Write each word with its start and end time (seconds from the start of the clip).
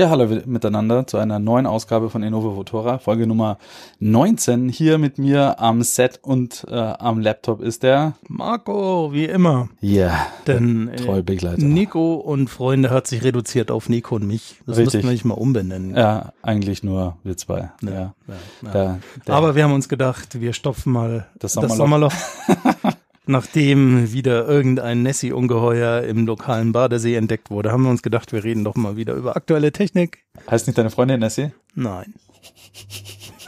Ja, 0.00 0.08
hallo 0.08 0.26
miteinander 0.46 1.06
zu 1.06 1.18
einer 1.18 1.38
neuen 1.38 1.66
Ausgabe 1.66 2.08
von 2.08 2.22
Innova 2.22 2.56
Votora, 2.56 2.96
Folge 2.96 3.26
Nummer 3.26 3.58
19. 3.98 4.70
Hier 4.70 4.96
mit 4.96 5.18
mir 5.18 5.60
am 5.60 5.82
Set 5.82 6.20
und 6.22 6.64
äh, 6.70 6.74
am 6.74 7.20
Laptop 7.20 7.60
ist 7.60 7.82
der 7.82 8.14
Marco, 8.26 9.12
wie 9.12 9.26
immer. 9.26 9.68
Ja, 9.82 10.26
Denn 10.46 10.88
äh, 10.88 10.96
treu 10.96 11.22
Begleiter. 11.22 11.62
Nico 11.62 12.14
und 12.14 12.48
Freunde 12.48 12.88
hat 12.88 13.08
sich 13.08 13.22
reduziert 13.22 13.70
auf 13.70 13.90
Nico 13.90 14.14
und 14.14 14.26
mich. 14.26 14.56
Das 14.64 14.78
Richtig. 14.78 14.84
müssten 14.94 15.02
wir 15.02 15.12
nicht 15.12 15.24
mal 15.26 15.34
umbenennen. 15.34 15.94
Ja, 15.94 16.32
eigentlich 16.40 16.82
nur 16.82 17.18
wir 17.22 17.36
zwei. 17.36 17.70
Ja. 17.82 17.90
Ja, 17.90 18.12
ja. 18.62 18.72
Der, 18.72 18.98
der, 19.26 19.34
Aber 19.34 19.54
wir 19.54 19.64
haben 19.64 19.74
uns 19.74 19.90
gedacht, 19.90 20.40
wir 20.40 20.54
stopfen 20.54 20.94
mal 20.94 21.26
Das 21.38 21.52
das 21.52 21.76
Sommerloch. 21.76 22.14
Nachdem 23.30 24.12
wieder 24.12 24.48
irgendein 24.48 25.04
Nessie-Ungeheuer 25.04 26.02
im 26.02 26.26
lokalen 26.26 26.72
Badesee 26.72 27.14
entdeckt 27.14 27.48
wurde, 27.48 27.70
haben 27.70 27.84
wir 27.84 27.90
uns 27.90 28.02
gedacht, 28.02 28.32
wir 28.32 28.42
reden 28.42 28.64
doch 28.64 28.74
mal 28.74 28.96
wieder 28.96 29.14
über 29.14 29.36
aktuelle 29.36 29.70
Technik. 29.70 30.24
heißt 30.50 30.66
nicht 30.66 30.76
deine 30.76 30.90
Freundin 30.90 31.20
Nessie? 31.20 31.52
Nein. 31.76 32.12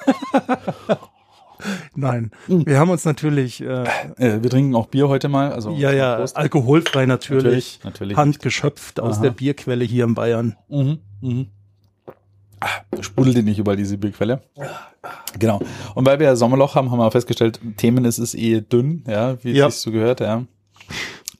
Nein. 1.96 2.30
Wir 2.46 2.78
haben 2.78 2.90
uns 2.90 3.04
natürlich, 3.04 3.60
äh, 3.60 3.82
Äh, 4.18 4.42
wir 4.42 4.50
trinken 4.50 4.76
auch 4.76 4.86
Bier 4.86 5.08
heute 5.08 5.28
mal. 5.28 5.52
Also 5.52 5.72
ja, 5.72 5.90
ja, 5.92 6.16
Prost. 6.16 6.36
alkoholfrei 6.36 7.06
natürlich, 7.06 7.40
Natürlich, 7.42 7.84
natürlich. 7.84 8.16
handgeschöpft 8.16 9.00
aus 9.00 9.16
Aha. 9.16 9.22
der 9.22 9.30
Bierquelle 9.30 9.84
hier 9.84 10.04
in 10.04 10.14
Bayern. 10.14 10.54
Mhm, 10.68 10.98
mhm. 11.20 11.46
Ah, 12.64 12.68
Sprudelt 13.00 13.36
die 13.36 13.42
nicht 13.42 13.58
überall 13.58 13.76
diese 13.76 13.98
Bierquelle? 13.98 14.40
Genau. 15.38 15.60
Und 15.96 16.06
weil 16.06 16.18
wir 16.20 16.26
ja 16.26 16.36
Sommerloch 16.36 16.74
haben, 16.76 16.90
haben 16.92 16.98
wir 16.98 17.06
auch 17.06 17.12
festgestellt, 17.12 17.58
Themen 17.76 18.04
ist 18.04 18.18
es 18.18 18.34
eh 18.34 18.60
dünn, 18.60 19.02
ja, 19.08 19.42
wie 19.42 19.52
Ja. 19.52 19.66
es 19.66 19.82
so 19.82 19.90
gehört, 19.90 20.20
ja. 20.20 20.44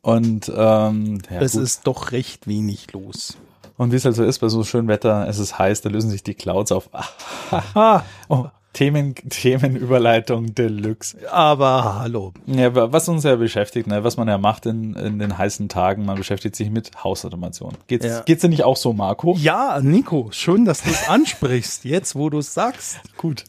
Und 0.01 0.51
ähm, 0.55 1.19
ja, 1.31 1.41
es 1.41 1.53
gut. 1.53 1.63
ist 1.63 1.87
doch 1.87 2.11
recht 2.11 2.49
wenig 2.49 2.93
los. 2.93 3.37
Und 3.77 3.93
wie 3.93 3.97
es 3.97 4.05
halt 4.05 4.17
so 4.17 4.25
ist, 4.25 4.41
bei 4.41 4.49
so 4.49 4.65
schönem 4.65 4.89
Wetter, 4.89 5.29
es 5.29 5.39
ist 5.39 5.59
heiß, 5.59 5.81
da 5.83 5.91
lösen 5.91 6.11
sich 6.11 6.23
die 6.25 6.35
Clouds 6.35 6.73
auf. 6.73 6.89
Oh, 8.29 8.47
Themen, 8.73 9.15
Themenüberleitung 9.15 10.55
Deluxe. 10.55 11.17
aber 11.31 11.99
hallo. 12.01 12.33
Ja, 12.47 12.75
wa- 12.75 12.91
was 12.93 13.09
uns 13.09 13.23
ja 13.25 13.37
beschäftigt, 13.37 13.87
ne, 13.87 14.03
was 14.03 14.17
man 14.17 14.29
ja 14.29 14.39
macht 14.39 14.67
in, 14.67 14.95
in 14.95 15.19
den 15.19 15.37
heißen 15.37 15.69
Tagen, 15.69 16.05
man 16.07 16.17
beschäftigt 16.17 16.57
sich 16.57 16.71
mit 16.71 16.91
Hausautomation. 17.05 17.73
Geht's, 17.87 18.07
Ja. 18.07 18.21
geht's 18.23 18.41
dir 18.43 18.49
nicht 18.49 18.65
auch 18.65 18.77
so, 18.77 18.93
Marco? 18.93 19.37
Ja, 19.39 19.79
Nico, 19.83 20.29
schön, 20.33 20.65
dass 20.65 20.83
du 20.83 20.91
es 20.91 21.09
ansprichst, 21.09 21.85
jetzt 21.85 22.15
wo 22.15 22.31
du 22.31 22.39
es 22.39 22.55
sagst. 22.55 23.01
Gut. 23.17 23.45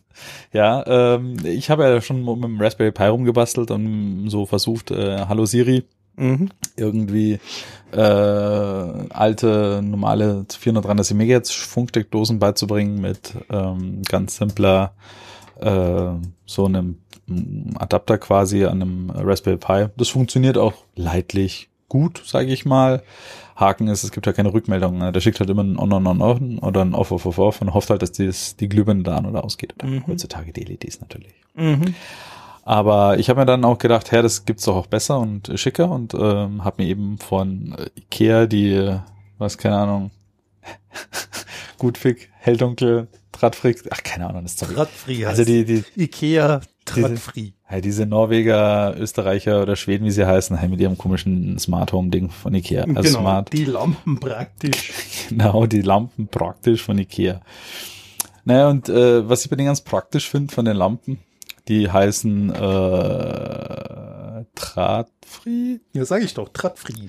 Ja, 0.52 0.86
ähm, 1.16 1.38
ich 1.44 1.70
habe 1.72 1.84
ja 1.84 2.00
schon 2.02 2.24
mit 2.24 2.44
dem 2.44 2.62
Raspberry 2.62 2.92
Pi 2.92 3.06
rumgebastelt 3.06 3.72
und 3.72 4.30
so 4.30 4.46
versucht, 4.46 4.92
äh, 4.92 5.26
Hallo 5.28 5.46
Siri 5.46 5.86
Mhm. 6.16 6.50
irgendwie 6.76 7.40
äh, 7.92 7.98
alte, 7.98 9.82
normale 9.84 10.46
433 10.58 11.18
MHz 11.18 11.52
Funksteckdosen 11.52 12.40
beizubringen 12.40 13.02
mit 13.02 13.34
ähm, 13.50 14.02
ganz 14.08 14.36
simpler 14.38 14.94
äh, 15.60 16.12
so 16.46 16.66
einem 16.66 16.98
mm, 17.28 17.78
Adapter 17.78 18.18
quasi 18.18 18.66
an 18.66 18.82
einem 18.82 19.10
Raspberry 19.10 19.58
Pi. 19.58 19.88
Das 19.98 20.10
funktioniert 20.10 20.58
auch 20.58 20.74
leidlich 20.96 21.70
gut, 21.90 22.24
sage 22.26 22.52
ich 22.52 22.66
mal. 22.66 23.04
Haken 23.56 23.88
ist, 23.88 24.04
es 24.04 24.12
gibt 24.12 24.26
ja 24.26 24.34
keine 24.34 24.52
Rückmeldung. 24.52 24.98
Ne? 24.98 25.12
Der 25.12 25.22
schickt 25.22 25.40
halt 25.40 25.50
immer 25.50 25.64
ein 25.64 25.78
On, 25.78 25.94
On, 25.94 26.08
On, 26.08 26.22
On 26.22 26.60
oder 26.60 26.82
ein 26.82 26.96
Off, 26.96 27.12
Off, 27.12 27.26
Off, 27.28 27.38
Off 27.38 27.62
und 27.62 27.74
hofft 27.74 27.92
halt, 27.92 28.02
dass 28.02 28.12
dies, 28.12 28.56
die 28.56 28.68
Glühbirne 28.68 29.04
da 29.04 29.18
an 29.18 29.28
oder 29.28 29.44
ausgeht. 29.44 29.76
Oder 29.76 29.88
Mhm. 29.88 30.08
Heutzutage 30.08 30.52
die 30.52 30.64
LEDs 30.64 31.02
natürlich. 31.02 31.34
Mhm. 31.54 31.94
Aber 32.66 33.20
ich 33.20 33.30
habe 33.30 33.42
mir 33.42 33.46
dann 33.46 33.66
auch 33.66 33.78
gedacht, 33.78 34.12
hey, 34.12 34.22
das 34.22 34.46
gibt's 34.46 34.64
doch 34.66 34.76
auch 34.76 34.88
besser 34.88 35.20
und 35.20 35.52
schicker 35.56 35.92
und 35.92 36.14
ähm, 36.14 36.64
habe 36.64 36.82
mir 36.82 36.90
eben 36.90 37.18
von 37.18 37.76
äh, 37.78 37.90
Ikea 38.00 38.46
die, 38.46 38.72
äh, 38.74 39.00
was 39.38 39.58
keine 39.58 39.76
Ahnung, 39.78 40.12
Gutfick, 41.78 42.30
Helldunkel, 42.40 43.08
Tradfrick, 43.34 43.84
ach 43.92 44.02
keine 44.04 44.30
Ahnung, 44.30 44.44
das 44.44 44.56
Zeug. 44.56 44.74
Tradfree 44.76 45.26
Also 45.26 45.42
heißt 45.42 45.50
die, 45.50 45.66
die, 45.66 45.84
Ikea 45.98 46.62
Tradfree. 46.86 47.52
ja, 47.70 47.82
diese 47.82 48.06
Norweger, 48.06 48.96
Österreicher 48.98 49.62
oder 49.62 49.76
Schweden, 49.76 50.06
wie 50.06 50.12
sie 50.12 50.26
heißen, 50.26 50.60
halt 50.62 50.70
mit 50.70 50.80
ihrem 50.80 50.98
komischen 50.98 51.60
Smart 51.60 51.92
Home 51.92 52.10
Ding 52.10 52.30
von 52.30 52.54
Ikea. 52.54 52.84
Also 52.96 53.02
Genau, 53.02 53.20
Smart, 53.20 53.52
die 53.52 53.66
Lampen 53.66 54.20
praktisch. 54.20 54.94
genau, 55.30 55.66
die 55.66 55.82
Lampen 55.82 56.28
praktisch 56.28 56.84
von 56.84 56.98
Ikea. 56.98 57.42
Naja, 58.46 58.70
und 58.70 58.88
äh, 58.90 59.28
was 59.28 59.44
ich 59.44 59.50
bei 59.50 59.56
denen 59.58 59.68
ganz 59.68 59.82
praktisch 59.82 60.30
finde 60.30 60.54
von 60.54 60.66
den 60.66 60.76
Lampen, 60.78 61.20
die 61.68 61.90
heißen 61.92 62.50
äh, 62.54 64.44
Tradfree. 64.56 65.80
Ja, 65.94 66.06
sage 66.06 66.26
ich 66.26 66.34
doch, 66.34 66.50
Tradfree. 66.50 67.08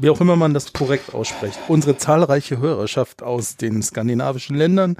Wie 0.00 0.10
auch 0.10 0.20
immer 0.20 0.36
man 0.36 0.54
das 0.54 0.72
korrekt 0.72 1.12
ausspricht. 1.12 1.58
Unsere 1.66 1.96
zahlreiche 1.96 2.58
Hörerschaft 2.58 3.20
aus 3.24 3.56
den 3.56 3.82
skandinavischen 3.82 4.54
Ländern 4.56 4.96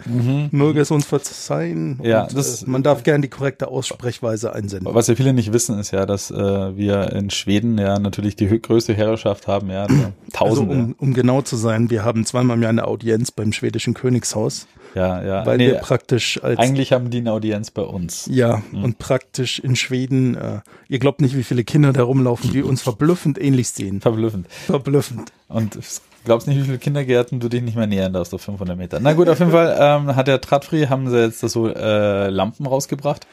möge 0.50 0.80
es 0.80 0.90
uns 0.90 1.06
verzeihen. 1.06 1.98
Mhm. 1.98 2.04
Ja, 2.04 2.22
Und, 2.24 2.36
das- 2.36 2.64
äh, 2.64 2.68
man 2.70 2.82
darf 2.82 3.04
gern 3.04 3.22
die 3.22 3.28
korrekte 3.28 3.68
Aussprechweise 3.68 4.52
einsenden. 4.52 4.92
Was 4.92 5.06
ja 5.06 5.14
viele 5.14 5.32
nicht 5.34 5.52
wissen, 5.52 5.78
ist 5.78 5.92
ja, 5.92 6.04
dass 6.04 6.32
äh, 6.32 6.76
wir 6.76 7.12
in 7.12 7.30
Schweden 7.30 7.78
ja 7.78 8.00
natürlich 8.00 8.34
die 8.34 8.48
größte 8.60 8.92
Herrschaft 8.92 9.46
haben, 9.46 9.70
ja, 9.70 9.82
Also 9.84 10.12
Tausende. 10.32 10.74
um, 10.74 10.94
um 10.98 11.14
genau 11.14 11.42
zu 11.42 11.54
sein, 11.54 11.90
wir 11.90 12.04
haben 12.04 12.24
zweimal 12.26 12.56
im 12.56 12.62
Jahr 12.62 12.70
eine 12.70 12.88
Audienz 12.88 13.30
beim 13.30 13.52
schwedischen 13.52 13.94
Königshaus, 13.94 14.66
ja, 14.94 15.22
ja. 15.22 15.46
weil 15.46 15.56
Nee, 15.58 15.68
wir 15.68 15.74
praktisch 15.76 16.42
als 16.42 16.58
eigentlich 16.58 16.92
haben 16.92 17.10
die 17.10 17.18
eine 17.18 17.32
Audienz 17.32 17.70
bei 17.70 17.82
uns. 17.82 18.28
Ja, 18.30 18.62
und 18.72 18.98
praktisch 18.98 19.58
in 19.58 19.76
Schweden, 19.76 20.36
äh, 20.36 20.60
ihr 20.88 20.98
glaubt 20.98 21.20
nicht, 21.20 21.36
wie 21.36 21.44
viele 21.44 21.64
Kinder 21.64 21.92
da 21.92 22.02
rumlaufen, 22.02 22.52
die 22.52 22.62
uns 22.62 22.82
verblüffend 22.82 23.40
ähnlich 23.40 23.68
sehen. 23.70 24.00
Verblüffend. 24.00 24.46
Verblüffend. 24.66 25.32
Und 25.48 25.78
glaubst 26.24 26.46
nicht, 26.46 26.58
wie 26.58 26.64
viele 26.64 26.78
Kindergärten 26.78 27.40
du 27.40 27.48
dich 27.48 27.62
nicht 27.62 27.76
mehr 27.76 27.86
nähern 27.86 28.12
darfst 28.12 28.34
auf 28.34 28.42
500 28.42 28.76
Meter. 28.76 29.00
Na 29.00 29.14
gut, 29.14 29.28
auf 29.28 29.38
jeden 29.38 29.50
Fall 29.50 29.76
ähm, 29.80 30.14
hat 30.14 30.28
der 30.28 30.40
Tradfree, 30.40 30.88
haben 30.88 31.08
sie 31.08 31.18
jetzt 31.18 31.40
so 31.40 31.68
äh, 31.68 32.28
Lampen 32.28 32.66
rausgebracht. 32.66 33.26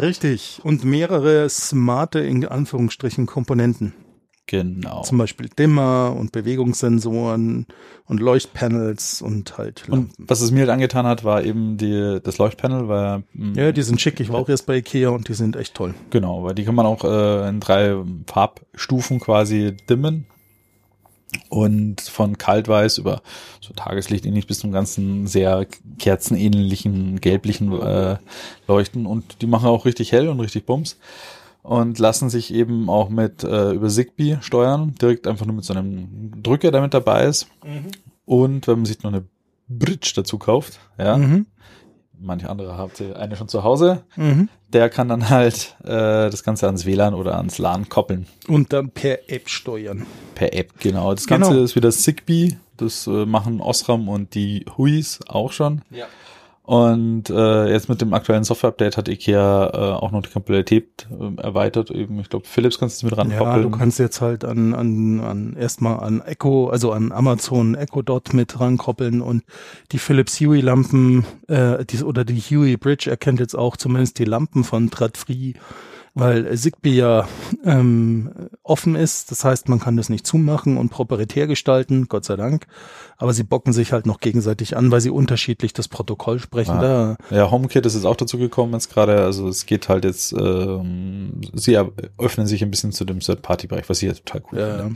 Richtig. 0.00 0.60
Und 0.64 0.84
mehrere 0.84 1.48
smarte, 1.48 2.20
in 2.20 2.46
Anführungsstrichen, 2.46 3.26
Komponenten. 3.26 3.92
Genau. 4.50 5.02
Zum 5.02 5.16
Beispiel 5.16 5.48
Dimmer 5.48 6.16
und 6.18 6.32
Bewegungssensoren 6.32 7.66
und 8.06 8.18
Leuchtpanels 8.20 9.22
und 9.22 9.56
halt 9.58 9.84
Und 9.88 9.94
Lampen. 10.08 10.24
was 10.26 10.40
es 10.40 10.50
mir 10.50 10.60
halt 10.60 10.70
angetan 10.70 11.06
hat, 11.06 11.22
war 11.22 11.44
eben 11.44 11.76
die, 11.76 12.18
das 12.20 12.38
Leuchtpanel, 12.38 12.88
weil 12.88 13.22
mh, 13.32 13.60
Ja, 13.62 13.70
die 13.70 13.82
sind 13.82 14.00
schick. 14.00 14.18
Ich 14.18 14.28
war 14.32 14.40
auch 14.40 14.48
erst 14.48 14.66
bei 14.66 14.78
Ikea 14.78 15.10
und 15.10 15.28
die 15.28 15.34
sind 15.34 15.54
echt 15.54 15.74
toll. 15.74 15.94
Genau, 16.10 16.42
weil 16.42 16.56
die 16.56 16.64
kann 16.64 16.74
man 16.74 16.84
auch 16.84 17.04
äh, 17.04 17.48
in 17.48 17.60
drei 17.60 17.94
Farbstufen 18.26 19.20
quasi 19.20 19.76
dimmen. 19.88 20.26
Und 21.48 22.00
von 22.00 22.36
kaltweiß 22.38 22.98
über 22.98 23.22
so 23.60 23.72
Tageslicht 23.72 24.26
ähnlich 24.26 24.48
bis 24.48 24.58
zum 24.58 24.72
ganzen 24.72 25.28
sehr 25.28 25.64
kerzenähnlichen, 26.00 27.20
gelblichen 27.20 27.72
äh, 27.80 28.16
Leuchten. 28.66 29.06
Und 29.06 29.40
die 29.40 29.46
machen 29.46 29.68
auch 29.68 29.84
richtig 29.84 30.10
hell 30.10 30.28
und 30.28 30.40
richtig 30.40 30.66
bums. 30.66 30.98
Und 31.62 31.98
lassen 31.98 32.30
sich 32.30 32.52
eben 32.54 32.88
auch 32.88 33.08
mit 33.10 33.44
äh, 33.44 33.72
über 33.72 33.88
Zigbee 33.88 34.38
steuern. 34.40 34.94
Direkt 35.00 35.26
einfach 35.26 35.44
nur 35.46 35.54
mit 35.56 35.64
so 35.64 35.74
einem 35.74 36.42
Drücker, 36.42 36.70
der 36.70 36.80
mit 36.80 36.94
dabei 36.94 37.24
ist. 37.26 37.48
Und 38.24 38.66
wenn 38.66 38.76
man 38.78 38.86
sich 38.86 39.02
noch 39.02 39.12
eine 39.12 39.24
Bridge 39.68 40.12
dazu 40.16 40.38
kauft, 40.38 40.80
ja, 40.98 41.16
Mhm. 41.18 41.46
manche 42.18 42.48
andere 42.48 42.76
habt 42.78 43.00
ihr 43.00 43.16
eine 43.18 43.36
schon 43.36 43.48
zu 43.48 43.62
Hause, 43.62 44.02
Mhm. 44.16 44.48
der 44.72 44.88
kann 44.88 45.08
dann 45.08 45.28
halt 45.28 45.76
äh, 45.84 46.30
das 46.30 46.42
Ganze 46.44 46.66
ans 46.66 46.86
WLAN 46.86 47.14
oder 47.14 47.36
ans 47.36 47.58
LAN 47.58 47.88
koppeln. 47.88 48.26
Und 48.48 48.72
dann 48.72 48.90
per 48.90 49.28
App 49.30 49.48
steuern. 49.50 50.06
Per 50.34 50.54
App, 50.54 50.72
genau. 50.80 51.12
Das 51.14 51.26
Ganze 51.26 51.50
Genau. 51.50 51.62
ist 51.62 51.76
wieder 51.76 51.90
Zigbee. 51.90 52.56
Das 52.78 53.06
äh, 53.06 53.26
machen 53.26 53.60
Osram 53.60 54.08
und 54.08 54.34
die 54.34 54.64
Huis 54.78 55.20
auch 55.28 55.52
schon. 55.52 55.82
Ja. 55.90 56.06
Und 56.70 57.28
äh, 57.30 57.68
jetzt 57.68 57.88
mit 57.88 58.00
dem 58.00 58.14
aktuellen 58.14 58.44
Software-Update 58.44 58.96
hat 58.96 59.08
IKEA 59.08 59.70
äh, 59.74 59.76
auch 60.00 60.12
noch 60.12 60.22
die 60.22 60.28
Kompatibilität 60.28 61.08
äh, 61.10 61.42
erweitert. 61.42 61.90
Eben, 61.90 62.20
ich 62.20 62.28
glaube, 62.28 62.46
Philips 62.46 62.78
kannst 62.78 63.02
du 63.02 63.06
mit 63.06 63.16
Ja, 63.16 63.22
rankoppeln. 63.24 63.62
du 63.62 63.70
kannst 63.70 63.98
jetzt 63.98 64.20
halt 64.20 64.44
an, 64.44 64.72
an, 64.72 65.18
an 65.18 65.56
erstmal 65.58 65.98
an 65.98 66.20
Echo, 66.20 66.68
also 66.68 66.92
an 66.92 67.10
Amazon 67.10 67.74
Echo 67.74 68.02
Dot 68.02 68.34
mit 68.34 68.60
rankoppeln 68.60 69.20
und 69.20 69.42
die 69.90 69.98
Philips 69.98 70.38
Hue 70.40 70.60
Lampen, 70.60 71.24
äh, 71.48 71.84
die, 71.84 72.04
oder 72.04 72.24
die 72.24 72.38
Hue 72.38 72.78
Bridge 72.78 73.10
erkennt 73.10 73.40
jetzt 73.40 73.56
auch 73.58 73.76
zumindest 73.76 74.20
die 74.20 74.24
Lampen 74.24 74.62
von 74.62 74.92
Tradfree 74.92 75.54
weil 76.14 76.56
Zigbee 76.56 76.94
ja 76.96 77.28
ähm, 77.64 78.30
offen 78.62 78.96
ist. 78.96 79.30
Das 79.30 79.44
heißt, 79.44 79.68
man 79.68 79.78
kann 79.80 79.96
das 79.96 80.08
nicht 80.08 80.26
zumachen 80.26 80.76
und 80.76 80.90
proprietär 80.90 81.46
gestalten, 81.46 82.06
Gott 82.08 82.24
sei 82.24 82.36
Dank. 82.36 82.66
Aber 83.16 83.32
sie 83.32 83.42
bocken 83.44 83.72
sich 83.72 83.92
halt 83.92 84.06
noch 84.06 84.18
gegenseitig 84.20 84.76
an, 84.76 84.90
weil 84.90 85.00
sie 85.00 85.10
unterschiedlich 85.10 85.72
das 85.72 85.88
Protokoll 85.88 86.38
sprechen. 86.38 86.78
Ah. 86.78 87.16
Da, 87.30 87.36
Ja, 87.36 87.50
HomeKit 87.50 87.84
ist 87.86 87.94
jetzt 87.94 88.06
auch 88.06 88.16
dazu 88.16 88.38
gekommen 88.38 88.72
jetzt 88.72 88.92
gerade. 88.92 89.20
Also 89.22 89.48
es 89.48 89.66
geht 89.66 89.88
halt 89.88 90.04
jetzt, 90.04 90.32
ähm, 90.32 91.40
sie 91.54 91.78
öffnen 92.18 92.46
sich 92.46 92.62
ein 92.62 92.70
bisschen 92.70 92.92
zu 92.92 93.04
dem 93.04 93.20
Third-Party-Bereich, 93.20 93.88
was 93.88 94.02
ich 94.02 94.08
jetzt 94.08 94.24
total 94.26 94.42
cool 94.52 94.58
Ja. 94.58 94.76
finde. 94.78 94.94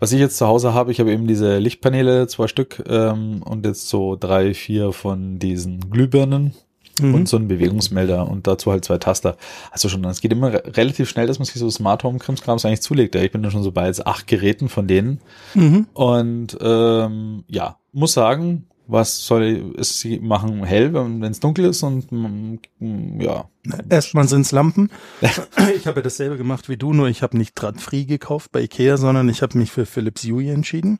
Was 0.00 0.12
ich 0.12 0.20
jetzt 0.20 0.38
zu 0.38 0.46
Hause 0.46 0.74
habe, 0.74 0.92
ich 0.92 1.00
habe 1.00 1.12
eben 1.12 1.26
diese 1.26 1.58
Lichtpaneele, 1.58 2.26
zwei 2.28 2.46
Stück, 2.46 2.82
ähm, 2.88 3.42
und 3.42 3.66
jetzt 3.66 3.88
so 3.88 4.16
drei, 4.18 4.54
vier 4.54 4.92
von 4.92 5.38
diesen 5.38 5.90
Glühbirnen 5.90 6.54
Mhm. 7.00 7.14
und 7.14 7.28
so 7.28 7.36
einen 7.36 7.48
Bewegungsmelder 7.48 8.28
und 8.28 8.46
dazu 8.46 8.70
halt 8.70 8.84
zwei 8.84 8.98
Taster. 8.98 9.36
Also 9.70 9.88
schon, 9.88 10.04
es 10.04 10.20
geht 10.20 10.32
immer 10.32 10.52
re 10.52 10.62
relativ 10.76 11.08
schnell, 11.08 11.26
dass 11.26 11.38
man 11.38 11.46
sich 11.46 11.54
so 11.54 11.70
Smart 11.70 12.04
Home 12.04 12.18
Krimskrams 12.18 12.64
eigentlich 12.64 12.82
zulegt. 12.82 13.14
Ja, 13.14 13.22
ich 13.22 13.32
bin 13.32 13.42
da 13.42 13.50
schon 13.50 13.62
so 13.62 13.72
bei 13.72 13.86
jetzt 13.86 14.06
acht 14.06 14.26
Geräten 14.26 14.68
von 14.68 14.86
denen. 14.86 15.20
Mhm. 15.54 15.86
Und 15.94 16.58
ähm, 16.60 17.44
ja, 17.48 17.76
muss 17.92 18.12
sagen, 18.12 18.66
was 18.88 19.26
soll 19.26 19.74
es 19.76 20.00
sie 20.00 20.18
machen? 20.18 20.64
Hell, 20.64 20.94
wenn 20.94 21.22
es 21.22 21.40
dunkel 21.40 21.66
ist 21.66 21.82
und 21.82 22.10
mm, 22.10 23.20
ja. 23.20 23.44
Erstmal 23.88 24.26
sind's 24.26 24.50
Lampen. 24.50 24.90
Ich 25.76 25.86
habe 25.86 26.00
ja 26.00 26.02
dasselbe 26.02 26.36
gemacht 26.36 26.68
wie 26.68 26.76
du, 26.76 26.92
nur 26.92 27.08
ich 27.08 27.22
habe 27.22 27.36
nicht 27.36 27.54
Drahtfree 27.54 28.04
gekauft 28.04 28.50
bei 28.50 28.62
Ikea, 28.62 28.96
sondern 28.96 29.28
ich 29.28 29.42
habe 29.42 29.56
mich 29.58 29.70
für 29.70 29.86
Philips 29.86 30.24
Hue 30.24 30.50
entschieden. 30.50 30.98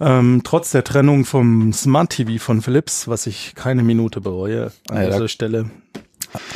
Ähm, 0.00 0.40
trotz 0.44 0.70
der 0.72 0.82
Trennung 0.84 1.24
vom 1.24 1.72
Smart 1.72 2.10
TV 2.10 2.42
von 2.42 2.62
Philips, 2.62 3.06
was 3.08 3.26
ich 3.26 3.54
keine 3.54 3.82
Minute 3.82 4.20
bereue 4.20 4.72
an 4.88 4.96
Ja, 4.96 5.02
da- 5.04 5.10
dieser 5.12 5.28
Stelle. 5.28 5.70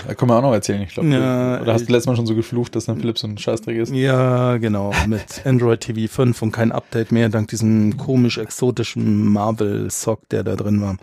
Da 0.09 0.15
können 0.15 0.33
wir 0.33 0.37
auch 0.37 0.43
noch 0.43 0.53
erzählen, 0.53 0.83
ich 0.83 0.89
glaube. 0.93 1.09
Ja, 1.11 1.61
oder 1.61 1.73
hast 1.73 1.83
du 1.83 1.85
ich- 1.85 1.91
letztes 1.91 2.07
Mal 2.09 2.17
schon 2.17 2.27
so 2.27 2.35
geflucht, 2.35 2.75
dass 2.75 2.87
dann 2.87 2.99
Philips 2.99 3.21
so 3.21 3.29
ein 3.29 3.39
Scheißdreck 3.39 3.77
ist? 3.79 3.93
Ja, 3.95 4.57
genau, 4.57 4.93
mit 5.07 5.47
Android 5.47 5.81
TV 5.81 6.13
5 6.13 6.43
und 6.43 6.51
kein 6.51 6.73
Update 6.73 7.13
mehr, 7.13 7.29
dank 7.29 7.47
diesem 7.49 7.97
komisch 7.97 8.39
exotischen 8.39 9.29
Marvel-Sock, 9.33 10.29
der 10.31 10.43
da 10.43 10.57
drin 10.57 10.81
war. 10.83 10.97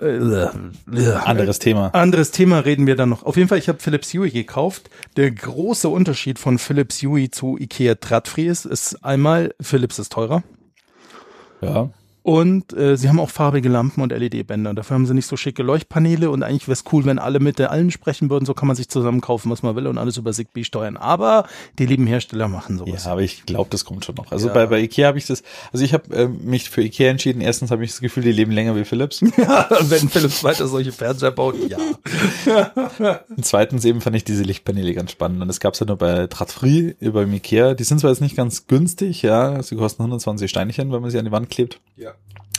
Äh, 0.00 0.16
äh, 0.16 1.12
Anderes 1.24 1.58
Thema. 1.58 1.88
Anderes 1.88 2.30
Thema 2.30 2.60
reden 2.60 2.86
wir 2.86 2.94
dann 2.94 3.08
noch. 3.08 3.24
Auf 3.24 3.36
jeden 3.36 3.48
Fall, 3.48 3.58
ich 3.58 3.68
habe 3.68 3.80
Philips 3.80 4.14
Hue 4.14 4.30
gekauft. 4.30 4.88
Der 5.16 5.32
große 5.32 5.88
Unterschied 5.88 6.38
von 6.38 6.58
Philips 6.58 7.02
Hue 7.02 7.32
zu 7.32 7.58
Ikea 7.58 7.96
Drahtfree 7.96 8.46
ist, 8.46 8.64
ist 8.64 9.04
einmal, 9.04 9.54
Philips 9.60 9.98
ist 9.98 10.12
teurer. 10.12 10.44
Ja. 11.62 11.88
Und 12.22 12.72
äh, 12.72 12.96
sie 12.96 13.08
haben 13.08 13.18
auch 13.18 13.30
farbige 13.30 13.68
Lampen 13.68 14.00
und 14.00 14.10
LED-Bänder. 14.12 14.74
Dafür 14.74 14.94
haben 14.94 15.06
sie 15.06 15.14
nicht 15.14 15.26
so 15.26 15.36
schicke 15.36 15.62
Leuchtpaneele 15.62 16.30
und 16.30 16.42
eigentlich 16.44 16.68
wäre 16.68 16.74
es 16.74 16.84
cool, 16.92 17.04
wenn 17.04 17.18
alle 17.18 17.40
mit 17.40 17.58
der 17.58 17.70
allen 17.72 17.90
sprechen 17.90 18.30
würden. 18.30 18.46
So 18.46 18.54
kann 18.54 18.68
man 18.68 18.76
sich 18.76 18.88
zusammen 18.88 19.20
kaufen, 19.20 19.50
was 19.50 19.62
man 19.62 19.74
will 19.74 19.86
und 19.88 19.98
alles 19.98 20.16
über 20.18 20.32
Zigbee 20.32 20.62
steuern. 20.64 20.96
Aber 20.96 21.46
die 21.78 21.86
lieben 21.86 22.06
Hersteller 22.06 22.46
machen 22.48 22.78
sowas. 22.78 23.04
Ja, 23.04 23.12
aber 23.12 23.22
ich 23.22 23.44
glaube, 23.44 23.70
das 23.70 23.84
kommt 23.84 24.04
schon 24.04 24.14
noch. 24.14 24.30
Also 24.30 24.48
Ja. 24.48 24.54
bei, 24.54 24.66
bei 24.66 24.80
Ikea 24.80 25.08
habe 25.08 25.18
ich 25.18 25.26
das, 25.26 25.42
also 25.72 25.84
ich 25.84 25.92
habe 25.94 26.14
äh, 26.14 26.28
mich 26.28 26.70
für 26.70 26.82
Ikea 26.82 27.10
entschieden. 27.10 27.40
Erstens 27.40 27.70
habe 27.72 27.84
ich 27.84 27.90
das 27.90 28.00
Gefühl, 28.00 28.22
die 28.22 28.32
leben 28.32 28.52
länger 28.52 28.76
wie 28.76 28.84
Philips. 28.84 29.20
Ja, 29.42 29.68
wenn 29.80 30.08
Philips 30.08 30.44
weiter 30.44 30.68
solche 30.68 30.92
Fernseher 30.92 31.32
baut, 31.32 31.56
ja. 31.68 31.78
Und 33.28 33.44
zweitens 33.44 33.84
eben 33.84 34.00
fand 34.00 34.14
ich 34.16 34.24
diese 34.24 34.42
Lichtpaneele 34.44 34.94
ganz 34.94 35.10
spannend. 35.12 35.42
Und 35.42 35.48
das 35.48 35.58
gab's 35.60 35.80
ja 35.80 35.86
nur 35.86 35.96
bei 35.96 36.26
Drahtfree 36.28 36.94
über 37.00 37.26
Ikea. 37.26 37.74
Die 37.74 37.84
sind 37.84 37.98
zwar 37.98 38.10
jetzt 38.10 38.20
nicht 38.20 38.36
ganz 38.36 38.66
günstig, 38.66 39.22
ja, 39.22 39.62
sie 39.62 39.76
kosten 39.76 40.02
120 40.02 40.48
Steinchen, 40.50 40.92
wenn 40.92 41.00
man 41.02 41.10
sie 41.10 41.18
an 41.18 41.24
die 41.24 41.32
Wand 41.32 41.50
klebt. 41.50 41.80
Ja. 41.96 42.11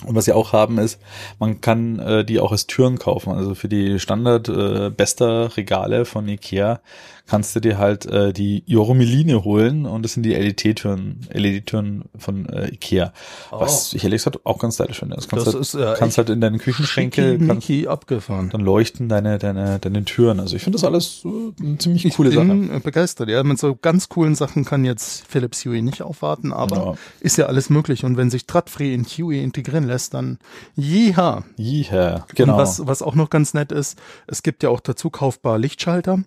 Und 0.05 0.15
was 0.15 0.25
sie 0.25 0.33
auch 0.33 0.53
haben 0.53 0.79
ist, 0.79 0.99
man 1.39 1.61
kann 1.61 1.99
äh, 1.99 2.25
die 2.25 2.39
auch 2.39 2.51
als 2.51 2.67
Türen 2.67 2.99
kaufen. 2.99 3.31
Also 3.33 3.55
für 3.55 3.69
die 3.69 3.99
Standard 3.99 4.49
äh, 4.49 4.89
bester 4.89 5.55
Regale 5.55 6.05
von 6.05 6.27
Ikea 6.27 6.81
kannst 7.25 7.55
du 7.55 7.61
dir 7.61 7.77
halt 7.77 8.05
äh, 8.05 8.33
die 8.33 8.63
Joromeline 8.65 9.43
holen 9.45 9.85
und 9.85 10.03
das 10.03 10.13
sind 10.13 10.23
die 10.23 10.33
LED-Türen, 10.33 11.21
LED-Türen 11.31 12.03
von 12.17 12.47
äh, 12.49 12.67
Ikea. 12.73 13.13
Was 13.49 13.93
ich 13.93 14.03
ehrlich 14.03 14.19
gesagt 14.23 14.45
auch 14.45 14.59
ganz 14.59 14.75
stylisch 14.75 14.99
finde. 14.99 15.15
Das 15.15 15.27
kannst, 15.29 15.47
Das 15.47 15.53
halt, 15.53 15.61
ist, 15.61 15.73
äh, 15.75 15.95
kannst 15.97 16.17
halt 16.17 16.29
in 16.29 16.41
deinen 16.41 16.59
Küchenschränke, 16.59 17.39
kannst, 17.39 17.71
abgefahren. 17.87 18.49
dann 18.49 18.61
leuchten 18.61 19.07
deine, 19.09 19.37
deine, 19.39 19.79
deine 19.79 20.03
Türen. 20.03 20.39
Also 20.39 20.55
ich 20.57 20.63
finde 20.63 20.75
das 20.77 20.83
alles 20.83 21.23
äh, 21.25 21.63
eine 21.63 21.77
ziemlich 21.77 22.13
coole 22.13 22.29
ich 22.29 22.35
Sache. 22.35 22.45
bin 22.45 22.69
äh, 22.75 22.79
begeistert. 22.79 23.29
Ja, 23.29 23.41
mit 23.43 23.57
so 23.57 23.75
ganz 23.75 24.09
coolen 24.09 24.35
Sachen 24.35 24.65
kann 24.65 24.83
jetzt 24.83 25.25
Philips 25.27 25.63
Hue 25.65 25.81
nicht 25.81 26.01
aufwarten, 26.01 26.51
aber 26.51 26.75
Ja. 26.75 26.93
ist 27.21 27.37
ja 27.37 27.45
alles 27.45 27.69
möglich. 27.69 28.03
Und 28.03 28.17
wenn 28.17 28.29
sich 28.29 28.45
Drahtfree 28.47 28.93
in 28.93 29.05
Hue 29.05 29.37
integrieren 29.37 29.85
lässt, 29.85 30.13
dann 30.13 30.39
jiha. 30.75 31.43
Yeah, 31.57 32.25
genau. 32.35 32.53
Und 32.53 32.59
was, 32.59 32.85
was 32.85 33.01
auch 33.01 33.15
noch 33.15 33.29
ganz 33.29 33.53
nett 33.53 33.71
ist, 33.71 33.97
es 34.27 34.43
gibt 34.43 34.63
ja 34.63 34.69
auch 34.69 34.79
dazu 34.81 35.09
kaufbare 35.09 35.57
Lichtschalter 35.57 36.19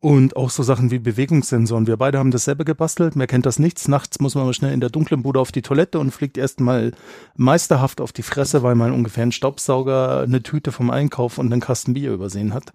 und 0.00 0.34
auch 0.34 0.48
so 0.48 0.62
Sachen 0.62 0.90
wie 0.90 0.98
Bewegungssensoren. 0.98 1.86
Wir 1.86 1.98
beide 1.98 2.18
haben 2.18 2.30
dasselbe 2.30 2.64
gebastelt. 2.64 3.12
Wer 3.16 3.26
kennt 3.26 3.44
das 3.44 3.58
nichts? 3.58 3.86
Nachts 3.86 4.18
muss 4.18 4.34
man 4.34 4.46
mal 4.46 4.54
schnell 4.54 4.72
in 4.72 4.80
der 4.80 4.88
dunklen 4.88 5.22
Bude 5.22 5.38
auf 5.38 5.52
die 5.52 5.60
Toilette 5.60 5.98
und 5.98 6.10
fliegt 6.10 6.38
erstmal 6.38 6.92
meisterhaft 7.36 8.00
auf 8.00 8.12
die 8.12 8.22
Fresse, 8.22 8.62
weil 8.62 8.74
man 8.74 8.92
ungefähr 8.92 9.22
einen 9.22 9.32
Staubsauger, 9.32 10.20
eine 10.22 10.42
Tüte 10.42 10.72
vom 10.72 10.90
Einkauf 10.90 11.36
und 11.36 11.52
einen 11.52 11.60
Kasten 11.60 11.92
Bier 11.92 12.12
übersehen 12.12 12.54
hat. 12.54 12.72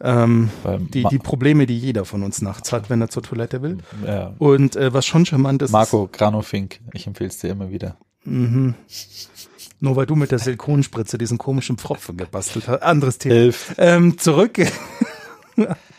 Ähm, 0.00 0.50
die, 0.92 1.04
die 1.04 1.18
Probleme, 1.18 1.66
die 1.66 1.78
jeder 1.78 2.04
von 2.04 2.22
uns 2.22 2.42
nachts 2.42 2.72
hat, 2.72 2.90
wenn 2.90 3.00
er 3.00 3.10
zur 3.10 3.22
Toilette 3.22 3.62
will. 3.62 3.78
ja. 4.04 4.34
Und 4.38 4.74
äh, 4.74 4.92
was 4.92 5.06
schon 5.06 5.24
charmant 5.26 5.62
ist, 5.62 5.70
Marco 5.70 6.08
Granofink, 6.10 6.80
ich 6.94 7.06
empfehle 7.06 7.28
es 7.28 7.38
dir 7.38 7.50
immer 7.50 7.70
wieder. 7.70 7.96
Mhm. 8.24 8.74
Nur 9.80 9.96
weil 9.96 10.06
du 10.06 10.16
mit 10.16 10.30
der 10.30 10.38
Silikonspritze 10.38 11.18
diesen 11.18 11.36
komischen 11.36 11.76
Pfropfen 11.76 12.16
gebastelt 12.16 12.68
hast. 12.68 12.82
Anderes 12.82 13.18
Thema. 13.18 13.34
Elf. 13.34 13.74
Ähm, 13.76 14.18
zurück. 14.18 14.58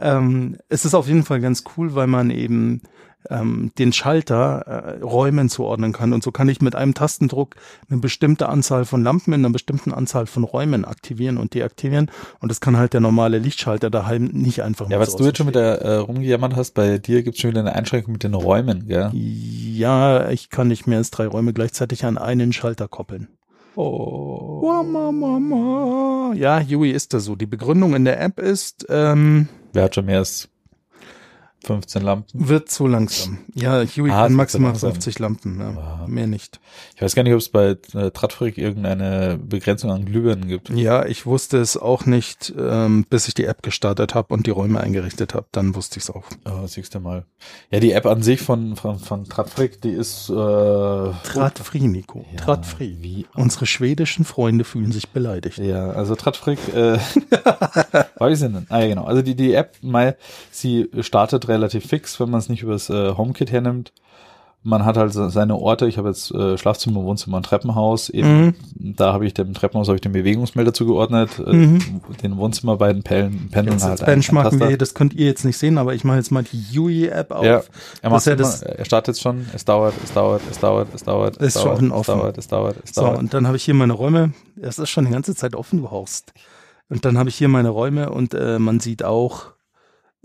ähm, 0.00 0.56
es 0.68 0.84
ist 0.84 0.94
auf 0.94 1.06
jeden 1.08 1.24
Fall 1.24 1.40
ganz 1.40 1.64
cool, 1.76 1.94
weil 1.94 2.06
man 2.06 2.30
eben 2.30 2.82
ähm, 3.30 3.72
den 3.78 3.92
Schalter 3.92 4.60
äh, 4.66 5.02
Räumen 5.02 5.48
zuordnen 5.48 5.92
kann. 5.92 6.12
Und 6.12 6.22
so 6.22 6.30
kann 6.30 6.48
ich 6.48 6.60
mit 6.60 6.74
einem 6.76 6.94
Tastendruck 6.94 7.56
eine 7.90 7.98
bestimmte 8.00 8.48
Anzahl 8.48 8.84
von 8.84 9.02
Lampen 9.02 9.32
in 9.34 9.40
einer 9.44 9.52
bestimmten 9.52 9.92
Anzahl 9.92 10.26
von 10.26 10.44
Räumen 10.44 10.84
aktivieren 10.84 11.36
und 11.36 11.54
deaktivieren. 11.54 12.10
Und 12.40 12.50
das 12.50 12.60
kann 12.60 12.76
halt 12.76 12.92
der 12.92 13.00
normale 13.00 13.38
Lichtschalter 13.38 13.90
daheim 13.90 14.26
nicht 14.26 14.62
einfach 14.62 14.88
Ja, 14.88 14.98
mal 14.98 15.00
was 15.00 15.12
so 15.12 15.18
du 15.18 15.24
jetzt 15.26 15.38
schon 15.38 15.48
ausstellen. 15.48 15.78
wieder 15.78 15.82
äh, 15.82 15.96
rumgejammert 15.96 16.56
hast, 16.56 16.72
bei 16.74 16.98
dir 16.98 17.22
gibt 17.22 17.36
es 17.36 17.40
schon 17.42 17.50
wieder 17.50 17.60
eine 17.60 17.74
Einschränkung 17.74 18.12
mit 18.12 18.22
den 18.22 18.34
Räumen, 18.34 18.86
gell? 18.86 19.10
Ja, 19.12 20.30
ich 20.30 20.50
kann 20.50 20.68
nicht 20.68 20.86
mehr 20.86 20.98
als 20.98 21.10
drei 21.10 21.26
Räume 21.26 21.52
gleichzeitig 21.52 22.04
an 22.04 22.18
einen 22.18 22.52
Schalter 22.52 22.88
koppeln. 22.88 23.37
Oh. 23.78 24.60
Oh, 24.60 24.82
Mama. 24.82 26.34
Ja, 26.34 26.58
Yui 26.60 26.90
ist 26.90 27.14
da 27.14 27.20
so. 27.20 27.36
Die 27.36 27.46
Begründung 27.46 27.94
in 27.94 28.04
der 28.04 28.20
App 28.20 28.40
ist, 28.40 28.86
ähm, 28.88 29.48
Wer 29.72 29.84
hat 29.84 29.94
schon 29.94 30.06
mehr 30.06 30.18
als 30.18 30.48
15 31.64 32.02
Lampen? 32.02 32.48
wird 32.48 32.70
zu 32.70 32.86
langsam. 32.86 33.38
Ja, 33.54 33.82
Huey 33.82 34.10
Ah, 34.10 34.24
kann 34.24 34.34
maximal 34.34 34.74
zu 34.74 34.86
langsam. 34.86 35.02
50 35.02 35.18
Lampen, 35.18 35.60
ja. 35.60 35.68
Ah. 35.70 36.04
mehr 36.06 36.26
nicht. 36.26 36.60
Ich 36.94 37.02
weiß 37.02 37.14
gar 37.14 37.22
nicht, 37.24 37.32
ob 37.32 37.40
es 37.40 37.48
bei 37.48 37.76
äh, 37.94 38.10
Tradfrick 38.10 38.58
irgendeine 38.58 39.38
Begrenzung 39.42 39.90
an 39.90 40.04
Glühbirnen 40.04 40.48
gibt. 40.48 40.70
Ja, 40.70 41.04
ich 41.04 41.26
wusste 41.26 41.58
es 41.58 41.76
auch 41.76 42.06
nicht, 42.06 42.52
ähm, 42.56 43.04
bis 43.10 43.28
ich 43.28 43.34
die 43.34 43.44
App 43.44 43.62
gestartet 43.62 44.14
habe 44.14 44.32
und 44.32 44.46
die 44.46 44.50
Räume 44.50 44.80
eingerichtet 44.80 45.34
habe. 45.34 45.46
Dann 45.52 45.74
wusste 45.74 45.98
ich 45.98 46.04
es 46.04 46.10
auch. 46.10 46.24
Oh, 46.44 46.66
siehst 46.66 46.94
du 46.94 47.00
mal. 47.00 47.24
Ja, 47.70 47.80
die 47.80 47.92
App 47.92 48.06
an 48.06 48.22
sich 48.22 48.40
von, 48.40 48.76
von, 48.76 48.98
von 48.98 49.24
Tradfrick, 49.24 49.80
die 49.82 49.90
ist 49.90 50.30
äh, 50.30 50.32
Drahtfree, 50.32 51.80
Nico. 51.80 52.24
Ja, 52.32 52.40
Drahtfree. 52.44 52.96
wie 53.00 53.26
Unsere 53.34 53.66
schwedischen 53.66 54.24
Freunde 54.24 54.64
fühlen 54.64 54.92
sich 54.92 55.08
beleidigt. 55.08 55.58
Ja, 55.58 55.90
also 55.90 56.14
Tradfrick, 56.14 56.58
äh, 56.74 56.98
weiß 58.18 58.42
ich 58.42 58.48
nicht. 58.50 58.66
Ah, 58.70 58.80
ja, 58.80 58.88
genau. 58.88 59.04
Also 59.04 59.22
die, 59.22 59.34
die 59.34 59.54
App, 59.54 59.76
mal, 59.82 60.16
sie 60.50 60.88
startet 61.00 61.47
relativ 61.48 61.86
fix, 61.86 62.18
wenn 62.20 62.30
man 62.30 62.38
es 62.40 62.48
nicht 62.48 62.62
übers 62.62 62.90
äh, 62.90 63.14
HomeKit 63.16 63.50
hernimmt. 63.50 63.92
Man 64.64 64.84
hat 64.84 64.96
halt 64.96 65.12
so 65.12 65.28
seine 65.28 65.54
Orte. 65.54 65.86
Ich 65.86 65.98
habe 65.98 66.08
jetzt 66.08 66.32
äh, 66.32 66.58
Schlafzimmer, 66.58 67.04
Wohnzimmer 67.04 67.36
und 67.36 67.44
Treppenhaus. 67.46 68.10
Eben, 68.10 68.56
Da 68.74 69.12
habe 69.12 69.24
ich 69.24 69.32
dem 69.32 69.54
Treppenhaus 69.54 69.86
habe 69.86 69.94
ich 69.94 70.00
den 70.00 70.10
Bewegungsmelder 70.12 70.74
zugeordnet. 70.74 71.38
Äh, 71.38 71.52
Mhm. 71.52 72.00
Den 72.24 72.36
Wohnzimmer 72.36 72.76
beiden 72.76 73.04
Pellen, 73.04 73.48
Pendeln 73.52 73.76
Jetzt, 73.78 73.84
halt 73.84 74.00
jetzt 74.00 74.06
benchmarken 74.06 74.58
wir, 74.58 74.76
das 74.76 74.94
könnt 74.94 75.14
ihr 75.14 75.26
jetzt 75.26 75.44
nicht 75.44 75.56
sehen, 75.58 75.78
aber 75.78 75.94
ich 75.94 76.02
mache 76.02 76.16
jetzt 76.16 76.32
mal 76.32 76.42
die 76.42 76.60
Yui-App 76.72 77.30
auf. 77.30 77.44
Ja, 77.44 77.62
er 78.02 78.10
macht 78.10 78.26
ja 78.26 78.32
immer, 78.32 78.42
das- 78.42 78.62
er 78.62 78.84
startet 78.84 79.14
jetzt 79.14 79.22
schon. 79.22 79.46
Es 79.54 79.64
dauert, 79.64 79.94
es 80.02 80.12
dauert, 80.12 80.42
es 80.50 80.58
dauert, 80.58 80.88
es 80.92 81.04
dauert, 81.04 81.36
es 81.40 81.46
Ist 81.54 81.56
dauert, 81.64 81.78
schon 81.78 81.86
es 81.86 81.92
offen. 81.92 82.18
dauert, 82.18 82.38
es 82.38 82.48
dauert, 82.48 82.76
es 82.84 82.94
So, 82.94 83.02
dauert. 83.02 83.18
und 83.20 83.32
dann 83.34 83.46
habe 83.46 83.56
ich 83.56 83.62
hier 83.64 83.74
meine 83.74 83.92
Räume. 83.92 84.32
Es 84.60 84.80
ist 84.80 84.90
schon 84.90 85.04
die 85.06 85.12
ganze 85.12 85.36
Zeit 85.36 85.54
offen, 85.54 85.80
du 85.82 85.90
Horst. 85.90 86.32
Und 86.90 87.04
dann 87.04 87.16
habe 87.16 87.28
ich 87.28 87.36
hier 87.36 87.48
meine 87.48 87.68
Räume 87.68 88.10
und 88.10 88.34
äh, 88.34 88.58
man 88.58 88.80
sieht 88.80 89.04
auch, 89.04 89.52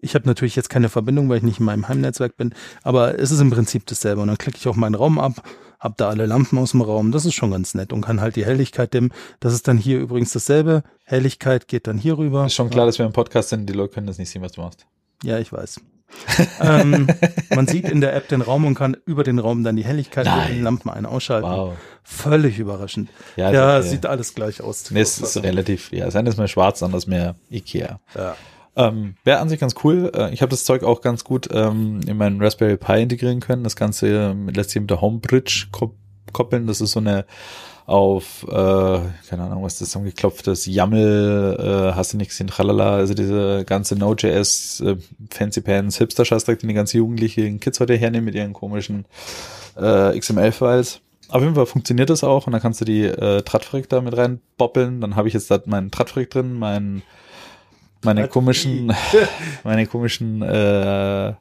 ich 0.04 0.16
habe 0.16 0.28
natürlich 0.28 0.56
jetzt 0.56 0.70
keine 0.70 0.90
Verbindung, 0.90 1.30
weil 1.30 1.38
ich 1.38 1.44
nicht 1.44 1.60
in 1.60 1.66
meinem 1.66 1.88
Heimnetzwerk 1.88 2.38
bin, 2.38 2.54
aber 2.84 3.18
es 3.20 3.32
ist 3.32 3.40
im 3.40 3.50
Prinzip 3.50 3.86
dasselbe. 3.88 4.22
Und 4.22 4.28
dann 4.28 4.38
klicke 4.38 4.58
ich 4.60 4.68
auch 4.68 4.76
meinen 4.76 4.96
Raum 4.96 5.18
ab, 5.20 5.42
habe 5.80 5.96
da 5.98 6.10
alle 6.10 6.26
Lampen 6.26 6.58
aus 6.58 6.72
dem 6.72 6.82
Raum. 6.82 7.12
Das 7.12 7.26
ist 7.26 7.34
schon 7.34 7.52
ganz 7.52 7.74
nett 7.74 7.92
und 7.94 8.02
kann 8.02 8.22
halt 8.22 8.36
die 8.36 8.46
Helligkeit 8.46 8.94
dimmen. 8.94 9.12
Das 9.40 9.54
ist 9.54 9.68
dann 9.68 9.78
hier 9.78 10.00
übrigens 10.00 10.32
dasselbe. 10.34 10.84
Helligkeit 11.06 11.68
geht 11.68 11.88
dann 11.88 11.98
hier 11.98 12.18
rüber. 12.18 12.46
Ist 12.46 12.54
schon 12.56 12.70
klar, 12.70 12.86
dass 12.86 13.00
wir 13.00 13.06
im 13.06 13.14
Podcast 13.14 13.50
sind. 13.50 13.68
Die 13.68 13.74
Leute 13.74 13.94
können 13.96 14.08
das 14.08 14.18
nicht 14.18 14.30
sehen, 14.30 14.42
was 14.42 14.54
du 14.54 14.62
machst. 14.62 14.86
Ja, 15.24 15.40
ich 15.40 15.52
weiß. 15.52 15.80
ähm, 16.62 17.08
man 17.56 17.68
sieht 17.68 17.90
in 17.90 18.00
der 18.00 18.16
App 18.16 18.28
den 18.28 18.42
Raum 18.42 18.66
und 18.66 18.76
kann 18.76 18.96
über 19.06 19.24
den 19.24 19.40
Raum 19.40 19.64
dann 19.64 19.76
die 19.76 19.84
Helligkeit 19.84 20.26
mit 20.26 20.36
Nein. 20.36 20.54
den 20.56 20.64
Lampen 20.64 20.90
ein- 20.92 21.06
ausschalten. 21.08 21.50
Wow. 21.50 21.74
Völlig 22.04 22.60
überraschend. 22.60 23.10
Ja, 23.36 23.52
Ja, 23.52 23.78
das, 23.78 23.90
sieht 23.90 24.06
alles 24.06 24.36
gleich 24.36 24.62
aus. 24.62 24.92
Nee, 24.92 25.02
es 25.02 25.20
ist 25.20 25.42
relativ, 25.42 25.92
ja, 25.92 26.06
das 26.06 26.16
eine 26.16 26.30
ist 26.30 26.38
mehr 26.38 26.48
schwarz, 26.48 26.84
anders 26.84 27.08
mehr 27.08 27.36
Ikea. 27.50 28.00
Ja. 28.16 28.36
Ähm, 28.76 29.16
Wäre 29.24 29.40
an 29.40 29.50
sich 29.50 29.60
ganz 29.60 29.76
cool. 29.84 30.12
Äh, 30.16 30.34
ich 30.34 30.42
habe 30.42 30.50
das 30.50 30.64
Zeug 30.64 30.84
auch 30.84 31.02
ganz 31.02 31.24
gut 31.24 31.50
ähm, 31.52 32.02
in 32.08 32.18
meinen 32.18 32.42
Raspberry 32.42 32.78
Pi 32.78 33.02
integrieren 33.02 33.40
können. 33.40 33.64
Das 33.64 33.76
Ganze 33.76 34.08
ähm, 34.08 34.50
lässt 34.50 34.72
sich 34.72 34.82
mit 34.82 34.90
der 34.90 35.02
Homebridge 35.02 35.68
kop 35.72 35.96
koppeln. 36.32 36.66
Das 36.66 36.82
ist 36.82 36.94
so 36.94 37.00
eine 37.00 37.26
auf, 37.86 38.44
äh, 38.48 38.52
keine 39.28 39.44
Ahnung, 39.44 39.64
was 39.64 39.80
das 39.80 39.92
so 39.92 40.00
geklopftes 40.00 40.66
YAML, 40.66 41.58
äh, 41.60 41.96
hast 41.96 42.14
du 42.14 42.18
nicht 42.18 42.30
gesehen, 42.30 42.48
tralala, 42.48 42.96
also 42.96 43.14
diese 43.14 43.66
ganze 43.66 43.96
Node.js, 43.96 44.82
äh, 44.82 44.96
Fancy 45.30 45.62
Pants, 45.62 45.98
Hipster-Scheißdreck, 45.98 46.60
den 46.60 46.70
die 46.70 46.76
ganze 46.76 46.98
jugendlichen 46.98 47.60
Kids 47.60 47.80
heute 47.80 47.96
hernehmen 47.96 48.26
mit 48.26 48.36
ihren 48.36 48.54
komischen 48.54 49.06
äh, 49.76 50.18
XML-Files. 50.18 51.02
Auf 51.30 51.42
jeden 51.42 51.56
Fall 51.56 51.66
funktioniert 51.66 52.10
das 52.10 52.24
auch 52.24 52.48
und 52.48 52.54
dann 52.54 52.62
kannst 52.62 52.80
du 52.80 52.86
die 52.86 53.04
äh, 53.04 53.42
Tradfrick 53.42 53.90
da 53.90 54.02
mit 54.02 54.16
reinboppeln. 54.16 55.02
Dann 55.02 55.16
habe 55.16 55.28
ich 55.28 55.34
jetzt 55.34 55.50
da 55.52 55.60
meinen 55.66 55.92
Tradfrick 55.92 56.30
drin, 56.30 56.54
mein, 56.54 57.02
meine 58.04 58.28
komischen, 58.28 58.94
meine 59.64 59.88
komischen 59.88 60.42
äh, 60.42 61.34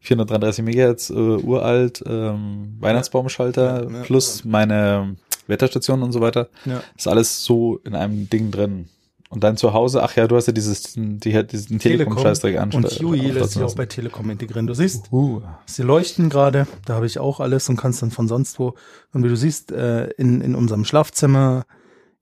433 0.00 0.64
Megahertz 0.64 1.10
äh, 1.10 1.14
uralt 1.14 2.02
ähm, 2.06 2.76
Weihnachtsbaumschalter 2.80 3.84
Ja, 3.84 3.90
ja, 3.90 4.02
plus 4.02 4.44
meine 4.44 5.16
Wetterstation 5.46 6.02
und 6.02 6.12
so 6.12 6.20
weiter. 6.20 6.48
Ja. 6.64 6.82
Ist 6.96 7.08
alles 7.08 7.44
so 7.44 7.80
in 7.84 7.94
einem 7.94 8.28
Ding 8.30 8.50
drin. 8.50 8.88
Und 9.28 9.44
dann 9.44 9.56
zu 9.56 9.72
Hause, 9.72 10.02
ach 10.02 10.16
ja, 10.16 10.26
du 10.26 10.34
hast 10.34 10.48
ja 10.48 10.52
dieses, 10.52 10.94
die 10.96 11.36
hat 11.36 11.52
diesen 11.52 11.78
Telekom-Scheißdreck 11.78 12.58
an. 12.58 12.72
Und 12.72 12.86
Huey 12.86 13.30
lässt 13.30 13.52
sich 13.52 13.62
auch 13.62 13.76
bei 13.76 13.86
Telekom 13.86 14.28
integrieren. 14.28 14.66
Du 14.66 14.74
siehst, 14.74 15.12
Uh, 15.12 15.42
sie 15.66 15.82
leuchten 15.82 16.30
gerade, 16.30 16.66
da 16.84 16.94
habe 16.94 17.06
ich 17.06 17.20
auch 17.20 17.38
alles 17.38 17.68
und 17.68 17.76
kannst 17.76 18.02
dann 18.02 18.10
von 18.10 18.26
sonst 18.26 18.58
wo. 18.58 18.74
Und 19.12 19.22
wie 19.22 19.28
du 19.28 19.36
siehst, 19.36 19.70
äh, 19.70 20.08
in, 20.16 20.40
in 20.40 20.56
unserem 20.56 20.84
Schlafzimmer, 20.84 21.64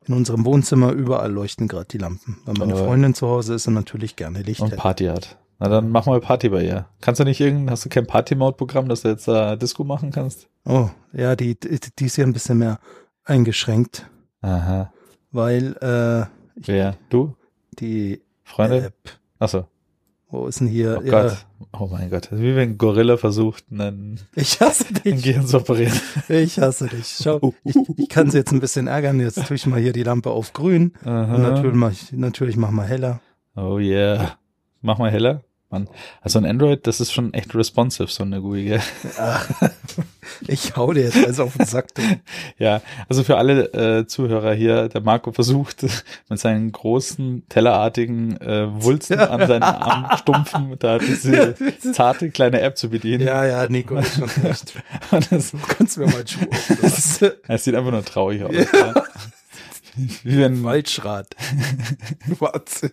in 0.08 0.14
unserem 0.14 0.44
Wohnzimmer, 0.44 0.92
überall 0.92 1.30
leuchten 1.32 1.68
gerade 1.68 1.86
die 1.86 1.98
Lampen. 1.98 2.38
Weil 2.44 2.54
meine 2.58 2.74
Aber- 2.74 2.84
Freundin 2.84 3.14
zu 3.14 3.28
Hause 3.28 3.54
ist 3.54 3.66
und 3.68 3.74
natürlich 3.74 4.16
gerne 4.16 4.42
Licht 4.42 4.60
und. 4.60 4.76
Party 4.76 5.04
hat. 5.06 5.38
Na 5.60 5.68
dann 5.68 5.90
mach 5.90 6.06
mal 6.06 6.20
Party 6.20 6.48
bei 6.50 6.62
ihr. 6.64 6.86
Kannst 7.00 7.20
du 7.20 7.24
nicht 7.24 7.40
irgendein, 7.40 7.70
hast 7.70 7.84
du 7.84 7.88
kein 7.88 8.06
Party-Mode-Programm, 8.06 8.88
dass 8.88 9.02
du 9.02 9.08
jetzt 9.08 9.26
da 9.26 9.56
Disco 9.56 9.82
machen 9.84 10.10
kannst? 10.12 10.48
Oh, 10.64 10.88
ja, 11.12 11.34
die, 11.34 11.58
die, 11.58 11.78
die 11.98 12.04
ist 12.06 12.14
hier 12.14 12.24
ein 12.26 12.32
bisschen 12.32 12.58
mehr 12.58 12.78
eingeschränkt, 13.24 14.08
Aha. 14.40 14.92
weil 15.32 15.76
äh, 15.80 16.26
Wer? 16.54 16.96
Du? 17.10 17.34
die 17.80 18.22
Freunde? 18.44 18.84
App, 18.86 19.18
Achso. 19.38 19.66
Wo 20.30 20.46
ist 20.46 20.60
denn 20.60 20.66
hier? 20.66 20.98
Oh 21.00 21.04
ja, 21.04 21.22
Gott. 21.22 21.46
Oh 21.78 21.88
mein 21.90 22.10
Gott. 22.10 22.28
Wie 22.32 22.54
wenn 22.54 22.70
ein 22.70 22.78
Gorilla 22.78 23.16
versucht, 23.16 23.64
einen, 23.70 24.20
Ich 24.34 24.60
hasse 24.60 24.92
dich. 24.92 25.22
Gehirn 25.22 25.46
zu 25.46 25.58
operieren. 25.58 25.98
Ich 26.28 26.58
hasse 26.58 26.86
dich. 26.86 27.18
Schau, 27.22 27.54
ich, 27.64 27.76
ich 27.96 28.08
kann 28.08 28.30
sie 28.30 28.38
jetzt 28.38 28.52
ein 28.52 28.60
bisschen 28.60 28.86
ärgern. 28.86 29.20
Jetzt 29.20 29.46
tue 29.46 29.56
ich 29.56 29.66
mal 29.66 29.80
hier 29.80 29.92
die 29.92 30.02
Lampe 30.02 30.30
auf 30.30 30.52
grün. 30.52 30.92
Und 31.04 31.10
Aha. 31.10 31.38
natürlich 31.38 31.74
mach 31.74 31.92
ich, 31.92 32.12
natürlich 32.12 32.56
mach 32.56 32.70
mal 32.70 32.86
heller. 32.86 33.20
Oh 33.56 33.78
yeah. 33.78 34.38
Mach 34.82 34.98
mal 34.98 35.10
heller. 35.10 35.42
Mann. 35.70 35.88
Also 36.22 36.38
ein 36.38 36.46
Android, 36.46 36.86
das 36.86 37.00
ist 37.00 37.12
schon 37.12 37.34
echt 37.34 37.54
responsive, 37.54 38.08
so 38.08 38.22
eine 38.22 38.40
GUI, 38.40 38.64
gell? 38.64 38.80
Ich 40.46 40.76
hau 40.76 40.92
dir 40.92 41.04
jetzt 41.04 41.16
alles 41.16 41.40
auf 41.40 41.56
den 41.56 41.66
Sack. 41.66 41.94
Du. 41.94 42.02
Ja, 42.58 42.80
also 43.08 43.22
für 43.22 43.36
alle 43.36 43.72
äh, 43.72 44.06
Zuhörer 44.06 44.52
hier, 44.54 44.88
der 44.88 45.00
Marco 45.00 45.32
versucht 45.32 45.84
mit 46.28 46.38
seinen 46.38 46.72
großen, 46.72 47.44
tellerartigen 47.48 48.40
äh, 48.40 48.66
Wulsten 48.82 49.20
an 49.20 49.46
seinen 49.46 49.62
Armstumpfen 49.62 50.76
da 50.78 50.98
diese 50.98 51.54
zarte 51.92 52.30
kleine 52.30 52.60
App 52.60 52.76
zu 52.76 52.88
bedienen. 52.88 53.26
Ja, 53.26 53.44
ja, 53.44 53.68
Nico, 53.68 53.96
ist 53.96 54.16
schon 54.16 54.30
recht. 54.42 54.74
Und 55.10 55.30
das, 55.30 55.50
Du 55.52 55.58
kannst 55.58 55.98
mir 55.98 56.06
mal 56.06 56.26
Schuh 56.26 56.46
es 57.48 57.64
sieht 57.64 57.74
einfach 57.74 57.90
nur 57.90 58.04
traurig 58.04 58.42
aus. 58.42 58.54
Ja. 58.54 58.94
Wie 60.24 60.38
wenn, 60.38 60.62
Waldschrat. 60.64 61.34
Warte. 62.38 62.92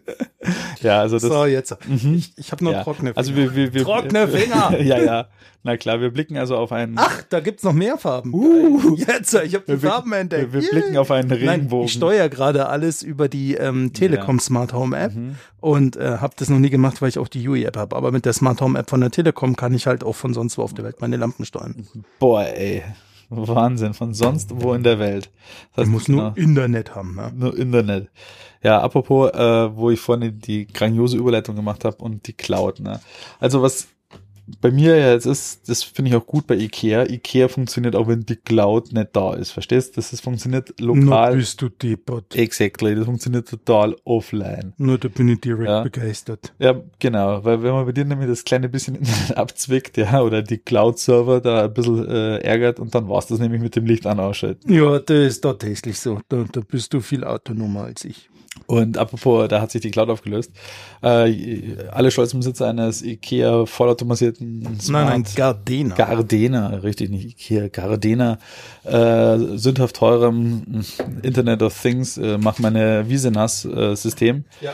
ja, 0.81 1.01
also 1.01 1.15
das, 1.17 1.23
So, 1.23 1.45
jetzt. 1.45 1.75
Mhm. 1.87 2.15
Ich, 2.15 2.33
ich 2.37 2.51
habe 2.51 2.63
nur 2.63 2.73
ja. 2.73 2.83
trockene 2.83 3.09
Finger. 3.09 3.17
Also 3.17 3.35
wir, 3.35 3.55
wir, 3.55 3.73
wir, 3.73 3.83
Trockene 3.83 4.27
Finger. 4.27 4.79
ja, 4.81 4.99
ja. 4.99 5.27
Na 5.63 5.77
klar, 5.77 5.99
wir 5.99 6.11
blicken 6.11 6.37
also 6.37 6.57
auf 6.57 6.71
einen, 6.71 6.93
Ach, 6.97 7.23
da 7.29 7.39
gibt's 7.39 7.63
noch 7.63 7.73
mehr 7.73 7.97
Farben. 7.97 8.31
Uh. 8.33 8.95
Jetzt, 8.97 9.33
ich 9.33 9.55
habe 9.55 9.63
die 9.67 9.77
Farben 9.77 10.13
entdeckt. 10.13 10.53
wir, 10.53 10.61
wir 10.61 10.69
blicken 10.69 10.97
auf 10.97 11.09
einen 11.09 11.27
Nein, 11.27 11.39
Regenbogen. 11.49 11.85
ich 11.85 11.93
steuere 11.93 12.29
gerade 12.29 12.67
alles 12.69 13.01
über 13.01 13.27
die 13.27 13.55
ähm, 13.55 13.91
Telekom 13.91 14.39
Smart 14.39 14.73
Home 14.73 14.95
App 14.97 15.15
Mhm. 15.15 15.35
und 15.61 15.97
äh, 15.97 16.17
habe 16.19 16.35
das 16.37 16.49
noch 16.49 16.59
nie 16.59 16.69
gemacht, 16.69 17.01
weil 17.01 17.09
ich 17.09 17.17
auch 17.17 17.27
die 17.27 17.47
UI 17.47 17.63
App 17.63 17.77
habe. 17.77 17.95
Aber 17.95 18.11
mit 18.11 18.25
der 18.25 18.33
Smart 18.33 18.61
Home 18.61 18.77
App 18.77 18.89
von 18.91 19.01
der 19.01 19.09
Telekom 19.09 19.55
kann 19.55 19.73
ich 19.73 19.87
halt 19.87 20.03
auch 20.03 20.15
von 20.15 20.33
sonst 20.35 20.57
wo 20.59 20.61
auf 20.61 20.73
der 20.75 20.85
Welt 20.85 21.01
meine 21.01 21.17
Lampen 21.17 21.45
steuern. 21.45 21.87
Boah, 22.19 22.43
ey. 22.45 22.83
Wahnsinn, 23.29 23.93
von 23.93 24.13
sonst 24.13 24.51
wo 24.53 24.73
in 24.73 24.83
der 24.83 24.99
Welt. 24.99 25.31
Das 25.75 25.83
heißt, 25.83 25.91
muss 25.91 26.07
nur 26.07 26.33
Internet 26.35 26.95
haben. 26.95 27.15
Ne? 27.15 27.31
Nur 27.35 27.57
Internet. 27.57 28.09
Ja, 28.63 28.81
apropos, 28.81 29.31
äh, 29.31 29.75
wo 29.75 29.91
ich 29.91 29.99
vorhin 29.99 30.39
die 30.39 30.67
grandiose 30.67 31.17
Überleitung 31.17 31.55
gemacht 31.55 31.85
habe 31.85 31.97
und 31.97 32.27
die 32.27 32.33
Cloud. 32.33 32.79
Ne? 32.79 32.99
Also 33.39 33.61
was 33.61 33.87
bei 34.61 34.71
mir 34.71 34.95
ja 34.97 35.11
jetzt 35.13 35.25
ist, 35.25 35.67
das 35.69 35.83
finde 35.83 36.09
ich 36.11 36.15
auch 36.15 36.25
gut 36.25 36.45
bei 36.47 36.55
Ikea. 36.55 37.09
Ikea 37.09 37.47
funktioniert 37.47 37.95
auch, 37.95 38.07
wenn 38.07 38.25
die 38.25 38.35
Cloud 38.35 38.93
nicht 38.93 39.09
da 39.13 39.33
ist. 39.33 39.51
Verstehst? 39.51 39.97
Das 39.97 40.13
ist, 40.13 40.21
funktioniert 40.21 40.73
Nur 40.79 40.95
lokal. 40.97 41.35
bist 41.35 41.61
du 41.61 41.69
deppert. 41.69 42.35
Exactly. 42.35 42.95
Das 42.95 43.05
funktioniert 43.05 43.47
total 43.49 43.95
offline. 44.05 44.73
Nur 44.77 44.97
da 44.97 45.07
bin 45.07 45.29
ich 45.29 45.41
direkt 45.41 45.67
Ja. 45.69 45.83
begeistert. 45.83 46.53
Ja, 46.59 46.79
genau. 46.99 47.43
Weil 47.43 47.63
wenn 47.63 47.71
man 47.73 47.85
bei 47.85 47.91
dir 47.91 48.05
nämlich 48.05 48.27
das 48.29 48.43
kleine 48.43 48.69
bisschen 48.69 48.99
abzwickt, 49.35 49.97
ja, 49.97 50.21
oder 50.21 50.41
die 50.41 50.57
Cloud-Server 50.57 51.41
da 51.41 51.65
ein 51.65 51.73
bisschen 51.73 52.07
äh, 52.07 52.37
ärgert 52.37 52.79
und 52.79 52.93
dann 52.93 53.09
war's 53.09 53.27
das 53.27 53.39
nämlich 53.39 53.61
mit 53.61 53.75
dem 53.75 53.85
Licht 53.85 54.05
an 54.05 54.19
ausschalten. 54.19 54.71
Ja, 54.71 54.99
das 54.99 55.17
ist 55.27 55.41
tatsächlich 55.41 55.99
so. 55.99 56.19
Da, 56.29 56.45
da 56.51 56.61
bist 56.61 56.93
du 56.93 57.01
viel 57.01 57.23
autonomer 57.23 57.85
als 57.85 58.05
ich. 58.05 58.29
Und 58.67 58.97
apropos, 58.97 59.47
da 59.47 59.61
hat 59.61 59.71
sich 59.71 59.81
die 59.81 59.91
Cloud 59.91 60.09
aufgelöst. 60.09 60.51
Äh, 61.03 61.77
alle 61.91 62.09
stolzen 62.09 62.39
Besitzer 62.39 62.67
eines 62.67 63.03
IKEA 63.03 63.65
vollautomatisierten 63.65 64.79
Smart 64.79 65.09
Nein, 65.09 65.21
nein, 65.21 65.33
Gardena. 65.35 65.95
Gardena, 65.95 66.67
richtig, 66.77 67.11
nicht 67.11 67.25
IKEA, 67.25 67.67
Gardena, 67.67 68.39
äh, 68.83 69.37
sündhaft 69.57 69.97
teurem 69.97 70.83
Internet 71.21 71.61
of 71.61 71.79
Things, 71.79 72.17
äh, 72.17 72.37
mach 72.39 72.57
meine 72.59 73.07
Wiesenas-System. 73.07 74.45
Ja. 74.61 74.73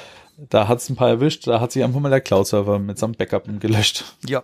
Da 0.49 0.67
hat's 0.67 0.89
ein 0.89 0.95
paar 0.95 1.09
erwischt, 1.09 1.45
da 1.45 1.59
hat 1.59 1.71
sich 1.71 1.83
einfach 1.83 1.99
mal 1.99 2.09
der 2.09 2.21
Cloud-Server 2.21 2.79
mit 2.79 2.97
seinem 2.97 3.13
Backup 3.13 3.47
gelöscht. 3.59 4.05
Ja, 4.27 4.43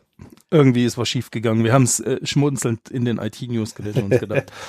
irgendwie 0.52 0.86
ist 0.86 0.98
was 0.98 1.10
schiefgegangen. 1.10 1.64
Wir 1.64 1.74
haben 1.74 1.84
es 1.84 2.00
äh, 2.00 2.20
schmunzelnd 2.24 2.90
in 2.90 3.06
den 3.06 3.18
IT-News 3.18 3.74
gelesen 3.76 4.04
und 4.04 4.12
uns 4.12 4.20
gedacht. 4.20 4.52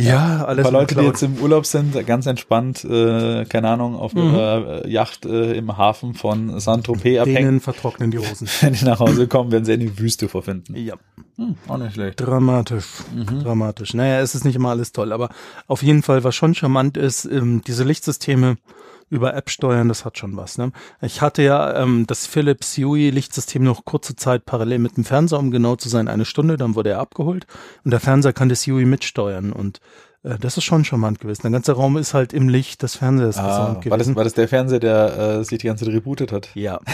Ja, 0.00 0.36
Ein 0.36 0.44
alles 0.46 0.62
paar 0.62 0.72
in 0.72 0.78
Leute, 0.78 0.94
die 0.94 1.04
jetzt 1.04 1.22
im 1.22 1.36
Urlaub 1.38 1.66
sind, 1.66 2.06
ganz 2.06 2.26
entspannt, 2.26 2.84
äh, 2.84 3.44
keine 3.46 3.68
Ahnung, 3.70 3.96
auf 3.96 4.14
Mhm. 4.14 4.22
ihrer 4.34 4.84
äh, 4.84 4.90
Yacht 4.90 5.26
äh, 5.26 5.54
im 5.54 5.76
Hafen 5.76 6.14
von 6.14 6.60
Saint-Tropez 6.60 7.20
abhängen. 7.20 7.34
Denen 7.44 7.60
vertrocknen 7.60 8.10
die 8.10 8.18
Hosen. 8.18 8.48
Wenn 8.60 8.74
die 8.74 8.84
nach 8.84 9.00
Hause 9.00 9.26
kommen, 9.26 9.50
werden 9.50 9.64
sie 9.64 9.72
in 9.74 9.80
die 9.80 9.98
Wüste 9.98 10.28
vorfinden. 10.28 10.76
Ja, 10.76 10.94
Hm, 11.36 11.54
auch 11.68 11.78
nicht 11.78 11.94
schlecht. 11.94 12.20
dramatisch, 12.20 12.86
dramatisch. 13.42 13.94
Naja, 13.94 14.20
es 14.20 14.34
ist 14.34 14.44
nicht 14.44 14.56
immer 14.56 14.70
alles 14.70 14.92
toll, 14.92 15.12
aber 15.12 15.30
auf 15.68 15.82
jeden 15.82 16.02
Fall, 16.02 16.22
was 16.24 16.34
schon 16.34 16.54
charmant 16.54 16.96
ist, 16.96 17.24
ähm, 17.24 17.62
diese 17.66 17.84
Lichtsysteme 17.84 18.56
über 19.10 19.34
App 19.34 19.50
steuern, 19.50 19.88
das 19.88 20.04
hat 20.04 20.18
schon 20.18 20.36
was. 20.36 20.58
Ne? 20.58 20.72
Ich 21.00 21.20
hatte 21.22 21.42
ja 21.42 21.74
ähm, 21.82 22.06
das 22.06 22.26
Philips 22.26 22.76
Hue 22.76 23.10
Lichtsystem 23.10 23.62
noch 23.62 23.84
kurze 23.84 24.16
Zeit 24.16 24.44
parallel 24.46 24.78
mit 24.80 24.96
dem 24.96 25.04
Fernseher, 25.04 25.38
um 25.38 25.50
genau 25.50 25.76
zu 25.76 25.88
sein, 25.88 26.08
eine 26.08 26.24
Stunde, 26.24 26.56
dann 26.56 26.74
wurde 26.74 26.90
er 26.90 26.98
abgeholt 27.00 27.46
und 27.84 27.90
der 27.90 28.00
Fernseher 28.00 28.32
kann 28.32 28.48
das 28.48 28.66
Hue 28.66 28.84
mitsteuern 28.86 29.52
und 29.52 29.80
äh, 30.24 30.36
das 30.38 30.56
ist 30.56 30.64
schon 30.64 30.84
charmant 30.84 31.20
gewesen. 31.20 31.42
Der 31.42 31.50
ganze 31.50 31.72
Raum 31.72 31.96
ist 31.96 32.12
halt 32.14 32.32
im 32.32 32.48
Licht 32.48 32.82
des 32.82 32.96
Fernsehers 32.96 33.38
Ah, 33.38 33.46
gesamt 33.46 33.58
war, 33.90 33.96
das, 33.98 34.06
gewesen. 34.06 34.16
war 34.16 34.24
das 34.24 34.34
der 34.34 34.48
Fernseher, 34.48 34.80
der 34.80 35.18
äh, 35.18 35.44
sich 35.44 35.58
die 35.58 35.66
ganze 35.68 35.84
Zeit 35.84 35.94
rebootet 35.94 36.32
hat? 36.32 36.50
ja. 36.54 36.80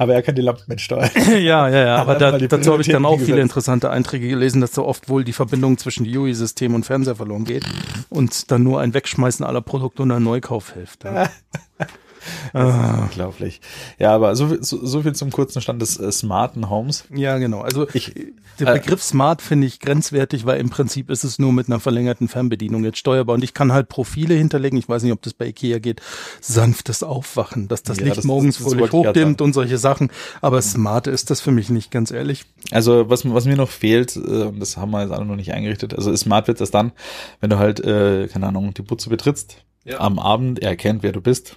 Aber 0.00 0.14
er 0.14 0.22
kann 0.22 0.34
die 0.34 0.40
Lampen 0.40 0.64
mitsteuern. 0.66 1.10
ja, 1.28 1.68
ja, 1.68 1.68
ja, 1.68 1.96
aber 1.96 2.14
da, 2.14 2.38
dazu 2.38 2.72
habe 2.72 2.80
ich 2.80 2.88
dann 2.88 3.04
auch 3.04 3.18
viele 3.18 3.32
gesetzt. 3.32 3.42
interessante 3.42 3.90
Einträge 3.90 4.30
gelesen, 4.30 4.62
dass 4.62 4.72
so 4.72 4.86
oft 4.86 5.10
wohl 5.10 5.24
die 5.24 5.34
Verbindung 5.34 5.76
zwischen 5.76 6.06
UI-System 6.06 6.74
und 6.74 6.86
Fernseher 6.86 7.16
verloren 7.16 7.44
geht 7.44 7.66
und 8.08 8.50
dann 8.50 8.62
nur 8.62 8.80
ein 8.80 8.94
Wegschmeißen 8.94 9.44
aller 9.44 9.60
Produkte 9.60 10.02
und 10.02 10.10
ein 10.10 10.22
Neukauf 10.22 10.72
hilft. 10.72 11.04
Ja. 11.04 11.28
Ah, 12.52 13.02
Unglaublich. 13.02 13.60
Ja, 13.98 14.14
aber 14.14 14.34
so, 14.36 14.48
viel- 14.48 14.62
so, 14.62 14.84
so 14.84 15.02
viel 15.02 15.14
zum 15.14 15.30
kurzen 15.30 15.60
Stand 15.62 15.80
des 15.82 15.98
äh, 15.98 16.10
smarten 16.12 16.68
Homes. 16.70 17.04
ja, 17.14 17.38
genau. 17.38 17.60
Also 17.60 17.86
Ich- 17.92 18.12
der 18.58 18.68
äh, 18.74 18.78
Begriff 18.78 19.02
Smart 19.02 19.40
finde 19.40 19.66
ich 19.66 19.80
grenzwertig, 19.80 20.44
weil 20.44 20.60
im 20.60 20.68
Prinzip 20.68 21.08
ist 21.08 21.24
es 21.24 21.38
nur 21.38 21.52
mit 21.52 21.68
einer 21.68 21.80
verlängerten 21.80 22.28
Fernbedienung 22.28 22.84
jetzt 22.84 22.98
steuerbar 22.98 23.34
und 23.34 23.44
ich 23.44 23.54
kann 23.54 23.72
halt 23.72 23.88
Profile 23.88 24.34
hinterlegen. 24.34 24.78
Ich 24.78 24.88
weiß 24.88 25.02
nicht, 25.02 25.12
ob 25.12 25.22
das 25.22 25.32
bei 25.32 25.46
Ikea 25.46 25.78
geht. 25.78 26.02
Sanftes 26.40 27.02
Aufwachen, 27.02 27.68
dass 27.68 27.82
das 27.82 27.98
Ja, 27.98 28.04
Licht 28.04 28.18
das- 28.18 28.24
morgens 28.24 28.56
das- 28.58 28.64
das 28.64 28.74
fröhlich 28.74 28.92
hochdimmt 28.92 29.40
und 29.40 29.52
solche 29.52 29.78
Sachen. 29.78 30.10
Aber 30.40 30.60
Smart 30.62 31.06
ist 31.06 31.30
das 31.30 31.40
für 31.40 31.52
mich 31.52 31.70
nicht, 31.70 31.90
ganz 31.90 32.10
ehrlich. 32.10 32.44
Also 32.70 33.08
was, 33.08 33.28
was 33.32 33.44
mir 33.46 33.56
noch 33.56 33.70
fehlt, 33.70 34.16
äh, 34.16 34.18
und 34.20 34.60
das 34.60 34.76
haben 34.76 34.90
wir 34.90 35.02
jetzt 35.02 35.12
alle 35.12 35.24
noch 35.24 35.36
nicht 35.36 35.52
eingerichtet, 35.52 35.94
also 35.94 36.14
Smart 36.16 36.48
wird 36.48 36.60
das 36.60 36.70
dann, 36.70 36.92
wenn 37.40 37.50
du 37.50 37.58
halt, 37.58 37.80
äh, 37.80 38.28
keine 38.28 38.46
Ahnung, 38.48 38.74
die 38.74 38.82
Butze 38.82 39.08
betrittst, 39.10 39.56
Ja. 39.84 40.00
am 40.00 40.18
Abend, 40.18 40.58
er 40.58 40.70
erkennt, 40.70 41.02
wer 41.02 41.12
du 41.12 41.20
bist. 41.20 41.56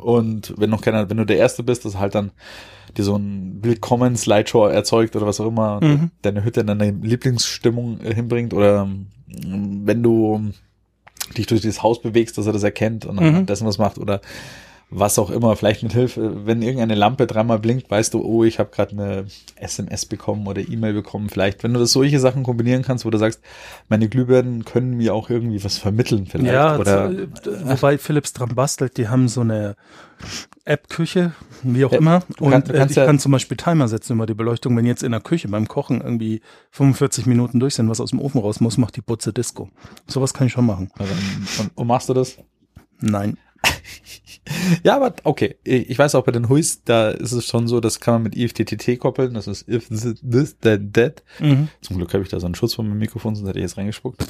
Und 0.00 0.54
wenn 0.56 0.70
noch 0.70 0.82
keiner, 0.82 1.08
wenn 1.10 1.16
du 1.16 1.24
der 1.26 1.36
Erste 1.38 1.62
bist, 1.62 1.84
das 1.84 1.98
halt 1.98 2.14
dann 2.14 2.30
dir 2.96 3.04
so 3.04 3.16
ein 3.16 3.58
Willkommen-Slideshow 3.62 4.66
erzeugt 4.66 5.14
oder 5.16 5.26
was 5.26 5.40
auch 5.40 5.46
immer, 5.46 5.80
Mhm. 5.82 6.10
deine 6.22 6.44
Hütte 6.44 6.60
in 6.60 6.66
deine 6.66 6.90
Lieblingsstimmung 6.90 8.00
hinbringt 8.00 8.52
oder 8.54 8.82
ähm, 8.82 9.06
wenn 9.84 10.02
du 10.02 10.50
dich 11.36 11.46
durch 11.46 11.60
dieses 11.60 11.82
Haus 11.82 12.02
bewegst, 12.02 12.36
dass 12.38 12.46
er 12.46 12.52
das 12.52 12.64
erkennt 12.64 13.06
und 13.06 13.20
mhm. 13.20 13.46
dessen 13.46 13.66
was 13.66 13.78
macht 13.78 13.98
oder 13.98 14.20
was 14.90 15.18
auch 15.18 15.30
immer, 15.30 15.54
vielleicht 15.54 15.82
mit 15.84 15.92
Hilfe, 15.92 16.46
wenn 16.46 16.62
irgendeine 16.62 16.96
Lampe 16.96 17.26
dreimal 17.26 17.60
blinkt, 17.60 17.90
weißt 17.90 18.12
du, 18.12 18.22
oh, 18.24 18.42
ich 18.42 18.58
habe 18.58 18.70
gerade 18.70 18.92
eine 18.92 19.26
SMS 19.56 20.04
bekommen 20.04 20.46
oder 20.48 20.60
E-Mail 20.60 20.92
bekommen. 20.92 21.30
Vielleicht, 21.30 21.62
wenn 21.62 21.72
du 21.72 21.78
das 21.80 21.92
solche 21.92 22.18
Sachen 22.18 22.42
kombinieren 22.42 22.82
kannst, 22.82 23.04
wo 23.04 23.10
du 23.10 23.18
sagst, 23.18 23.40
meine 23.88 24.08
Glühbirnen 24.08 24.64
können 24.64 24.96
mir 24.96 25.14
auch 25.14 25.30
irgendwie 25.30 25.62
was 25.62 25.78
vermitteln 25.78 26.26
vielleicht. 26.26 26.52
Ja, 26.52 26.76
oder 26.76 27.12
wobei 27.64 27.98
Philips 27.98 28.32
dran 28.32 28.54
bastelt, 28.54 28.96
die 28.96 29.08
haben 29.08 29.28
so 29.28 29.42
eine 29.42 29.76
App-Küche, 30.64 31.32
wie 31.62 31.84
auch 31.84 31.92
immer. 31.92 32.22
du 32.36 32.44
Und 32.44 32.68
du 32.68 32.72
äh, 32.74 32.86
ich 32.86 32.96
ja- 32.96 33.06
kann 33.06 33.18
zum 33.18 33.32
Beispiel 33.32 33.56
Timer 33.56 33.86
setzen 33.86 34.14
über 34.14 34.26
die 34.26 34.34
Beleuchtung. 34.34 34.76
Wenn 34.76 34.86
jetzt 34.86 35.02
in 35.02 35.12
der 35.12 35.20
Küche 35.20 35.48
beim 35.48 35.68
Kochen 35.68 36.00
irgendwie 36.00 36.40
45 36.72 37.26
Minuten 37.26 37.60
durch 37.60 37.76
sind, 37.76 37.88
was 37.88 38.00
aus 38.00 38.10
dem 38.10 38.20
Ofen 38.20 38.40
raus 38.40 38.60
muss, 38.60 38.76
macht 38.76 38.96
die 38.96 39.02
Butze 39.02 39.32
Disco. 39.32 39.70
Sowas 40.06 40.34
kann 40.34 40.48
ich 40.48 40.52
schon 40.52 40.66
machen. 40.66 40.90
also, 40.98 41.12
und, 41.60 41.70
und 41.76 41.86
machst 41.86 42.08
du 42.08 42.14
das? 42.14 42.36
Nein. 43.00 43.36
Ja, 44.82 44.96
aber 44.96 45.14
okay. 45.24 45.56
Ich 45.64 45.98
weiß 45.98 46.14
auch 46.14 46.24
bei 46.24 46.32
den 46.32 46.48
Huis, 46.48 46.82
da 46.84 47.10
ist 47.10 47.32
es 47.32 47.44
schon 47.46 47.68
so, 47.68 47.80
das 47.80 48.00
kann 48.00 48.14
man 48.14 48.22
mit 48.24 48.36
IFTTT 48.36 48.98
koppeln. 48.98 49.34
Das 49.34 49.46
ist 49.46 49.68
if 49.68 49.88
this, 49.88 50.56
then 50.60 50.92
that. 50.92 51.22
Mhm. 51.38 51.68
Zum 51.82 51.96
Glück 51.96 52.12
habe 52.14 52.22
ich 52.24 52.30
da 52.30 52.40
so 52.40 52.46
einen 52.46 52.54
Schutz 52.54 52.74
von 52.74 52.88
meinem 52.88 52.98
Mikrofon, 52.98 53.34
sonst 53.34 53.48
hätte 53.48 53.58
ich 53.58 53.64
jetzt 53.64 53.76
reingespuckt. 53.76 54.24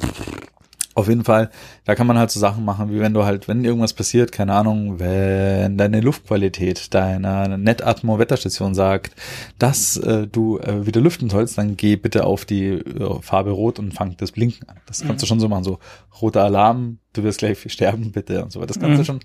Auf 0.93 1.07
jeden 1.07 1.23
Fall, 1.23 1.49
da 1.85 1.95
kann 1.95 2.05
man 2.05 2.17
halt 2.19 2.31
so 2.31 2.39
Sachen 2.41 2.65
machen, 2.65 2.91
wie 2.91 2.99
wenn 2.99 3.13
du 3.13 3.23
halt, 3.23 3.47
wenn 3.47 3.63
irgendwas 3.63 3.93
passiert, 3.93 4.33
keine 4.33 4.53
Ahnung, 4.53 4.99
wenn 4.99 5.77
deine 5.77 6.01
Luftqualität 6.01 6.93
deiner 6.93 7.57
Netatmo 7.57 8.19
Wetterstation 8.19 8.75
sagt, 8.75 9.15
dass 9.57 9.95
äh, 9.95 10.27
du 10.27 10.57
äh, 10.59 10.85
wieder 10.85 10.99
lüften 10.99 11.29
sollst, 11.29 11.57
dann 11.57 11.77
geh 11.77 11.95
bitte 11.95 12.25
auf 12.25 12.43
die 12.43 12.65
äh, 12.71 13.21
Farbe 13.21 13.51
Rot 13.51 13.79
und 13.79 13.93
fang 13.93 14.17
das 14.17 14.33
Blinken 14.33 14.67
an. 14.67 14.75
Das 14.85 15.01
kannst 15.05 15.23
du 15.23 15.27
schon 15.27 15.39
so 15.39 15.47
machen, 15.47 15.63
so 15.63 15.79
roter 16.21 16.43
Alarm, 16.43 16.97
du 17.13 17.23
wirst 17.23 17.39
gleich 17.39 17.57
sterben, 17.71 18.11
bitte 18.11 18.43
und 18.43 18.51
so 18.51 18.59
weiter. 18.59 18.67
Das 18.67 18.79
kannst 18.79 18.97
du 18.97 19.01
Mhm. 19.01 19.05
schon, 19.05 19.19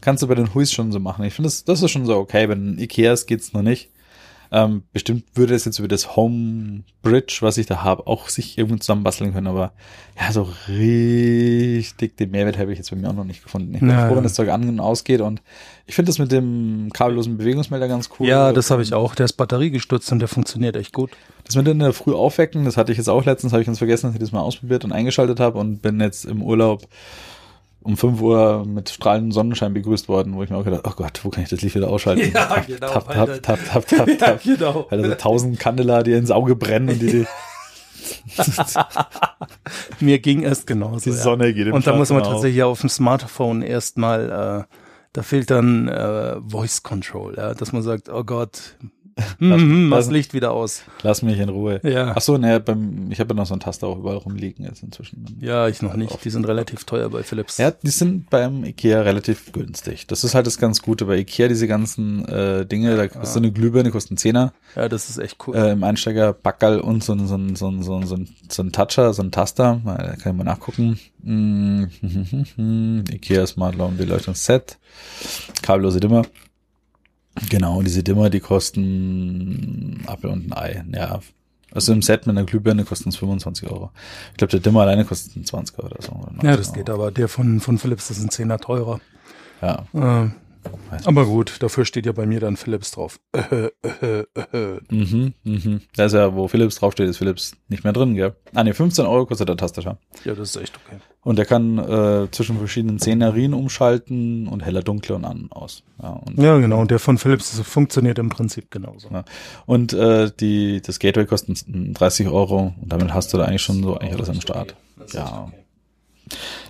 kannst 0.00 0.22
du 0.22 0.26
bei 0.26 0.34
den 0.34 0.54
Huis 0.54 0.72
schon 0.72 0.92
so 0.92 1.00
machen. 1.00 1.24
Ich 1.24 1.34
finde, 1.34 1.48
das, 1.48 1.64
das 1.64 1.82
ist 1.82 1.90
schon 1.90 2.06
so 2.06 2.16
okay. 2.16 2.46
Bei 2.46 2.54
den 2.54 2.78
Ikeas 2.78 3.26
geht's 3.26 3.52
noch 3.52 3.62
nicht. 3.62 3.90
Ähm, 4.52 4.82
bestimmt 4.92 5.24
würde 5.34 5.54
es 5.54 5.64
jetzt 5.64 5.78
über 5.78 5.86
das 5.86 6.16
Home 6.16 6.82
Bridge, 7.02 7.38
was 7.40 7.56
ich 7.56 7.66
da 7.66 7.84
habe, 7.84 8.08
auch 8.08 8.28
sich 8.28 8.58
irgendwie 8.58 8.80
zusammenbasteln 8.80 9.32
können, 9.32 9.46
aber 9.46 9.72
ja, 10.20 10.32
so 10.32 10.48
richtig 10.68 12.16
den 12.16 12.32
Mehrwert 12.32 12.58
habe 12.58 12.72
ich 12.72 12.78
jetzt 12.78 12.90
bei 12.90 12.96
mir 12.96 13.08
auch 13.08 13.14
noch 13.14 13.24
nicht 13.24 13.44
gefunden. 13.44 13.72
Ich 13.74 13.80
bin 13.80 13.90
Ja, 13.90 14.08
froh, 14.08 14.16
wenn 14.16 14.24
das 14.24 14.34
Zeug 14.34 14.48
an 14.48 14.68
und 14.68 14.80
ausgeht 14.80 15.20
und 15.20 15.40
ich 15.86 15.94
finde 15.94 16.10
das 16.10 16.18
mit 16.18 16.32
dem 16.32 16.90
kabellosen 16.92 17.38
Bewegungsmelder 17.38 17.86
ganz 17.86 18.10
cool. 18.18 18.26
Ja, 18.26 18.52
das 18.52 18.72
habe 18.72 18.82
ich 18.82 18.92
auch. 18.92 19.14
Der 19.14 19.26
ist 19.26 19.34
batteriegestützt 19.34 20.10
und 20.10 20.18
der 20.18 20.28
funktioniert 20.28 20.74
echt 20.74 20.92
gut. 20.92 21.10
Das 21.44 21.54
mit 21.54 21.68
in 21.68 21.78
der 21.78 21.92
Früh 21.92 22.12
aufwecken, 22.12 22.64
das 22.64 22.76
hatte 22.76 22.90
ich 22.90 22.98
jetzt 22.98 23.08
auch 23.08 23.24
letztens, 23.24 23.52
habe 23.52 23.62
ich 23.62 23.66
ganz 23.66 23.78
vergessen, 23.78 24.06
dass 24.06 24.14
ich 24.14 24.20
das 24.20 24.32
mal 24.32 24.40
ausprobiert 24.40 24.84
und 24.84 24.90
eingeschaltet 24.90 25.38
habe 25.38 25.58
und 25.60 25.80
bin 25.80 26.00
jetzt 26.00 26.24
im 26.24 26.42
Urlaub 26.42 26.88
um 27.82 27.96
5 27.96 28.20
Uhr 28.20 28.64
mit 28.66 28.90
strahlendem 28.90 29.32
Sonnenschein 29.32 29.72
begrüßt 29.72 30.08
worden, 30.08 30.34
wo 30.34 30.42
ich 30.42 30.50
mir 30.50 30.56
auch 30.56 30.64
gedacht, 30.64 30.82
oh 30.84 30.92
Gott, 30.94 31.20
wo 31.24 31.30
kann 31.30 31.42
ich 31.42 31.48
das 31.48 31.62
Licht 31.62 31.74
wieder 31.74 31.88
ausschalten? 31.88 32.30
Ja, 32.34 32.62
genau, 32.66 32.88
Tap, 32.88 33.08
weil 33.08 33.40
tap, 33.40 33.42
tap, 33.42 33.86
tap, 33.86 33.86
tap, 34.06 34.18
tap. 34.18 34.42
genau. 34.42 34.86
Weil 34.90 35.02
da 35.02 35.08
so 35.08 35.14
tausend 35.14 35.58
Kandela 35.58 36.02
dir 36.02 36.18
ins 36.18 36.30
Auge 36.30 36.56
brennen 36.56 36.90
und 36.90 37.00
die, 37.00 37.06
die, 37.06 37.26
Mir 40.00 40.18
ging 40.18 40.44
es 40.44 40.66
genauso. 40.66 41.10
die 41.10 41.16
ja. 41.16 41.22
Sonne 41.22 41.54
geht 41.54 41.66
im 41.68 41.74
Und 41.74 41.86
da 41.86 41.94
muss 41.94 42.10
man 42.10 42.22
auf. 42.22 42.28
tatsächlich 42.28 42.62
auf 42.62 42.80
dem 42.80 42.90
Smartphone 42.90 43.62
erstmal, 43.62 44.66
äh, 44.70 44.74
da 45.12 45.22
fehlt 45.22 45.50
dann 45.50 45.88
äh, 45.88 46.36
Voice 46.46 46.82
Control, 46.82 47.36
ja, 47.36 47.54
dass 47.54 47.72
man 47.72 47.82
sagt, 47.82 48.08
oh 48.08 48.24
Gott, 48.24 48.76
hm, 49.38 49.52
hm, 49.52 49.88
mach 49.88 49.98
das- 49.98 50.10
Licht 50.10 50.34
wieder 50.34 50.52
aus. 50.52 50.82
Lass 51.02 51.22
mich 51.22 51.38
in 51.38 51.48
Ruhe. 51.48 51.80
Ja. 51.82 52.12
Ach 52.16 52.20
so, 52.20 52.38
ne, 52.38 52.60
beim, 52.60 53.10
ich 53.10 53.20
habe 53.20 53.34
ja 53.34 53.34
noch 53.40 53.46
so 53.46 53.54
einen 53.54 53.60
Taster 53.60 53.86
auch 53.86 53.98
überall 53.98 54.16
rumliegen 54.16 54.64
jetzt 54.64 54.82
inzwischen. 54.82 55.38
Ja, 55.40 55.68
ich 55.68 55.82
noch 55.82 55.94
nicht. 55.94 56.24
Die 56.24 56.30
sind 56.30 56.46
relativ 56.46 56.84
teuer 56.84 57.08
bei 57.10 57.22
Philips. 57.22 57.58
Ja, 57.58 57.70
die 57.70 57.90
sind 57.90 58.30
beim 58.30 58.64
Ikea 58.64 59.02
relativ 59.02 59.52
günstig. 59.52 60.06
Das 60.06 60.24
ist 60.24 60.34
halt 60.34 60.46
das 60.46 60.58
ganz 60.58 60.82
Gute 60.82 61.04
bei 61.04 61.16
Ikea, 61.18 61.48
diese 61.48 61.66
ganzen 61.68 62.24
äh, 62.26 62.64
Dinge, 62.66 62.96
da 62.96 63.08
kostet 63.08 63.26
so 63.32 63.38
eine 63.38 63.52
Glühbirne, 63.52 63.90
kostet 63.90 64.12
einen 64.12 64.18
Zehner, 64.18 64.52
Ja, 64.76 64.88
das 64.88 65.08
ist 65.10 65.18
echt 65.18 65.36
cool. 65.46 65.56
äh, 65.56 65.72
im 65.72 65.82
Einsteiger 65.84 66.32
Backerl 66.32 66.80
und 66.80 67.02
so, 67.04 67.12
ein- 67.12 67.26
so, 67.26 67.36
ein- 67.36 67.56
so, 67.56 67.68
ein- 67.68 67.82
so, 67.82 67.96
ein- 67.96 68.06
so, 68.06 68.14
ein- 68.16 68.28
so 68.48 68.62
ein 68.62 68.72
Toucher, 68.72 69.12
so 69.12 69.22
ein 69.22 69.30
Taster, 69.30 69.80
da 69.84 70.16
kann 70.16 70.32
ich 70.32 70.38
mal 70.38 70.44
nachgucken. 70.44 70.98
Mm, 71.22 71.84
Ikea 73.10 73.46
Smart 73.46 73.74
Lawn 73.76 73.96
Beleuchtungsset, 73.96 74.78
kabellose 75.62 76.00
Dimmer. 76.00 76.22
Genau, 77.48 77.78
und 77.78 77.84
diese 77.86 78.02
Dimmer, 78.02 78.28
die 78.30 78.40
kosten 78.40 80.02
Apfel 80.06 80.30
und 80.30 80.48
ein 80.48 80.52
Ei. 80.52 80.84
Ja, 80.92 81.20
also 81.72 81.92
im 81.92 82.02
Set 82.02 82.26
mit 82.26 82.36
einer 82.36 82.44
Glühbirne 82.46 82.84
kosten 82.84 83.08
es 83.10 83.16
25 83.16 83.70
Euro. 83.70 83.90
Ich 84.32 84.36
glaube, 84.38 84.50
der 84.50 84.60
Dimmer 84.60 84.80
alleine 84.82 85.04
kostet 85.04 85.36
einen 85.36 85.44
20 85.44 85.78
oder 85.78 85.96
so. 86.00 86.12
oder 86.12 86.32
ja, 86.42 86.42
19 86.42 86.56
das 86.56 86.66
Euro. 86.68 86.76
geht 86.76 86.90
aber. 86.90 87.10
Der 87.12 87.28
von, 87.28 87.60
von 87.60 87.78
Philips 87.78 88.10
ist 88.10 88.20
ein 88.22 88.30
Zehner 88.30 88.58
teurer. 88.58 89.00
Ja, 89.62 89.84
Äh, 89.94 90.30
aber 91.04 91.24
gut, 91.24 91.56
dafür 91.60 91.84
steht 91.84 92.06
ja 92.06 92.12
bei 92.12 92.26
mir 92.26 92.40
dann 92.40 92.56
Philips 92.56 92.90
drauf. 92.92 93.20
Äh, 93.32 93.70
äh, 93.82 94.24
äh. 94.52 94.80
Mhm, 94.90 95.34
mhm. 95.44 95.80
Da 95.96 96.04
ist 96.06 96.12
ja, 96.12 96.34
wo 96.34 96.48
Philips 96.48 96.76
draufsteht, 96.76 97.08
ist 97.08 97.18
Philips 97.18 97.52
nicht 97.68 97.84
mehr 97.84 97.92
drin, 97.92 98.14
gell? 98.14 98.34
Ah, 98.54 98.64
nee, 98.64 98.72
15 98.72 99.06
Euro 99.06 99.26
kostet 99.26 99.48
der 99.48 99.56
Tastatur. 99.56 99.98
Ja, 100.24 100.34
das 100.34 100.50
ist 100.50 100.62
echt 100.62 100.78
okay. 100.86 100.96
Und 101.22 101.36
der 101.36 101.44
kann 101.44 101.78
äh, 101.78 102.28
zwischen 102.30 102.58
verschiedenen 102.58 102.98
Szenarien 102.98 103.52
umschalten 103.54 104.48
und 104.48 104.64
heller, 104.64 104.82
dunkler 104.82 105.16
und 105.16 105.24
an 105.24 105.42
und 105.42 105.52
aus. 105.52 105.82
Ja, 106.02 106.10
und, 106.10 106.38
Ja, 106.38 106.58
genau. 106.58 106.80
Und 106.80 106.90
der 106.90 106.98
von 106.98 107.18
Philips 107.18 107.56
das 107.56 107.66
funktioniert 107.66 108.18
im 108.18 108.28
Prinzip 108.30 108.70
genauso. 108.70 109.08
ja. 109.10 109.24
und 109.66 109.92
äh, 109.92 110.30
die, 110.40 110.80
das 110.80 110.98
Gateway 110.98 111.26
kostet 111.26 111.64
30 111.68 112.28
Euro 112.28 112.74
und 112.80 112.92
damit 112.92 113.12
hast 113.12 113.32
du 113.32 113.38
da 113.38 113.44
eigentlich 113.44 113.62
schon 113.62 113.82
so 113.82 113.96
eigentlich 113.98 114.14
alles 114.14 114.30
am 114.30 114.40
Start. 114.40 114.74
Das 114.98 115.08
ist 115.08 115.14
Ja. 115.14 115.44
okay. 115.48 115.56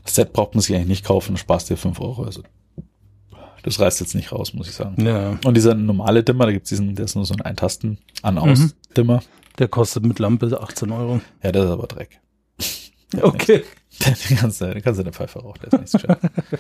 Das 0.05 0.15
Set 0.15 0.33
braucht 0.33 0.55
man 0.55 0.63
sich 0.63 0.75
eigentlich 0.75 0.89
nicht 0.89 1.05
kaufen, 1.05 1.37
sparst 1.37 1.71
dir 1.71 1.77
5 1.77 2.01
Euro. 2.01 2.25
Also 2.25 2.43
das 3.63 3.79
reißt 3.81 4.01
jetzt 4.01 4.15
nicht 4.15 4.33
raus, 4.33 4.55
muss 4.55 4.69
ich 4.69 4.75
sagen. 4.75 5.05
Ja, 5.05 5.39
Und 5.45 5.55
dieser 5.57 5.75
normale 5.75 6.23
Dimmer, 6.23 6.47
da 6.47 6.53
gibt's 6.53 6.69
diesen, 6.69 6.95
der 6.95 7.05
ist 7.05 7.15
nur 7.15 7.25
so 7.25 7.35
ein 7.35 7.41
Eintasten 7.43 7.99
An-Aus-Dimmer. 8.23 9.23
der 9.59 9.69
kostet 9.69 10.05
mit 10.05 10.19
Lampe 10.19 10.59
18 10.61 10.91
Euro. 10.91 11.21
Ja, 11.43 11.53
der 11.53 11.65
ist 11.65 11.71
aber 11.71 11.87
Dreck. 11.87 12.21
Okay. 13.23 13.65
Den 14.31 14.37
kannst 14.39 14.61
du, 14.61 14.73
den 14.73 14.83
kannst 14.83 14.99
du 14.99 15.03
in 15.03 15.05
der 15.07 15.13
Pfeife 15.13 15.41
rauchen, 15.41 15.59
der 15.63 15.73
ist 15.83 15.95
nicht 15.95 16.07
so 16.07 16.15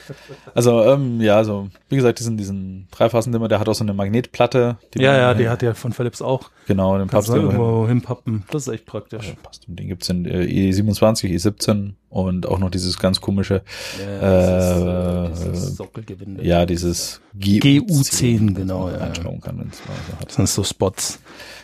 also, 0.54 0.82
ähm, 0.82 1.20
ja, 1.20 1.36
also, 1.36 1.68
wie 1.88 1.94
gesagt, 1.94 2.18
diesen, 2.18 2.36
diesen 2.36 2.88
Dreiphasen-Dimmer, 2.90 3.46
der 3.46 3.60
hat 3.60 3.68
auch 3.68 3.74
so 3.74 3.84
eine 3.84 3.94
Magnetplatte. 3.94 4.76
Ja, 4.96 5.16
ja, 5.16 5.34
die 5.34 5.48
hat 5.48 5.62
ja 5.62 5.74
von 5.74 5.92
Philips 5.92 6.20
auch. 6.20 6.50
Genau, 6.66 6.98
den 6.98 7.06
Kannst 7.06 7.28
du 7.28 7.34
irgendwo 7.34 7.82
hin. 7.82 7.98
hinpappen. 7.98 8.42
Das 8.50 8.66
ist 8.66 8.74
echt 8.74 8.84
praktisch. 8.84 9.28
Ja, 9.28 9.34
passt. 9.42 9.68
Und 9.68 9.78
den 9.78 9.86
gibt's 9.86 10.08
in 10.08 10.26
äh, 10.26 10.42
E27, 10.42 11.32
E17 11.32 11.92
und 12.10 12.46
auch 12.46 12.58
noch 12.58 12.70
dieses 12.70 12.98
ganz 12.98 13.20
komische, 13.20 13.62
Ja, 14.20 15.24
Äh, 15.26 15.30
dieses 15.30 15.76
Sockelgewinde. 15.76 16.44
ja, 16.44 16.66
dieses 16.66 17.20
GU10, 17.38 18.54
genau, 18.54 18.90
ja. 18.90 18.98
Einstellen 18.98 19.40
kann, 19.40 19.58
wenn's 19.60 19.80
mal 19.86 19.94
so 20.28 20.34
sind 20.36 20.48
so 20.48 20.64
Spots. 20.64 21.20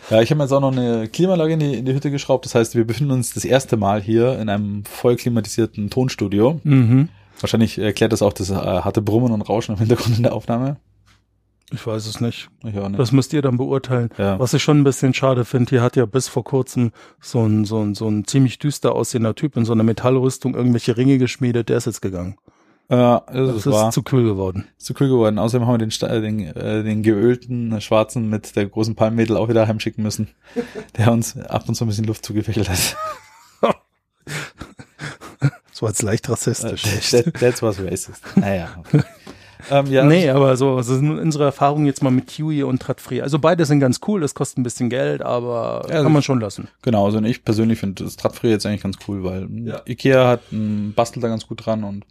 Ja, 0.09 0.21
ich 0.21 0.31
habe 0.31 0.41
jetzt 0.41 0.53
auch 0.53 0.61
noch 0.61 0.71
eine 0.71 1.07
Klimaanlage 1.09 1.53
in 1.53 1.59
die, 1.59 1.73
in 1.75 1.85
die 1.85 1.93
Hütte 1.93 2.09
geschraubt. 2.11 2.45
Das 2.45 2.55
heißt, 2.55 2.75
wir 2.75 2.85
befinden 2.87 3.11
uns 3.11 3.33
das 3.33 3.43
erste 3.43 3.75
Mal 3.77 4.01
hier 4.01 4.39
in 4.39 4.47
einem 4.49 4.85
voll 4.85 5.17
klimatisierten 5.17 5.89
Tonstudio. 5.89 6.61
Mhm. 6.63 7.09
Wahrscheinlich 7.41 7.77
erklärt 7.77 8.13
das 8.13 8.21
auch 8.21 8.33
das 8.33 8.49
äh, 8.49 8.53
harte 8.55 9.01
Brummen 9.01 9.31
und 9.33 9.41
Rauschen 9.41 9.73
im 9.73 9.79
Hintergrund 9.79 10.17
in 10.17 10.23
der 10.23 10.33
Aufnahme. 10.33 10.77
Ich 11.73 11.85
weiß 11.85 12.05
es 12.05 12.21
nicht. 12.21 12.49
Ich 12.63 12.77
auch 12.79 12.87
nicht. 12.87 12.99
Das 12.99 13.11
müsst 13.11 13.33
ihr 13.33 13.41
dann 13.41 13.57
beurteilen. 13.57 14.09
Ja. 14.17 14.39
Was 14.39 14.53
ich 14.53 14.63
schon 14.63 14.79
ein 14.79 14.83
bisschen 14.85 15.13
schade 15.13 15.43
finde, 15.43 15.69
hier 15.71 15.81
hat 15.81 15.95
ja 15.97 16.05
bis 16.05 16.27
vor 16.29 16.43
kurzem 16.45 16.91
so 17.19 17.43
ein, 17.45 17.65
so 17.65 17.81
ein, 17.81 17.93
so 17.93 18.07
ein 18.07 18.25
ziemlich 18.25 18.57
düster 18.57 18.93
aussehender 18.95 19.35
Typ 19.35 19.57
in 19.57 19.65
so 19.65 19.73
einer 19.73 19.83
Metallrüstung 19.83 20.55
irgendwelche 20.55 20.95
Ringe 20.95 21.17
geschmiedet, 21.17 21.67
der 21.67 21.77
ist 21.77 21.85
jetzt 21.85 22.01
gegangen. 22.01 22.37
Ja, 22.89 23.23
das, 23.27 23.35
Das 23.35 23.55
ist 23.57 23.65
ist 23.65 23.73
wahr. 23.73 23.91
zu 23.91 24.01
kühl 24.01 24.23
geworden. 24.23 24.65
zu 24.77 24.93
cool 24.97 25.09
geworden. 25.09 25.39
Außerdem 25.39 25.67
haben 25.67 25.73
wir 25.81 25.85
den, 25.85 25.91
äh, 26.09 26.21
den, 26.21 26.39
äh, 26.55 26.83
den 26.83 27.03
geölten 27.03 27.73
äh, 27.73 27.81
Schwarzen 27.81 28.29
mit 28.29 28.55
der 28.55 28.67
großen 28.67 28.95
Palmwedel 28.95 29.35
auch 29.35 29.49
wieder 29.49 29.67
heimschicken 29.67 30.03
müssen, 30.03 30.29
der 30.97 31.11
uns 31.11 31.37
ab 31.37 31.65
und 31.67 31.75
zu 31.75 31.83
ein 31.83 31.89
bisschen 31.89 32.05
Luft 32.05 32.25
zugefächelt 32.25 32.69
hat. 32.69 32.95
So 35.73 35.85
als 35.85 36.01
leicht 36.01 36.27
rassistisch. 36.27 37.11
That, 37.11 37.35
that's 37.39 37.61
was 37.61 37.79
racist. 37.79 38.23
Naja. 38.35 38.81
Ähm, 39.71 39.85
ja, 39.87 40.03
Nee, 40.03 40.29
aber 40.29 40.55
so, 40.57 40.75
also 40.77 40.95
sind 40.95 41.19
unsere 41.19 41.45
Erfahrungen 41.45 41.85
jetzt 41.85 42.01
mal 42.03 42.09
mit 42.11 42.29
Huey 42.31 42.63
und 42.63 42.81
Tradfree. 42.81 43.21
Also 43.21 43.39
beide 43.39 43.65
sind 43.65 43.79
ganz 43.79 43.99
cool, 44.07 44.21
das 44.21 44.33
kostet 44.33 44.59
ein 44.59 44.63
bisschen 44.63 44.89
Geld, 44.89 45.21
aber 45.21 45.85
Ja, 45.89 46.03
kann 46.03 46.11
man 46.13 46.21
schon 46.23 46.39
lassen. 46.39 46.67
Genau, 46.81 47.05
also 47.05 47.21
ich 47.21 47.43
persönlich 47.43 47.79
finde 47.79 48.03
das 48.03 48.15
Tradfree 48.15 48.49
jetzt 48.51 48.65
eigentlich 48.65 48.83
ganz 48.83 48.97
cool, 49.07 49.23
weil 49.23 49.47
Ja. 49.65 49.81
Ikea 49.87 50.27
hat 50.27 50.41
m, 50.51 50.93
bastelt 50.95 51.23
da 51.23 51.27
ganz 51.27 51.47
gut 51.47 51.65
dran 51.65 51.83
und 51.83 52.05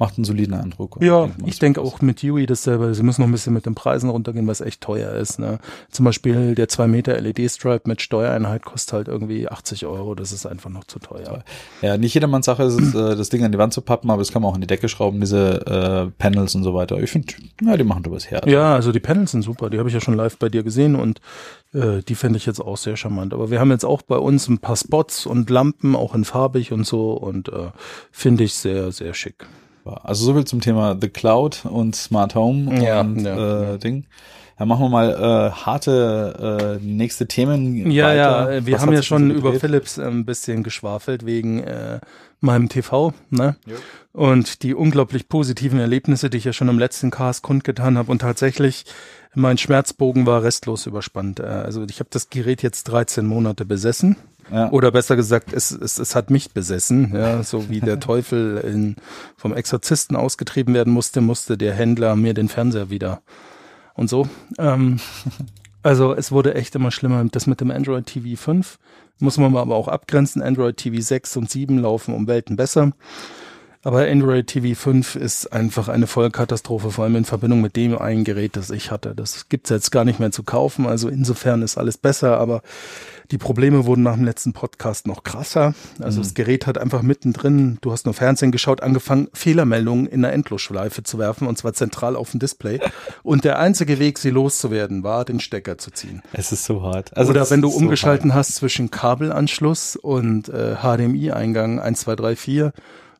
macht 0.00 0.16
einen 0.16 0.24
soliden 0.24 0.54
Eindruck. 0.54 0.96
Ja, 1.02 1.28
ich 1.44 1.58
denke 1.58 1.82
auch 1.82 2.00
mit 2.00 2.22
Huey 2.22 2.46
dasselbe. 2.46 2.94
Sie 2.94 3.02
müssen 3.02 3.20
noch 3.20 3.28
ein 3.28 3.32
bisschen 3.32 3.52
mit 3.52 3.66
den 3.66 3.74
Preisen 3.74 4.08
runtergehen, 4.08 4.46
was 4.46 4.62
echt 4.62 4.80
teuer 4.80 5.12
ist. 5.12 5.38
Ne? 5.38 5.58
Zum 5.90 6.06
Beispiel 6.06 6.54
der 6.54 6.68
2 6.68 6.86
Meter 6.86 7.20
LED-Stripe 7.20 7.82
mit 7.84 8.00
Steuereinheit 8.00 8.64
kostet 8.64 8.94
halt 8.94 9.08
irgendwie 9.08 9.46
80 9.46 9.84
Euro. 9.84 10.14
Das 10.14 10.32
ist 10.32 10.46
einfach 10.46 10.70
noch 10.70 10.84
zu 10.84 11.00
teuer. 11.00 11.44
Ja, 11.82 11.98
nicht 11.98 12.14
jedermanns 12.14 12.46
Sache 12.46 12.62
ist 12.62 12.80
es, 12.80 12.94
äh, 12.94 13.14
das 13.14 13.28
Ding 13.28 13.44
an 13.44 13.52
die 13.52 13.58
Wand 13.58 13.74
zu 13.74 13.82
pappen, 13.82 14.10
aber 14.10 14.20
das 14.20 14.32
kann 14.32 14.40
man 14.40 14.50
auch 14.50 14.54
in 14.54 14.62
die 14.62 14.66
Decke 14.66 14.88
schrauben, 14.88 15.20
diese 15.20 15.66
äh, 15.66 16.10
Panels 16.18 16.54
und 16.54 16.64
so 16.64 16.72
weiter. 16.72 16.98
Ich 16.98 17.10
finde, 17.10 17.34
ja, 17.62 17.76
die 17.76 17.84
machen 17.84 18.02
übers 18.02 18.30
Herz. 18.30 18.46
Ja, 18.46 18.74
also 18.74 18.92
die 18.92 19.00
Panels 19.00 19.32
sind 19.32 19.42
super. 19.42 19.68
Die 19.68 19.78
habe 19.78 19.90
ich 19.90 19.94
ja 19.94 20.00
schon 20.00 20.14
live 20.14 20.38
bei 20.38 20.48
dir 20.48 20.62
gesehen 20.62 20.96
und 20.96 21.20
äh, 21.74 22.02
die 22.08 22.14
fände 22.14 22.38
ich 22.38 22.46
jetzt 22.46 22.60
auch 22.60 22.78
sehr 22.78 22.96
charmant. 22.96 23.34
Aber 23.34 23.50
wir 23.50 23.60
haben 23.60 23.70
jetzt 23.70 23.84
auch 23.84 24.00
bei 24.00 24.16
uns 24.16 24.48
ein 24.48 24.60
paar 24.60 24.76
Spots 24.76 25.26
und 25.26 25.50
Lampen, 25.50 25.94
auch 25.94 26.14
in 26.14 26.24
farbig 26.24 26.72
und 26.72 26.86
so 26.86 27.12
und 27.12 27.50
äh, 27.50 27.70
finde 28.10 28.44
ich 28.44 28.54
sehr, 28.54 28.92
sehr 28.92 29.12
schick. 29.12 29.46
Also 29.84 30.24
so 30.26 30.34
viel 30.34 30.44
zum 30.44 30.60
Thema 30.60 30.96
The 31.00 31.08
Cloud 31.08 31.64
und 31.64 31.96
Smart 31.96 32.34
Home 32.34 32.82
Ja, 32.82 33.00
und 33.00 33.20
ja, 33.24 33.74
äh, 33.74 33.78
Ding. 33.78 34.04
Dann 34.60 34.68
machen 34.68 34.82
wir 34.82 34.88
mal 34.90 35.10
äh, 35.14 35.50
harte 35.52 36.78
äh, 36.78 36.84
nächste 36.84 37.26
Themen. 37.26 37.90
Ja, 37.90 38.08
weiter. 38.08 38.52
ja, 38.56 38.66
wir 38.66 38.74
Was 38.74 38.82
haben 38.82 38.92
ja 38.92 39.02
schon 39.02 39.30
so 39.30 39.34
über? 39.34 39.54
Philips 39.54 39.96
äh, 39.96 40.02
ein 40.02 40.26
bisschen 40.26 40.62
geschwafelt 40.62 41.24
wegen 41.24 41.60
äh, 41.62 41.98
meinem 42.40 42.68
TV, 42.68 43.14
ne? 43.30 43.56
Und 44.12 44.62
die 44.62 44.74
unglaublich 44.74 45.30
positiven 45.30 45.80
Erlebnisse, 45.80 46.28
die 46.28 46.36
ich 46.36 46.44
ja 46.44 46.52
schon 46.52 46.68
im 46.68 46.78
letzten 46.78 47.10
Cast 47.10 47.42
kundgetan 47.42 47.96
habe. 47.96 48.12
Und 48.12 48.18
tatsächlich, 48.18 48.84
mein 49.34 49.56
Schmerzbogen 49.56 50.26
war 50.26 50.42
restlos 50.42 50.84
überspannt. 50.84 51.40
Äh, 51.40 51.44
Also 51.44 51.82
ich 51.88 51.98
habe 51.98 52.10
das 52.12 52.28
Gerät 52.28 52.62
jetzt 52.62 52.84
13 52.84 53.24
Monate 53.24 53.64
besessen. 53.64 54.16
Ja. 54.52 54.70
Oder 54.72 54.90
besser 54.90 55.16
gesagt, 55.16 55.54
es, 55.54 55.70
es, 55.70 55.98
es 55.98 56.14
hat 56.14 56.28
mich 56.28 56.52
besessen, 56.52 57.12
ja, 57.14 57.42
so 57.42 57.70
wie 57.70 57.80
der 57.80 57.98
Teufel 58.00 58.58
in, 58.58 58.96
vom 59.38 59.54
Exorzisten 59.54 60.16
ausgetrieben 60.16 60.74
werden 60.74 60.92
musste, 60.92 61.22
musste 61.22 61.56
der 61.56 61.72
Händler 61.72 62.14
mir 62.14 62.34
den 62.34 62.50
Fernseher 62.50 62.90
wieder 62.90 63.22
und 63.94 64.08
so. 64.08 64.28
Ähm, 64.58 65.00
also 65.82 66.14
es 66.14 66.32
wurde 66.32 66.54
echt 66.54 66.74
immer 66.74 66.90
schlimmer. 66.90 67.24
Das 67.30 67.46
mit 67.46 67.60
dem 67.60 67.70
Android 67.70 68.06
TV 68.06 68.40
5 68.40 68.78
muss 69.18 69.38
man 69.38 69.56
aber 69.56 69.74
auch 69.74 69.88
abgrenzen. 69.88 70.42
Android 70.42 70.76
TV 70.76 71.00
6 71.00 71.36
und 71.36 71.50
7 71.50 71.78
laufen 71.78 72.14
um 72.14 72.26
Welten 72.26 72.56
besser. 72.56 72.92
Aber 73.82 74.06
Android 74.06 74.46
TV 74.46 74.78
5 74.78 75.16
ist 75.16 75.52
einfach 75.54 75.88
eine 75.88 76.06
Vollkatastrophe, 76.06 76.90
vor 76.90 77.04
allem 77.04 77.16
in 77.16 77.24
Verbindung 77.24 77.62
mit 77.62 77.76
dem 77.76 77.96
einen 77.96 78.24
Gerät, 78.24 78.56
das 78.56 78.70
ich 78.70 78.90
hatte. 78.90 79.14
Das 79.14 79.48
gibt's 79.48 79.70
jetzt 79.70 79.90
gar 79.90 80.04
nicht 80.04 80.20
mehr 80.20 80.32
zu 80.32 80.42
kaufen. 80.42 80.86
Also 80.86 81.08
insofern 81.08 81.62
ist 81.62 81.78
alles 81.78 81.96
besser, 81.96 82.38
aber 82.38 82.60
die 83.30 83.38
Probleme 83.38 83.86
wurden 83.86 84.02
nach 84.02 84.14
dem 84.14 84.24
letzten 84.24 84.52
Podcast 84.52 85.06
noch 85.06 85.22
krasser. 85.22 85.74
Also 86.00 86.20
das 86.20 86.34
Gerät 86.34 86.66
hat 86.66 86.78
einfach 86.78 87.02
mittendrin, 87.02 87.78
du 87.80 87.92
hast 87.92 88.04
nur 88.04 88.14
Fernsehen 88.14 88.50
geschaut, 88.50 88.82
angefangen, 88.82 89.28
Fehlermeldungen 89.32 90.06
in 90.06 90.22
der 90.22 90.32
Endlosschleife 90.32 91.02
zu 91.02 91.18
werfen, 91.18 91.46
und 91.46 91.56
zwar 91.56 91.72
zentral 91.72 92.16
auf 92.16 92.32
dem 92.32 92.40
Display. 92.40 92.80
Und 93.22 93.44
der 93.44 93.58
einzige 93.58 93.98
Weg, 93.98 94.18
sie 94.18 94.30
loszuwerden, 94.30 95.02
war, 95.02 95.24
den 95.24 95.40
Stecker 95.40 95.78
zu 95.78 95.90
ziehen. 95.90 96.22
Es 96.32 96.52
ist 96.52 96.64
so 96.64 96.82
hart. 96.82 97.16
Also 97.16 97.30
Oder 97.30 97.48
wenn 97.50 97.62
du 97.62 97.68
ist 97.68 97.74
so 97.74 97.80
umgeschalten 97.80 98.34
hast 98.34 98.54
zwischen 98.56 98.90
Kabelanschluss 98.90 99.96
und 99.96 100.48
äh, 100.48 100.76
HDMI-Eingang 100.76 101.78
1, 101.78 102.00
2, 102.00 102.16
3, 102.16 102.36
4, 102.36 102.72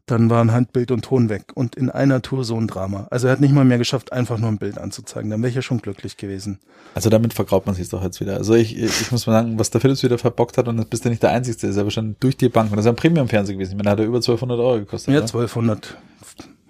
dann 0.07 0.31
waren 0.31 0.53
Handbild 0.53 0.91
und 0.91 1.05
Ton 1.05 1.29
weg. 1.29 1.53
Und 1.55 1.77
in 1.77 1.91
einer 1.91 2.23
Tour 2.23 2.45
so 2.45 2.57
ein 2.57 2.67
Drama. 2.67 3.07
Also 3.11 3.29
er 3.29 3.33
hat 3.33 3.41
nicht 3.41 3.55
mal 3.55 3.65
mehr 3.65 3.79
geschafft, 3.79 4.13
einfach 4.13 4.39
nur 4.39 4.49
ein 4.49 4.59
Bild 4.59 4.79
anzuzeigen. 4.79 5.31
Dann 5.31 5.41
wäre 5.41 5.51
ich 5.51 5.57
ja 5.57 5.63
schon 5.63 5.79
glücklich 5.79 6.17
gewesen. 6.17 6.59
Also 6.95 7.11
damit 7.11 7.35
vergraut 7.35 7.67
man 7.67 7.75
sich 7.75 7.89
doch 7.89 8.03
jetzt 8.03 8.21
wieder. 8.21 8.37
Also 8.37 8.55
ich, 8.55 8.77
ich 8.77 9.13
muss 9.13 9.27
mal 9.27 9.35
sagen, 9.35 9.59
was 9.59 9.71
der 9.71 9.81
Philips 9.81 10.03
wieder 10.03 10.19
verbockt 10.19 10.59
hat 10.59 10.69
und 10.69 10.77
das 10.77 10.87
bist 10.87 11.05
du 11.05 11.09
nicht 11.09 11.23
der 11.23 11.31
Einzige, 11.31 11.67
ist 11.67 11.79
aber 11.79 11.91
schon 11.91 12.17
durch 12.21 12.37
die 12.37 12.49
Bank. 12.49 12.71
Und 12.71 12.77
das 12.77 12.87
ist 12.87 12.91
ein 12.91 12.97
Premium-Fernseher 12.97 13.55
gewesen. 13.55 13.73
Ich 13.73 13.77
meine, 13.77 13.91
hat 13.91 14.01
er 14.01 14.07
über 14.07 14.19
1200 14.19 14.59
Euro 14.59 14.79
gekostet. 14.81 15.15
Ja, 15.15 15.21
ne? 15.21 15.27
1200 15.27 15.97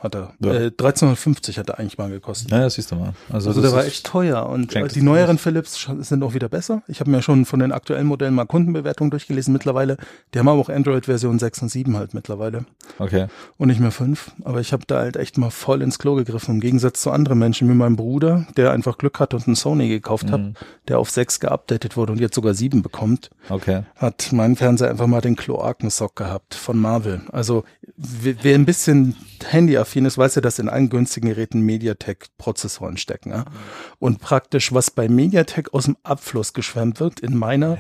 hat 0.01 0.15
er. 0.15 0.33
Ja. 0.41 0.53
Äh, 0.55 0.65
1350 0.67 1.59
hat 1.59 1.69
er 1.69 1.79
eigentlich 1.79 1.99
mal 1.99 2.11
gekostet. 2.11 2.51
Ja, 2.51 2.61
das 2.61 2.75
siehst 2.75 2.91
du 2.91 2.97
mal. 2.97 3.13
Also, 3.33 3.51
Also 3.51 3.61
der 3.63 3.73
war 3.73 3.85
echt 3.85 4.05
teuer 4.07 4.47
und 4.49 4.75
äh, 4.75 4.89
die 4.89 5.03
neueren 5.03 5.39
Philips 5.39 5.89
sind 6.01 6.23
auch 6.23 6.35
wieder 6.35 6.49
besser. 6.49 6.83
Ich 6.89 7.01
habe 7.01 7.11
mir 7.11 7.23
schon 7.23 7.45
von 7.45 7.61
den 7.61 7.71
aktuellen 7.73 8.07
Modellen 8.07 8.35
mal 8.35 8.47
Kundenbewertungen 8.47 9.11
durchgelesen 9.11 9.53
mittlerweile. 9.53 9.97
Die 10.35 10.39
haben 10.39 10.49
aber 10.49 10.61
auch 10.61 10.69
Android-Version 10.69 11.39
6 11.39 11.63
und 11.63 11.69
7 11.71 11.97
halt 11.97 12.15
mittlerweile 12.15 12.65
Okay. 12.99 13.27
und 13.59 13.69
nicht 13.69 13.81
mehr 13.81 13.91
5. 13.93 14.33
Aber 14.45 14.61
ich 14.61 14.73
habe 14.73 14.85
da 14.87 14.99
halt 15.01 15.17
echt 15.17 15.39
mal 15.39 15.51
voll 15.51 15.83
ins 15.83 15.99
Klo 15.99 16.15
gegriffen. 16.15 16.55
Im 16.57 16.61
Gegensatz 16.61 17.03
zu 17.03 17.11
anderen 17.11 17.39
Menschen 17.39 17.69
wie 17.69 17.75
meinem 17.75 17.97
Bruder, 17.97 18.47
der 18.57 18.73
einfach 18.73 18.99
Glück 18.99 19.21
hat 19.21 19.35
und 19.35 19.47
einen 19.47 19.55
Sony 19.57 19.89
gekauft 19.89 20.31
hat, 20.31 20.41
der 20.89 20.99
auf 20.99 21.11
6 21.11 21.41
geupdatet 21.41 21.97
wurde 21.97 22.13
und 22.13 22.21
jetzt 22.21 22.35
sogar 22.35 22.55
7 22.55 22.83
bekommt, 22.83 23.31
Okay. 23.49 23.83
hat 23.97 24.31
mein 24.33 24.57
Fernseher 24.57 24.91
einfach 24.91 25.07
mal 25.07 25.21
den 25.21 25.37
Kloakensock 25.37 26.17
gehabt 26.17 26.55
von 26.55 26.79
Marvel. 26.79 27.21
Also 27.33 27.65
wer 27.97 28.55
ein 28.55 28.67
bisschen 28.67 29.17
handyaffin 29.45 30.05
ist, 30.05 30.19
weiß 30.19 30.37
ja, 30.37 30.43
dass 30.43 30.59
in 30.59 30.69
allen 30.69 30.91
günstigen 30.91 31.29
Geräten 31.29 31.61
MediaTek-Prozessoren 31.63 32.97
stecken. 32.97 33.31
Ja? 33.31 33.45
Und 33.99 34.21
praktisch, 34.21 34.73
was 34.73 34.91
bei 34.91 35.09
MediaTek 35.09 35.73
aus 35.73 35.85
dem 35.85 35.97
Abfluss 36.03 36.53
geschwemmt 36.53 37.01
wird, 37.01 37.21
in 37.21 37.37
meiner 37.37 37.79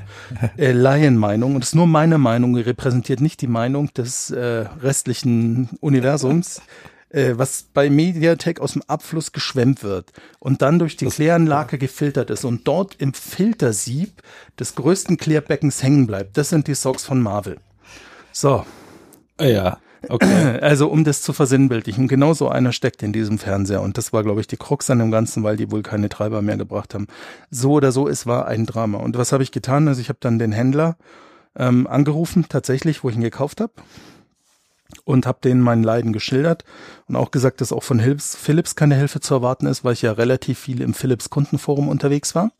äh, 0.56 0.72
Laienmeinung, 0.72 1.54
und 1.54 1.60
das 1.62 1.70
ist 1.70 1.74
nur 1.74 1.86
meine 1.86 2.18
Meinung, 2.18 2.56
repräsentiert 2.56 3.20
nicht 3.20 3.40
die 3.40 3.46
Meinung 3.46 3.92
des 3.94 4.30
äh, 4.30 4.66
restlichen 4.80 5.70
Universums, 5.80 6.62
äh, 7.10 7.34
was 7.36 7.64
bei 7.74 7.90
MediaTek 7.90 8.60
aus 8.60 8.72
dem 8.72 8.82
Abfluss 8.86 9.32
geschwemmt 9.32 9.82
wird 9.82 10.12
und 10.38 10.62
dann 10.62 10.78
durch 10.78 10.96
die 10.96 11.06
Kläranlage 11.06 11.78
gefiltert 11.78 12.30
ist 12.30 12.44
und 12.44 12.66
dort 12.66 12.96
im 12.96 13.14
Filtersieb 13.14 14.22
des 14.58 14.74
größten 14.74 15.16
Klärbeckens 15.16 15.82
hängen 15.82 16.06
bleibt. 16.06 16.36
Das 16.36 16.48
sind 16.48 16.68
die 16.68 16.74
Socks 16.74 17.04
von 17.04 17.20
Marvel. 17.20 17.58
So, 18.32 18.64
Ah, 19.40 19.46
ja. 19.46 19.78
Okay. 20.08 20.58
also 20.60 20.88
um 20.88 21.04
das 21.04 21.22
zu 21.22 21.32
versinnbildlichen, 21.32 22.08
genau 22.08 22.34
so 22.34 22.48
einer 22.48 22.72
steckt 22.72 23.02
in 23.02 23.12
diesem 23.12 23.38
Fernseher 23.38 23.82
und 23.82 23.98
das 23.98 24.12
war, 24.12 24.22
glaube 24.22 24.40
ich, 24.40 24.46
die 24.46 24.56
Krux 24.56 24.90
an 24.90 24.98
dem 24.98 25.10
Ganzen, 25.10 25.42
weil 25.42 25.56
die 25.56 25.70
wohl 25.70 25.82
keine 25.82 26.08
Treiber 26.08 26.42
mehr 26.42 26.56
gebracht 26.56 26.94
haben. 26.94 27.06
So 27.50 27.72
oder 27.72 27.92
so, 27.92 28.08
es 28.08 28.26
war 28.26 28.46
ein 28.46 28.66
Drama. 28.66 28.98
Und 28.98 29.16
was 29.16 29.32
habe 29.32 29.42
ich 29.42 29.52
getan? 29.52 29.88
Also 29.88 30.00
ich 30.00 30.08
habe 30.08 30.18
dann 30.20 30.38
den 30.38 30.52
Händler 30.52 30.96
ähm, 31.56 31.86
angerufen, 31.86 32.46
tatsächlich, 32.48 33.04
wo 33.04 33.10
ich 33.10 33.16
ihn 33.16 33.22
gekauft 33.22 33.60
habe 33.60 33.72
und 35.04 35.26
habe 35.26 35.38
denen 35.42 35.60
mein 35.60 35.82
Leiden 35.82 36.12
geschildert 36.12 36.64
und 37.06 37.16
auch 37.16 37.30
gesagt, 37.30 37.60
dass 37.60 37.72
auch 37.72 37.82
von 37.82 38.00
Philips, 38.00 38.36
Philips 38.36 38.76
keine 38.76 38.96
Hilfe 38.96 39.20
zu 39.20 39.34
erwarten 39.34 39.66
ist, 39.66 39.84
weil 39.84 39.92
ich 39.92 40.02
ja 40.02 40.12
relativ 40.12 40.58
viel 40.58 40.80
im 40.80 40.94
Philips 40.94 41.30
Kundenforum 41.30 41.88
unterwegs 41.88 42.34
war 42.34 42.52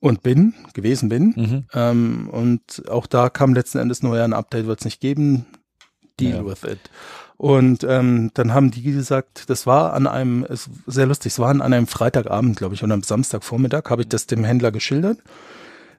und 0.00 0.22
bin, 0.22 0.54
gewesen 0.72 1.08
bin. 1.08 1.34
Mhm. 1.36 1.64
Ähm, 1.74 2.28
und 2.30 2.88
auch 2.88 3.06
da 3.06 3.28
kam 3.28 3.54
letzten 3.54 3.78
Endes 3.78 4.02
nur 4.02 4.16
ja 4.16 4.24
ein 4.24 4.32
Update 4.32 4.66
wird 4.66 4.80
es 4.80 4.84
nicht 4.84 5.00
geben. 5.00 5.46
Deal 6.20 6.38
Ja. 6.38 6.46
with 6.46 6.62
it. 6.64 6.78
Und 7.36 7.84
ähm, 7.84 8.30
dann 8.34 8.52
haben 8.52 8.70
die 8.70 8.82
gesagt, 8.82 9.48
das 9.48 9.66
war 9.66 9.94
an 9.94 10.06
einem, 10.06 10.44
es, 10.48 10.68
sehr 10.86 11.06
lustig, 11.06 11.32
es 11.32 11.38
war 11.38 11.48
an 11.48 11.62
einem 11.62 11.86
Freitagabend, 11.86 12.56
glaube 12.58 12.74
ich, 12.74 12.84
oder 12.84 12.92
am 12.94 13.02
Samstagvormittag, 13.02 13.84
habe 13.88 14.02
ich 14.02 14.08
das 14.08 14.26
dem 14.26 14.44
Händler 14.44 14.70
geschildert. 14.72 15.18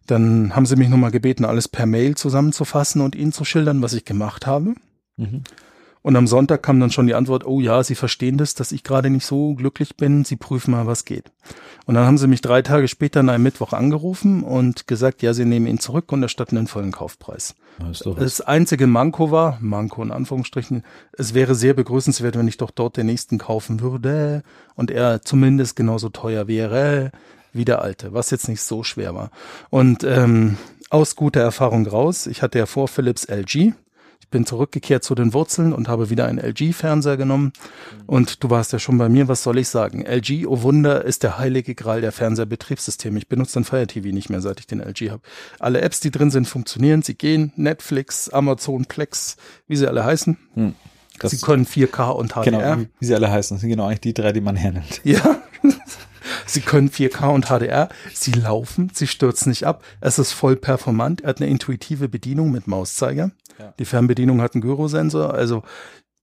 Dann 0.07 0.55
haben 0.55 0.65
sie 0.65 0.75
mich 0.75 0.89
nochmal 0.89 1.11
gebeten, 1.11 1.45
alles 1.45 1.67
per 1.67 1.85
Mail 1.85 2.15
zusammenzufassen 2.15 3.01
und 3.01 3.15
ihnen 3.15 3.31
zu 3.31 3.43
schildern, 3.45 3.81
was 3.81 3.93
ich 3.93 4.05
gemacht 4.05 4.45
habe. 4.45 4.75
Mhm. 5.17 5.43
Und 6.03 6.15
am 6.15 6.27
Sonntag 6.27 6.63
kam 6.63 6.79
dann 6.79 6.91
schon 6.91 7.07
die 7.07 7.13
Antwort, 7.13 7.45
oh 7.45 7.59
ja, 7.59 7.83
Sie 7.83 7.95
verstehen 7.95 8.37
das, 8.37 8.55
dass 8.55 8.71
ich 8.71 8.83
gerade 8.83 9.09
nicht 9.09 9.25
so 9.25 9.53
glücklich 9.53 9.97
bin, 9.97 10.25
Sie 10.25 10.35
prüfen 10.35 10.71
mal, 10.71 10.87
was 10.87 11.05
geht. 11.05 11.31
Und 11.85 11.95
dann 11.95 12.05
haben 12.05 12.17
sie 12.17 12.27
mich 12.27 12.41
drei 12.41 12.61
Tage 12.61 12.87
später 12.87 13.21
an 13.21 13.29
einem 13.29 13.43
Mittwoch 13.43 13.73
angerufen 13.73 14.43
und 14.43 14.87
gesagt, 14.87 15.21
ja, 15.21 15.33
sie 15.33 15.45
nehmen 15.45 15.67
ihn 15.67 15.79
zurück 15.79 16.11
und 16.11 16.21
erstatten 16.21 16.55
den 16.55 16.67
vollen 16.67 16.91
Kaufpreis. 16.91 17.55
Das. 17.79 18.03
Das 18.17 18.41
einzige 18.41 18.87
Manko 18.87 19.31
war, 19.31 19.57
Manko 19.61 20.03
in 20.03 20.11
Anführungsstrichen, 20.11 20.83
es 21.13 21.33
wäre 21.33 21.55
sehr 21.55 21.73
begrüßenswert, 21.73 22.37
wenn 22.37 22.47
ich 22.47 22.57
doch 22.57 22.71
dort 22.71 22.97
den 22.97 23.07
nächsten 23.07 23.37
kaufen 23.37 23.81
würde 23.81 24.43
und 24.75 24.91
er 24.91 25.21
zumindest 25.21 25.75
genauso 25.75 26.09
teuer 26.09 26.47
wäre 26.47 27.11
wie 27.53 27.65
der 27.65 27.81
alte, 27.81 28.13
was 28.13 28.29
jetzt 28.29 28.47
nicht 28.47 28.61
so 28.61 28.83
schwer 28.83 29.15
war. 29.15 29.31
Und 29.69 30.03
ähm, 30.03 30.57
aus 30.89 31.15
guter 31.15 31.41
Erfahrung 31.41 31.87
raus, 31.87 32.27
ich 32.27 32.41
hatte 32.41 32.59
ja 32.59 32.65
vor 32.65 32.87
Philips 32.87 33.25
LG, 33.25 33.73
ich 34.21 34.29
bin 34.29 34.45
zurückgekehrt 34.45 35.03
zu 35.03 35.15
den 35.15 35.33
Wurzeln 35.33 35.73
und 35.73 35.89
habe 35.89 36.09
wieder 36.11 36.25
einen 36.25 36.37
LG-Fernseher 36.37 37.17
genommen. 37.17 37.51
Und 38.05 38.43
du 38.43 38.49
warst 38.51 38.71
ja 38.71 38.79
schon 38.79 38.97
bei 38.97 39.09
mir, 39.09 39.27
was 39.27 39.41
soll 39.41 39.57
ich 39.57 39.67
sagen? 39.67 40.05
LG, 40.05 40.45
oh 40.47 40.61
Wunder, 40.61 41.03
ist 41.03 41.23
der 41.23 41.39
heilige 41.39 41.73
Gral 41.73 42.01
der 42.01 42.11
Fernseherbetriebssysteme. 42.11 43.17
Ich 43.17 43.27
benutze 43.27 43.59
den 43.59 43.65
Fire 43.65 43.87
TV 43.87 44.09
nicht 44.09 44.29
mehr, 44.29 44.39
seit 44.39 44.59
ich 44.59 44.67
den 44.67 44.79
LG 44.79 45.09
habe. 45.09 45.21
Alle 45.59 45.81
Apps, 45.81 45.99
die 45.99 46.11
drin 46.11 46.29
sind, 46.29 46.47
funktionieren. 46.47 47.01
Sie 47.01 47.15
gehen. 47.15 47.51
Netflix, 47.55 48.29
Amazon, 48.29 48.85
Plex, 48.85 49.37
wie 49.67 49.75
sie 49.75 49.87
alle 49.87 50.05
heißen. 50.05 50.37
Hm. 50.53 50.75
Das, 51.19 51.31
sie 51.31 51.37
können 51.37 51.65
4K 51.65 52.11
und 52.11 52.33
HDR. 52.33 52.43
genau, 52.43 52.77
wie, 52.77 52.89
wie 52.99 53.05
sie 53.05 53.15
alle 53.15 53.31
heißen. 53.31 53.55
Das 53.55 53.61
sind 53.61 53.71
genau 53.71 53.87
eigentlich 53.87 54.01
die 54.01 54.13
drei, 54.13 54.31
die 54.31 54.41
man 54.41 54.55
hernimmt. 54.55 55.01
Ja. 55.03 55.41
Sie 56.45 56.61
können 56.61 56.89
4K 56.89 57.29
und 57.29 57.45
HDR, 57.45 57.89
sie 58.13 58.31
laufen, 58.31 58.91
sie 58.93 59.07
stürzen 59.07 59.49
nicht 59.49 59.65
ab. 59.65 59.83
Es 60.01 60.19
ist 60.19 60.33
voll 60.33 60.55
performant. 60.55 61.21
Er 61.21 61.29
hat 61.29 61.41
eine 61.41 61.49
intuitive 61.49 62.09
Bedienung 62.09 62.51
mit 62.51 62.67
Mauszeiger. 62.67 63.31
Ja. 63.59 63.73
Die 63.79 63.85
Fernbedienung 63.85 64.41
hat 64.41 64.53
einen 64.53 64.61
Gyrosensor. 64.61 65.33
Also 65.33 65.63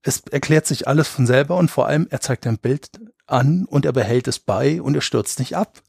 es 0.02 0.20
erklärt 0.30 0.66
sich 0.66 0.88
alles 0.88 1.08
von 1.08 1.26
selber 1.26 1.56
und 1.56 1.70
vor 1.70 1.86
allem 1.86 2.06
er 2.10 2.20
zeigt 2.20 2.46
ein 2.46 2.58
Bild 2.58 2.90
an 3.26 3.64
und 3.66 3.84
er 3.84 3.92
behält 3.92 4.28
es 4.28 4.38
bei 4.38 4.80
und 4.80 4.94
er 4.94 5.00
stürzt 5.00 5.38
nicht 5.38 5.56
ab. 5.56 5.82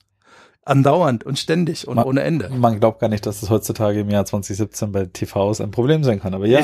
Andauernd 0.69 1.25
und 1.25 1.39
ständig 1.39 1.87
und 1.87 1.95
Ma- 1.95 2.03
ohne 2.03 2.21
Ende. 2.21 2.49
Man 2.49 2.79
glaubt 2.79 2.99
gar 2.99 3.09
nicht, 3.09 3.25
dass 3.25 3.41
das 3.41 3.49
heutzutage 3.49 4.01
im 4.01 4.09
Jahr 4.09 4.25
2017 4.25 4.91
bei 4.91 5.05
TVs 5.05 5.61
ein 5.61 5.71
Problem 5.71 6.03
sein 6.03 6.19
kann. 6.21 6.33
Aber 6.33 6.45
ja, 6.47 6.61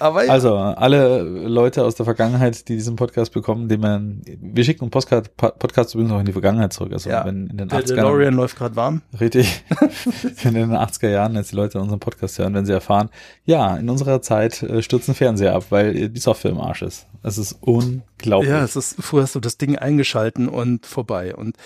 Aber 0.00 0.24
ja. 0.24 0.32
also 0.32 0.54
alle 0.56 1.22
Leute 1.22 1.84
aus 1.84 1.94
der 1.94 2.04
Vergangenheit, 2.04 2.68
die 2.68 2.76
diesen 2.76 2.96
Podcast 2.96 3.32
bekommen, 3.32 3.68
die 3.68 3.78
man, 3.78 4.22
wir 4.26 4.64
schicken 4.64 4.82
einen 4.82 4.90
Podcast, 4.90 5.36
Podcast 5.36 5.94
übrigens 5.94 6.12
auch 6.12 6.20
in 6.20 6.26
die 6.26 6.32
Vergangenheit 6.32 6.72
zurück. 6.72 6.92
Also 6.92 7.10
ja. 7.10 7.24
wenn 7.24 7.46
in 7.46 7.56
den 7.56 7.68
der 7.68 7.80
80ern, 7.80 7.94
DeLorean 7.94 8.34
läuft 8.34 8.56
gerade 8.56 8.76
warm. 8.76 9.02
richtig, 9.20 9.64
wenn 10.42 10.56
in 10.56 10.70
den 10.70 10.78
80er 10.78 11.08
Jahren 11.08 11.34
jetzt 11.34 11.52
die 11.52 11.56
Leute 11.56 11.80
unseren 11.80 12.00
Podcast 12.00 12.38
hören, 12.38 12.54
wenn 12.54 12.66
sie 12.66 12.72
erfahren, 12.72 13.10
ja, 13.44 13.76
in 13.76 13.88
unserer 13.88 14.20
Zeit 14.22 14.62
äh, 14.62 14.82
stürzen 14.82 15.14
Fernseher 15.14 15.54
ab, 15.54 15.66
weil 15.70 16.08
die 16.08 16.20
Software 16.20 16.50
im 16.50 16.60
Arsch 16.60 16.82
ist. 16.82 17.06
Das 17.22 17.38
ist 17.38 17.56
unglaublich. 17.60 18.50
Ja, 18.50 18.62
es 18.62 18.76
ist, 18.76 18.96
früher 19.02 19.22
hast 19.22 19.34
du 19.34 19.40
das 19.40 19.56
Ding 19.56 19.78
eingeschalten 19.78 20.48
und 20.48 20.84
vorbei. 20.86 21.34
Und 21.34 21.56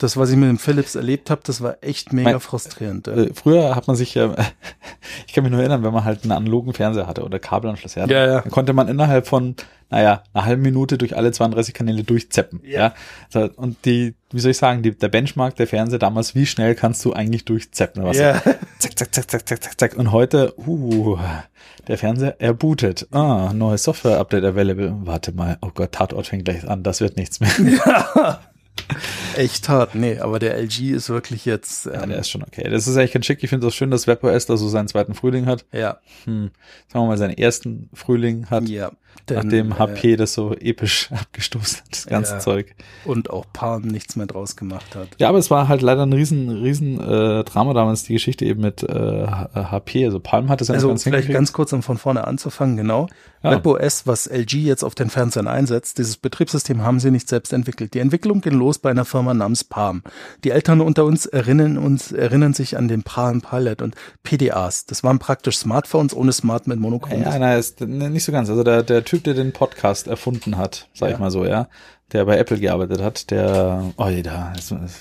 Das, 0.00 0.16
was 0.16 0.30
ich 0.30 0.36
mit 0.36 0.48
dem 0.48 0.58
Philips 0.58 0.94
erlebt 0.94 1.28
habe, 1.28 1.40
das 1.44 1.60
war 1.60 1.76
echt 1.80 2.12
mega 2.12 2.30
Mein- 2.30 2.40
frustrierend. 2.40 3.08
ja. 3.08 3.14
Äh, 3.14 3.30
früher 3.34 3.74
hat 3.74 3.88
man 3.88 3.96
sich 3.96 4.14
ja, 4.14 4.32
ich 5.26 5.32
kann 5.34 5.42
mich 5.42 5.50
nur 5.50 5.60
erinnern, 5.60 5.82
wenn 5.82 5.92
man 5.92 6.04
halt 6.04 6.22
einen 6.22 6.30
analogen 6.32 6.72
Fernseher 6.72 7.08
hatte 7.08 7.24
oder 7.24 7.40
Kabelanschluss 7.40 7.96
hatte, 7.96 8.12
Ja, 8.14 8.26
ja. 8.26 8.40
dann 8.42 8.50
konnte 8.52 8.72
man 8.74 8.86
innerhalb 8.86 9.26
von, 9.26 9.56
naja, 9.90 10.22
einer 10.32 10.44
halben 10.44 10.62
Minute 10.62 10.98
durch 10.98 11.16
alle 11.16 11.32
32 11.32 11.74
Kanäle 11.74 12.04
durchzeppen. 12.04 12.60
Ja. 12.64 12.94
Ja. 13.34 13.48
Und 13.56 13.84
die, 13.86 14.14
wie 14.30 14.38
soll 14.38 14.52
ich 14.52 14.58
sagen, 14.58 14.82
die, 14.84 14.96
der 14.96 15.08
Benchmark 15.08 15.56
der 15.56 15.66
Fernseher 15.66 15.98
damals, 15.98 16.36
wie 16.36 16.46
schnell 16.46 16.76
kannst 16.76 17.04
du 17.04 17.12
eigentlich 17.12 17.44
durchzeppen? 17.44 18.04
Was 18.04 18.18
Ja. 18.18 18.40
Zack, 18.78 18.96
zack, 18.96 19.12
zack, 19.12 19.28
zack, 19.30 19.48
zack, 19.48 19.62
zack, 19.64 19.80
zack. 19.80 19.96
Und 19.96 20.12
heute, 20.12 20.54
uh, 20.64 21.18
der 21.88 21.98
Fernseher, 21.98 22.36
er 22.38 22.54
bootet. 22.54 23.08
Ah, 23.10 23.50
neues 23.52 23.82
Software-Update 23.82 24.44
available. 24.44 24.94
Warte 25.00 25.32
mal, 25.32 25.58
oh 25.60 25.70
Gott, 25.74 25.90
Tatort 25.92 26.28
fängt 26.28 26.44
gleich 26.44 26.68
an, 26.68 26.84
das 26.84 27.00
wird 27.00 27.16
nichts 27.16 27.40
mehr. 27.40 27.50
Echt 29.36 29.68
hart. 29.68 29.94
Nee, 29.94 30.18
aber 30.18 30.38
der 30.38 30.56
LG 30.56 30.90
ist 30.90 31.08
wirklich 31.08 31.44
jetzt. 31.44 31.86
Ja, 31.86 32.02
Ähm, 32.02 32.10
der 32.10 32.18
ist 32.20 32.30
schon 32.30 32.42
okay. 32.42 32.68
Das 32.68 32.86
ist 32.86 32.96
eigentlich 32.96 33.12
ganz 33.12 33.26
schick. 33.26 33.42
Ich 33.42 33.50
finde 33.50 33.66
es 33.66 33.72
auch 33.72 33.76
schön, 33.76 33.90
dass 33.90 34.06
WebOS 34.06 34.46
da 34.46 34.56
so 34.56 34.68
seinen 34.68 34.88
zweiten 34.88 35.14
Frühling 35.14 35.46
hat. 35.46 35.64
ja, 35.72 35.98
Hm, 36.24 36.50
sagen 36.88 37.04
wir 37.04 37.08
mal, 37.08 37.18
seinen 37.18 37.36
ersten 37.36 37.88
Frühling 37.94 38.46
hat, 38.50 38.68
ja. 38.68 38.90
Denn, 39.28 39.36
nachdem 39.36 39.72
äh, 39.72 39.74
HP 39.74 40.16
das 40.16 40.32
so 40.32 40.54
episch 40.54 41.10
abgestoßen 41.12 41.78
hat, 41.80 41.86
das 41.90 42.06
ganze 42.06 42.32
Ja. 42.34 42.38
Zeug. 42.38 42.74
und 43.04 43.28
auch 43.30 43.44
Palm 43.52 43.82
nichts 43.82 44.16
mehr 44.16 44.26
draus 44.26 44.56
gemacht 44.56 44.94
hat. 44.94 45.08
Ja, 45.18 45.28
aber 45.28 45.38
es 45.38 45.50
war 45.50 45.68
halt 45.68 45.82
leider 45.82 46.04
ein 46.06 46.12
riesen, 46.12 46.48
riesen 46.48 46.98
äh, 46.98 47.44
Drama 47.44 47.74
damals, 47.74 48.04
die 48.04 48.14
Geschichte 48.14 48.44
eben 48.46 48.62
mit 48.62 48.82
äh, 48.82 49.26
HP. 49.26 50.06
Also 50.06 50.18
Palm 50.20 50.48
hat 50.48 50.60
es 50.62 50.68
ja 50.68 50.74
Also 50.74 50.88
ganz 50.88 51.02
vielleicht 51.02 51.28
ganz 51.30 51.52
kurz, 51.52 51.72
um 51.74 51.82
von 51.82 51.98
vorne 51.98 52.26
anzufangen, 52.26 52.76
genau. 52.76 53.08
Ja. 53.42 53.52
WebOS, 53.52 54.06
was 54.06 54.26
LG 54.26 54.54
jetzt 54.54 54.82
auf 54.82 54.94
den 54.96 55.10
Fernsehern 55.10 55.46
einsetzt, 55.46 55.98
dieses 55.98 56.16
Betriebssystem 56.16 56.82
haben 56.82 56.98
sie 56.98 57.10
nicht 57.12 57.28
selbst 57.28 57.52
entwickelt. 57.52 57.94
Die 57.94 58.00
Entwicklung 58.00 58.40
ging 58.40 58.54
los 58.54 58.78
bei 58.78 58.90
einer 58.90 59.04
Firma 59.04 59.32
namens 59.32 59.62
Palm. 59.62 60.02
Die 60.42 60.50
Eltern 60.50 60.80
unter 60.80 61.04
uns 61.04 61.26
erinnern 61.26 61.78
uns, 61.78 62.10
erinnern 62.10 62.52
sich 62.54 62.76
an 62.76 62.88
den 62.88 63.04
Palm 63.04 63.40
Pilot 63.42 63.80
und 63.82 63.94
PDAs. 64.24 64.86
Das 64.86 65.04
waren 65.04 65.20
praktisch 65.20 65.58
Smartphones 65.58 66.14
ohne 66.16 66.32
Smart 66.32 66.66
mit 66.66 66.80
Monochrom. 66.80 67.22
Ja, 67.22 67.38
nein, 67.38 67.58
ist 67.60 67.80
ne, 67.80 68.10
nicht 68.10 68.24
so 68.24 68.32
ganz. 68.32 68.50
Also 68.50 68.64
der, 68.64 68.82
der 68.82 68.97
Typ, 69.04 69.24
der 69.24 69.34
den 69.34 69.52
Podcast 69.52 70.06
erfunden 70.06 70.56
hat, 70.56 70.88
sag 70.94 71.08
Ja. 71.08 71.14
ich 71.14 71.20
mal 71.20 71.30
so, 71.30 71.44
ja, 71.44 71.68
der 72.12 72.24
bei 72.24 72.38
Apple 72.38 72.58
gearbeitet 72.58 73.02
hat, 73.02 73.30
der, 73.30 73.92
oh, 73.96 74.08
da, 74.22 74.52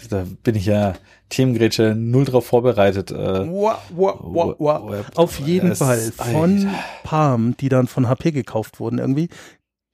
da 0.09 0.23
bin 0.43 0.55
ich 0.55 0.65
ja 0.65 0.93
Themengrätsche 1.29 1.93
null 1.95 2.25
drauf 2.25 2.47
vorbereitet. 2.47 3.11
Äh, 3.11 3.15
wah, 3.15 3.79
wah, 3.89 4.55
wah. 4.59 4.91
Web- 4.91 5.11
Auf 5.15 5.39
jeden 5.39 5.71
es- 5.71 5.79
Fall 5.79 5.97
von. 6.15 6.69
Palm, 7.03 7.55
die 7.57 7.69
dann 7.69 7.87
von 7.87 8.07
HP 8.09 8.31
gekauft 8.31 8.79
wurden 8.79 8.97
irgendwie, 8.99 9.29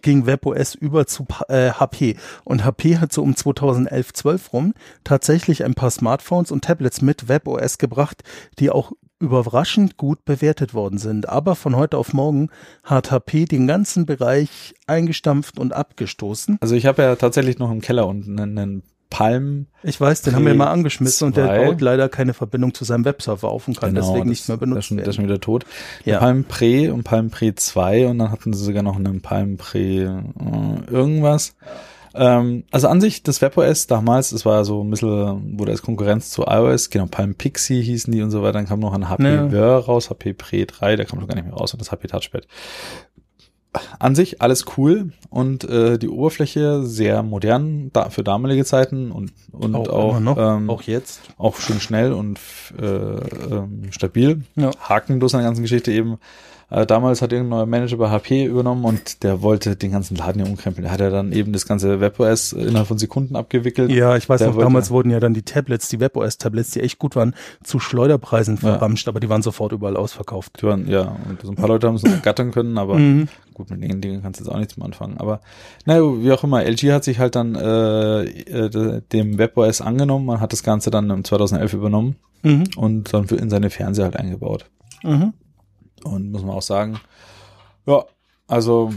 ging 0.01 0.25
WebOS 0.25 0.75
über 0.75 1.07
zu 1.07 1.25
äh, 1.47 1.71
HP. 1.71 2.17
Und 2.43 2.65
HP 2.65 2.97
hat 2.97 3.13
so 3.13 3.23
um 3.23 3.35
2011, 3.35 4.13
12 4.13 4.53
rum 4.53 4.73
tatsächlich 5.03 5.63
ein 5.63 5.75
paar 5.75 5.91
Smartphones 5.91 6.51
und 6.51 6.63
Tablets 6.65 7.01
mit 7.01 7.29
WebOS 7.29 7.77
gebracht, 7.77 8.21
die 8.59 8.69
auch 8.69 8.91
überraschend 9.23 9.97
gut 9.97 10.25
bewertet 10.25 10.73
worden 10.73 10.97
sind. 10.99 11.29
Aber 11.29 11.55
von 11.55 11.75
heute 11.75 11.97
auf 11.97 12.13
morgen 12.13 12.49
hat 12.83 13.11
HP 13.11 13.45
den 13.45 13.65
ganzen 13.65 14.05
Bereich 14.05 14.75
eingestampft 14.85 15.57
und 15.57 15.73
abgestoßen. 15.73 16.57
Also 16.61 16.75
ich 16.75 16.85
habe 16.85 17.01
ja 17.01 17.15
tatsächlich 17.15 17.57
noch 17.57 17.71
im 17.71 17.81
Keller 17.81 18.05
unten 18.05 18.39
einen, 18.39 18.83
Palm. 19.13 19.67
Ich 19.83 20.01
weiß, 20.01 20.23
den 20.23 20.33
haben 20.35 20.45
wir 20.47 20.55
mal 20.55 20.71
angeschmissen 20.71 21.27
und 21.27 21.37
der 21.37 21.45
baut 21.45 21.81
leider 21.81 22.09
keine 22.09 22.33
Verbindung 22.33 22.73
zu 22.73 22.83
seinem 22.83 23.05
Webserver 23.05 23.49
auf 23.49 23.67
und 23.67 23.79
kann 23.79 23.93
deswegen 23.93 24.27
nicht 24.27 24.49
mehr 24.49 24.57
Genau, 24.57 24.75
Das 24.75 24.85
ist 24.85 24.87
schon, 24.87 24.97
das 24.97 25.03
ist 25.03 25.07
werden. 25.07 25.15
schon 25.15 25.25
wieder 25.25 25.39
tot. 25.39 25.65
Ja. 26.03 26.17
Palm 26.17 26.45
Pre 26.45 26.91
und 26.91 27.03
Palm 27.03 27.29
Pre 27.29 27.53
2 27.53 28.07
und 28.07 28.17
dann 28.17 28.31
hatten 28.31 28.53
sie 28.53 28.65
sogar 28.65 28.81
noch 28.81 28.95
einen 28.95 29.21
Palm 29.21 29.57
Pre 29.57 29.79
äh, 29.79 30.91
irgendwas. 30.91 31.55
Ähm, 32.15 32.63
also 32.71 32.87
an 32.87 33.01
sich, 33.01 33.23
das 33.23 33.41
WebOS 33.41 33.87
damals, 33.87 34.29
das 34.29 34.45
war 34.45 34.65
so 34.65 34.83
ein 34.83 34.89
bisschen, 34.89 35.57
wurde 35.57 35.71
als 35.71 35.81
Konkurrenz 35.81 36.29
zu 36.29 36.43
iOS, 36.43 36.89
genau, 36.89 37.07
Palm 37.07 37.35
Pixie 37.35 37.81
hießen 37.81 38.13
die 38.13 38.21
und 38.21 38.31
so 38.31 38.41
weiter, 38.43 38.53
dann 38.53 38.67
kam 38.67 38.79
noch 38.79 38.93
ein 38.93 39.09
HP 39.09 39.23
Ja. 39.23 39.49
Ver 39.49 39.77
raus, 39.77 40.09
HP 40.09 40.33
Pre 40.33 40.65
3, 40.65 40.95
der 40.95 41.05
kam 41.05 41.19
schon 41.19 41.27
gar 41.27 41.35
nicht 41.35 41.45
mehr 41.45 41.55
raus 41.55 41.73
und 41.73 41.81
das 41.81 41.91
HP 41.91 42.07
Touchpad. 42.07 42.47
An 43.97 44.13
sich 44.13 44.39
alles 44.39 44.65
cool 44.77 45.13
und 45.31 45.63
äh, 45.63 45.97
die 45.97 46.07
Oberfläche 46.07 46.83
sehr 46.83 47.23
modern 47.23 47.89
da, 47.91 48.11
für 48.11 48.23
damalige 48.23 48.65
Zeiten 48.65 49.11
und, 49.11 49.31
und 49.51 49.75
auch, 49.75 49.89
auch, 49.89 50.19
noch, 50.19 50.37
ähm, 50.37 50.69
auch 50.69 50.83
jetzt. 50.83 51.21
auch 51.39 51.57
schön 51.57 51.79
schnell 51.79 52.13
und 52.13 52.39
äh, 52.79 52.85
ähm, 52.85 53.87
stabil. 53.89 54.43
Ja. 54.55 54.69
Hakenlos 54.79 55.33
an 55.33 55.39
der 55.39 55.49
ganzen 55.49 55.63
Geschichte 55.63 55.91
eben. 55.91 56.19
Äh, 56.73 56.87
damals 56.87 57.21
hat 57.21 57.31
irgendein 57.31 57.57
neuer 57.59 57.65
Manager 57.67 57.97
bei 57.97 58.09
HP 58.09 58.45
übernommen 58.45 58.83
und 58.83 59.21
der 59.21 59.43
wollte 59.43 59.75
den 59.75 59.91
ganzen 59.91 60.17
Laden 60.17 60.41
hier 60.41 60.49
umkrempeln. 60.51 60.83
Der 60.83 60.91
hat 60.91 60.99
ja 61.01 61.11
dann 61.11 61.31
eben 61.31 61.53
das 61.53 61.67
ganze 61.67 62.01
WebOS 62.01 62.51
innerhalb 62.53 62.87
von 62.87 62.97
Sekunden 62.97 63.35
abgewickelt. 63.35 63.91
Ja, 63.91 64.17
ich 64.17 64.27
weiß 64.27 64.39
Der 64.39 64.47
noch, 64.47 64.55
wollte- 64.55 64.65
damals 64.65 64.89
wurden 64.89 65.11
ja 65.11 65.19
dann 65.19 65.35
die 65.35 65.43
Tablets, 65.43 65.87
die 65.89 65.99
WebOS-Tablets, 65.99 66.71
die 66.71 66.79
echt 66.79 66.97
gut 66.97 67.15
waren, 67.15 67.35
zu 67.63 67.77
Schleuderpreisen 67.77 68.55
Ja. 68.55 68.61
verramscht, 68.61 69.07
aber 69.07 69.19
die 69.19 69.29
waren 69.29 69.43
sofort 69.43 69.71
überall 69.71 69.95
ausverkauft. 69.95 70.61
Die 70.61 70.65
waren, 70.65 70.87
ja, 70.89 71.15
und 71.29 71.41
so 71.43 71.49
ein 71.51 71.55
paar 71.55 71.67
Leute 71.67 71.85
haben 71.87 71.95
es 71.95 72.01
noch 72.03 72.21
gattern 72.23 72.49
können, 72.49 72.79
aber 72.79 72.95
Mhm. 72.97 73.27
gut, 73.53 73.69
mit 73.69 73.83
den 73.83 74.01
Dingen 74.01 74.23
kannst 74.23 74.39
du 74.39 74.43
jetzt 74.45 74.51
auch 74.51 74.57
nichts 74.57 74.75
mehr 74.75 74.85
anfangen. 74.87 75.17
Aber 75.19 75.41
naja, 75.85 76.01
wie 76.01 76.31
auch 76.31 76.43
immer, 76.43 76.63
LG 76.65 76.91
hat 76.91 77.03
sich 77.03 77.19
halt 77.19 77.35
dann 77.35 77.53
äh, 77.53 78.23
äh, 78.23 79.01
dem 79.11 79.37
WebOS 79.37 79.81
angenommen, 79.81 80.25
man 80.25 80.39
hat 80.41 80.51
das 80.53 80.63
Ganze 80.63 80.89
dann 80.89 81.07
im 81.11 81.23
2011 81.23 81.73
übernommen 81.73 82.15
Mhm. 82.41 82.63
und 82.77 83.13
dann 83.13 83.25
in 83.25 83.51
seine 83.51 83.69
Fernseher 83.69 84.05
halt 84.05 84.17
eingebaut. 84.17 84.65
Mhm. 85.03 85.33
Und 86.03 86.31
muss 86.31 86.41
man 86.43 86.51
auch 86.55 86.61
sagen, 86.61 86.99
ja, 87.85 88.03
also 88.47 88.91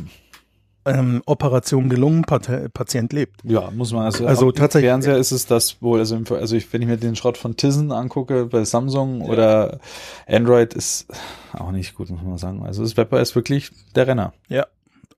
Ähm, 0.88 1.20
Operation 1.26 1.88
gelungen, 1.88 2.22
Pat 2.22 2.48
Patient 2.72 3.12
lebt. 3.12 3.40
Ja, 3.42 3.72
muss 3.72 3.92
man 3.92 4.04
also. 4.04 4.24
Also 4.24 4.52
tatsächlich- 4.52 4.88
Fernseher 4.88 5.16
ist 5.16 5.32
es 5.32 5.44
das 5.46 5.82
wohl, 5.82 5.98
also, 5.98 6.16
also 6.30 6.54
ich, 6.54 6.72
wenn 6.72 6.80
ich 6.80 6.86
mir 6.86 6.96
den 6.96 7.16
Schrott 7.16 7.36
von 7.38 7.56
Tizen 7.56 7.90
angucke 7.90 8.46
bei 8.46 8.64
Samsung 8.64 9.22
oder 9.22 9.80
Android 10.28 10.74
ist 10.74 11.08
auch 11.54 11.72
nicht 11.72 11.96
gut, 11.96 12.08
muss 12.10 12.22
man 12.22 12.38
sagen. 12.38 12.64
Also 12.64 12.82
das 12.84 12.96
WebOS 12.96 13.30
ist 13.30 13.34
wirklich 13.34 13.70
der 13.96 14.06
Renner. 14.06 14.32
Ja. 14.48 14.66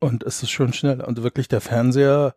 Und 0.01 0.23
es 0.23 0.43
ist 0.43 0.51
schon 0.51 0.73
schnell. 0.73 1.03
Und 1.03 1.23
wirklich 1.23 1.49
der 1.49 1.61
Fernseher, 1.61 2.35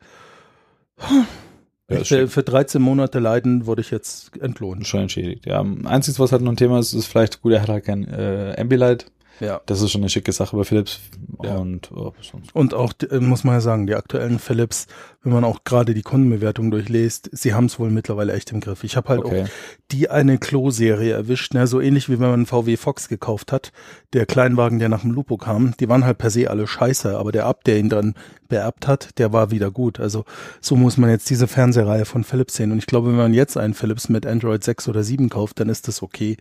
Ja, 1.90 2.04
für, 2.04 2.28
für 2.28 2.44
13 2.44 2.82
Monate 2.82 3.20
Leiden 3.20 3.66
wurde 3.66 3.82
ich 3.82 3.92
jetzt 3.92 4.36
entlohnt. 4.38 4.88
schon 4.88 5.02
entschädigt. 5.02 5.46
Ja, 5.46 5.62
einziges, 5.86 6.20
was 6.20 6.32
halt 6.32 6.42
noch 6.42 6.52
ein 6.52 6.58
Thema 6.58 6.80
ist, 6.80 6.94
ist 6.94 7.08
vielleicht, 7.08 7.42
gut, 7.42 7.52
er 7.54 7.62
hat 7.62 7.70
halt 7.70 7.86
kein 7.86 8.06
äh, 8.08 8.56
Ambilight. 8.58 9.06
Ja. 9.42 9.60
Das 9.66 9.82
ist 9.82 9.92
schon 9.92 10.02
eine 10.02 10.10
schicke 10.10 10.32
Sache 10.32 10.56
bei 10.56 10.64
Philips. 10.64 11.00
Ja. 11.44 11.58
Und 11.58 11.92
oh. 11.92 12.14
Und 12.54 12.76
auch, 12.76 12.94
äh, 13.10 13.20
muss 13.20 13.44
man 13.44 13.56
ja 13.56 13.62
sagen, 13.62 13.88
die 13.88 13.96
aktuellen 13.96 14.38
Philips, 14.38 14.86
wenn 15.24 15.34
man 15.34 15.44
auch 15.44 15.64
gerade 15.64 15.96
die 15.96 16.04
Kundenbewertung 16.04 16.70
durchliest, 16.70 17.30
sie 17.34 17.54
haben 17.56 17.66
es 17.66 17.80
wohl 17.80 17.90
mittlerweile 17.90 18.34
echt 18.34 18.52
im 18.52 18.60
Griff. 18.60 18.84
Ich 18.84 18.96
habe 18.96 19.10
halt 19.10 19.22
Okay. 19.26 19.44
auch 19.44 19.48
die 19.92 20.10
eine 20.10 20.38
Klo-Serie 20.38 21.14
erwischt, 21.14 21.54
ne? 21.56 21.66
so 21.66 21.82
ähnlich 21.82 22.08
wie 22.08 22.14
wenn 22.14 22.30
man 22.30 22.34
einen 22.34 22.46
VW 22.46 22.78
Fox 22.78 23.10
gekauft 23.10 23.52
hat, 23.52 23.72
der 24.14 24.26
Kleinwagen, 24.28 24.78
der 24.80 24.90
nach 24.90 25.02
dem 25.02 25.12
Lupo 25.12 25.38
kam, 25.38 25.74
die 25.80 25.90
waren 25.90 26.06
halt 26.06 26.20
per 26.20 26.30
se 26.30 26.50
alle 26.50 26.68
scheiße, 26.68 27.18
aber 27.18 27.32
der 27.32 27.48
Ab, 27.48 27.64
der 27.64 27.80
ihn 27.80 27.90
dann 27.90 28.14
beerbt 28.48 28.88
hat, 28.88 29.18
der 29.18 29.34
war 29.34 29.50
wieder 29.50 29.72
gut. 29.72 30.00
Also 30.00 30.24
so 30.60 30.76
muss 30.76 30.98
man 30.98 31.10
jetzt 31.10 31.30
diese 31.32 31.48
Fernsehreihe 31.48 32.06
von 32.06 32.24
Philips 32.24 32.56
sehen. 32.56 32.72
Und 32.72 32.78
ich 32.78 32.86
glaube, 32.86 33.08
wenn 33.08 33.16
man 33.16 33.34
jetzt 33.34 33.58
einen 33.58 33.74
Philips 33.74 34.08
mit 34.10 34.28
Android 34.28 34.64
6 34.64 34.88
oder 34.88 35.04
7 35.04 35.30
kauft, 35.30 35.60
dann 35.60 35.70
ist 35.70 35.88
das 35.88 36.04
okay. 36.04 36.38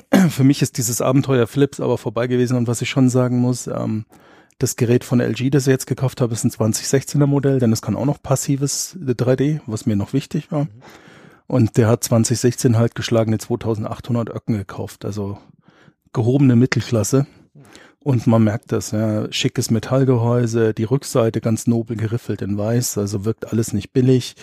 Für 0.30 0.44
mich 0.44 0.62
ist 0.62 0.78
dieses 0.78 1.00
Abenteuer 1.00 1.46
Philips 1.46 1.80
aber 1.80 1.98
vorbei 1.98 2.26
gewesen 2.26 2.56
und 2.56 2.66
was 2.66 2.82
ich 2.82 2.90
schon 2.90 3.08
sagen 3.08 3.38
muss, 3.38 3.66
ähm, 3.66 4.04
das 4.58 4.76
Gerät 4.76 5.04
von 5.04 5.20
LG, 5.20 5.50
das 5.50 5.66
ich 5.66 5.72
jetzt 5.72 5.86
gekauft 5.86 6.20
habe, 6.20 6.32
ist 6.32 6.44
ein 6.44 6.50
2016er 6.50 7.26
Modell, 7.26 7.58
denn 7.58 7.72
es 7.72 7.82
kann 7.82 7.96
auch 7.96 8.04
noch 8.04 8.22
passives 8.22 8.96
3D, 9.00 9.60
was 9.66 9.86
mir 9.86 9.96
noch 9.96 10.12
wichtig 10.12 10.52
war. 10.52 10.68
Und 11.48 11.76
der 11.76 11.88
hat 11.88 12.04
2016 12.04 12.78
halt 12.78 12.94
geschlagene 12.94 13.38
2800 13.38 14.30
Öcken 14.30 14.56
gekauft, 14.56 15.04
also 15.04 15.38
gehobene 16.12 16.56
Mittelklasse. 16.56 17.26
Und 17.98 18.26
man 18.26 18.42
merkt 18.42 18.72
das, 18.72 18.90
ja, 18.90 19.30
schickes 19.32 19.70
Metallgehäuse, 19.70 20.74
die 20.74 20.84
Rückseite 20.84 21.40
ganz 21.40 21.66
nobel 21.66 21.96
geriffelt 21.96 22.42
in 22.42 22.58
weiß, 22.58 22.98
also 22.98 23.24
wirkt 23.24 23.52
alles 23.52 23.72
nicht 23.72 23.92
billig. 23.92 24.34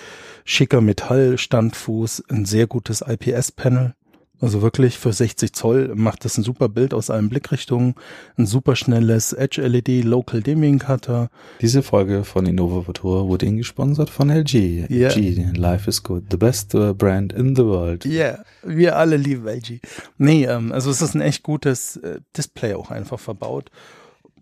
Schicker 0.45 0.81
Metallstandfuß, 0.81 2.23
ein 2.29 2.45
sehr 2.45 2.67
gutes 2.67 3.01
IPS-Panel. 3.01 3.95
Also 4.41 4.61
wirklich 4.61 4.97
für 4.97 5.11
60 5.11 5.53
Zoll 5.53 5.91
macht 5.95 6.23
das 6.23 6.37
ein 6.37 6.43
super 6.43 6.69
Bild 6.69 6.93
aus 6.93 7.09
allen 7.09 7.29
Blickrichtungen, 7.29 7.95
ein 8.37 8.45
super 8.45 8.75
schnelles 8.75 9.33
Edge-LED 9.33 10.05
Local 10.05 10.41
Dimming 10.41 10.79
Cutter. 10.79 11.29
Diese 11.59 11.83
Folge 11.83 12.23
von 12.23 12.45
Innova 12.45 12.83
Futura 12.83 13.27
wurde 13.27 13.45
Ihnen 13.45 13.57
gesponsert 13.57 14.09
von 14.09 14.29
LG. 14.29 14.89
Ja. 14.89 15.09
LG, 15.09 15.57
Life 15.57 15.89
is 15.89 16.03
good. 16.03 16.23
The 16.31 16.37
best 16.37 16.73
uh, 16.73 16.93
brand 16.93 17.33
in 17.33 17.55
the 17.55 17.65
world. 17.65 18.05
Ja, 18.05 18.11
yeah, 18.11 18.43
wir 18.63 18.95
alle 18.95 19.17
lieben 19.17 19.45
LG. 19.45 19.81
Nee, 20.17 20.45
ähm, 20.45 20.71
also 20.71 20.89
es 20.89 21.01
ist 21.01 21.15
ein 21.15 21.21
echt 21.21 21.43
gutes 21.43 21.97
äh, 21.97 22.19
Display 22.37 22.75
auch 22.75 22.91
einfach 22.91 23.19
verbaut. 23.19 23.69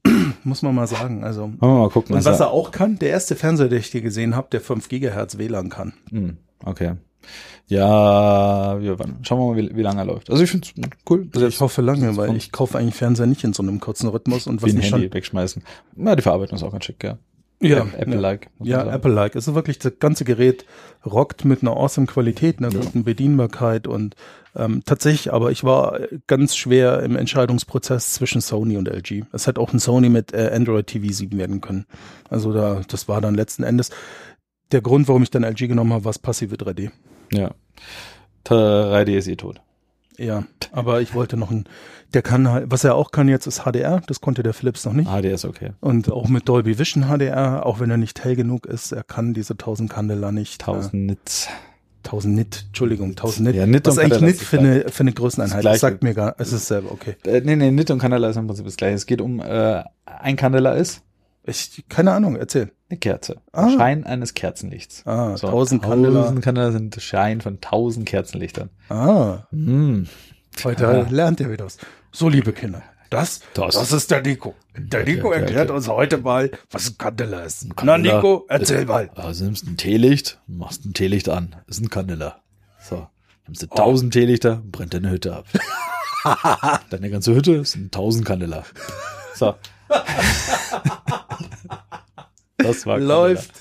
Muss 0.43 0.62
man 0.62 0.75
mal 0.75 0.88
sagen. 0.88 1.23
Also 1.23 1.47
mal 1.60 1.89
gucken. 1.89 2.13
und 2.15 2.19
was 2.19 2.27
also- 2.27 2.43
er 2.43 2.51
auch 2.51 2.71
kann, 2.71 2.99
der 2.99 3.10
erste 3.10 3.36
Fernseher, 3.36 3.69
den 3.69 3.79
ich 3.79 3.88
hier 3.88 4.01
gesehen 4.01 4.36
habe, 4.36 4.47
der 4.51 4.62
5 4.62 4.89
Gigahertz 4.89 5.39
WLAN 5.39 5.69
kann. 5.69 5.93
Hm, 6.12 6.38
okay. 6.63 6.93
Ja, 7.67 8.77
wir, 8.81 8.97
wann- 8.99 9.17
schauen 9.23 9.39
wir 9.39 9.53
mal, 9.53 9.57
wie, 9.57 9.75
wie 9.75 9.81
lange 9.81 10.01
er 10.01 10.05
läuft. 10.05 10.29
Also 10.29 10.43
ich 10.43 10.49
finde 10.49 10.67
es 10.67 10.89
cool. 11.09 11.27
Also 11.33 11.47
Ich 11.47 11.59
hoffe 11.59 11.81
lange, 11.81 12.15
weil 12.17 12.35
ich 12.35 12.51
kaufe 12.51 12.77
eigentlich 12.77 12.95
Fernseher 12.95 13.25
nicht 13.27 13.43
in 13.43 13.53
so 13.53 13.61
einem 13.63 13.79
kurzen 13.79 14.07
Rhythmus 14.09 14.47
und 14.47 14.61
was 14.61 14.73
mich 14.73 14.91
Handy 14.91 15.05
schon 15.07 15.13
wegschmeißen. 15.13 15.63
Ja, 15.97 16.15
die 16.15 16.21
Verarbeitung 16.21 16.57
ist 16.57 16.63
auch 16.63 16.71
ganz 16.71 16.85
schick, 16.85 17.03
ja. 17.03 17.17
Ja, 17.59 17.87
Apple-like. 17.97 18.49
Ja, 18.61 18.79
sagen. 18.81 18.91
Apple-like. 18.91 19.35
Es 19.35 19.47
ist 19.47 19.55
wirklich, 19.55 19.79
das 19.79 19.93
ganze 19.99 20.25
Gerät 20.25 20.63
rockt 21.05 21.43
mit 21.43 21.63
einer 21.63 21.71
awesome 21.75 22.05
Qualität, 22.05 22.59
einer 22.59 22.69
guten 22.69 23.03
Bedienbarkeit 23.03 23.87
und 23.87 24.15
ähm, 24.55 24.83
tatsächlich, 24.85 25.33
aber 25.33 25.49
ich 25.51 25.63
war 25.63 25.99
ganz 26.27 26.55
schwer 26.55 27.01
im 27.01 27.15
Entscheidungsprozess 27.15 28.13
zwischen 28.13 28.41
Sony 28.41 28.77
und 28.77 28.87
LG. 28.87 29.23
Es 29.33 29.47
hätte 29.47 29.59
auch 29.59 29.73
ein 29.73 29.79
Sony 29.79 30.09
mit 30.09 30.33
äh, 30.33 30.51
Android 30.53 30.85
TV 30.85 31.11
7 31.11 31.35
werden 31.37 31.59
können. 31.59 31.85
Also 32.29 32.53
da, 32.53 32.81
das 32.87 33.07
war 33.07 33.21
dann 33.21 33.33
letzten 33.35 33.63
Endes 33.63 33.89
der 34.71 34.81
Grund, 34.81 35.07
warum 35.07 35.23
ich 35.23 35.31
dann 35.31 35.43
LG 35.43 35.67
genommen 35.67 35.93
habe, 35.93 36.05
war 36.05 36.09
das 36.11 36.19
passive 36.19 36.55
3D. 36.57 36.91
Ja. 37.31 37.51
3D 38.45 39.17
ist 39.17 39.27
eh 39.27 39.35
tot. 39.35 39.61
Ja, 40.17 40.43
aber 40.71 41.01
ich 41.01 41.13
wollte 41.13 41.37
noch 41.37 41.51
ein, 41.51 41.65
der 42.13 42.23
kann 42.23 42.49
halt, 42.49 42.71
was 42.71 42.83
er 42.83 42.95
auch 42.95 43.11
kann 43.11 43.27
jetzt 43.27 43.45
ist 43.45 43.63
HDR, 43.65 44.01
das 44.07 44.19
konnte 44.19 44.41
der 44.41 44.53
Philips 44.53 44.85
noch 44.85 44.93
nicht. 44.93 45.07
HD 45.07 45.25
ist 45.25 45.45
okay. 45.45 45.73
Und 45.79 46.11
auch 46.11 46.27
mit 46.27 46.49
Dolby 46.49 46.79
Vision 46.79 47.03
HDR, 47.03 47.65
auch 47.65 47.79
wenn 47.79 47.91
er 47.91 47.97
nicht 47.97 48.23
hell 48.23 48.35
genug 48.35 48.65
ist, 48.65 48.91
er 48.91 49.03
kann 49.03 49.33
diese 49.33 49.53
1000 49.53 49.91
Candela 49.91 50.31
nicht. 50.31 50.61
1000 50.61 50.93
Nits. 50.93 51.47
Äh, 51.47 51.49
1000 52.07 52.35
Nit, 52.35 52.63
Entschuldigung, 52.67 53.09
1000 53.09 53.47
Nit. 53.47 53.55
Ja, 53.55 53.67
Nit 53.67 53.85
Was 53.85 53.97
und 53.97 54.05
ist 54.05 54.11
eigentlich 54.11 54.21
Nit 54.21 54.37
für 54.37 54.59
eine, 54.59 54.85
für 54.89 55.01
eine 55.01 55.11
Größeneinheit? 55.11 55.65
Das 55.65 55.73
Das 55.73 55.81
sagt 55.81 56.03
mir 56.03 56.13
gar, 56.13 56.35
es 56.37 56.53
ist 56.53 56.67
selber, 56.67 56.91
okay. 56.91 57.15
Äh, 57.25 57.41
nee, 57.41 57.55
nee, 57.55 57.69
Nit 57.69 57.91
und 57.91 57.99
Candela 57.99 58.29
ist 58.29 58.37
im 58.37 58.47
Prinzip 58.47 58.65
das 58.65 58.77
gleiche. 58.77 58.95
Es 58.95 59.05
geht 59.05 59.21
um, 59.21 59.41
äh, 59.41 59.83
ein 60.05 60.35
Candela 60.37 60.73
ist 60.73 61.03
Ich, 61.47 61.86
keine 61.89 62.12
Ahnung, 62.12 62.36
erzähl. 62.36 62.71
eine 62.89 62.99
Kerze. 62.99 63.38
Ah. 63.53 63.69
Schein 63.69 64.03
eines 64.05 64.33
Kerzenlichts. 64.33 65.05
Ah, 65.05 65.36
So, 65.38 65.47
1000 65.47 65.81
Candela. 65.81 66.21
1000 66.21 66.41
Candela 66.43 66.71
sind 66.71 66.95
Schein 67.01 67.41
von 67.41 67.60
1000 67.62 68.05
Kerzenlichtern. 68.07 68.69
Ah, 68.89 69.47
Mm. 69.51 70.03
heute 70.63 70.83
Ja. 70.83 71.07
lernt 71.10 71.39
ihr 71.39 71.49
wieder 71.51 71.65
was. 71.65 71.77
So, 72.12 72.29
liebe 72.29 72.53
Kinder, 72.53 72.83
das, 73.10 73.41
Das- 73.53 73.75
das, 73.75 73.91
ist 73.93 74.12
der 74.12 74.21
Nico. 74.21 74.55
Der 74.77 75.03
Nico 75.05 75.31
erklärt 75.31 75.69
uns 75.71 75.88
heute 75.88 76.17
mal, 76.17 76.51
was 76.71 76.89
ein 76.89 76.97
Candela 76.97 77.41
ist. 77.41 77.65
Na, 77.67 77.73
Candela. 77.75 78.15
Nico, 78.17 78.45
erzähl 78.49 78.86
mal. 78.86 79.10
Also 79.15 79.45
nimmst 79.45 79.65
ein 79.67 79.75
Teelicht, 79.77 80.39
machst 80.47 80.86
ein 80.86 80.93
Teelicht 80.93 81.29
an. 81.29 81.55
Ist 81.67 81.81
ein 81.81 81.89
Candela. 81.89 82.41
So. 82.89 83.07
Nimmst 83.47 83.63
Oh. 83.63 83.67
du 83.67 83.75
1000 83.75 84.13
Teelichter, 84.13 84.62
brennt 84.71 84.93
deine 84.93 85.10
Hütte 85.10 85.36
ab. 85.36 85.45
Deine 86.89 87.10
ganze 87.10 87.33
Hütte 87.33 87.63
sind 87.65 87.86
1000 87.95 88.25
Candela. 88.25 88.63
So. 89.36 89.55
Das 92.58 92.86
war. 92.86 92.98
Läuft. 93.00 93.52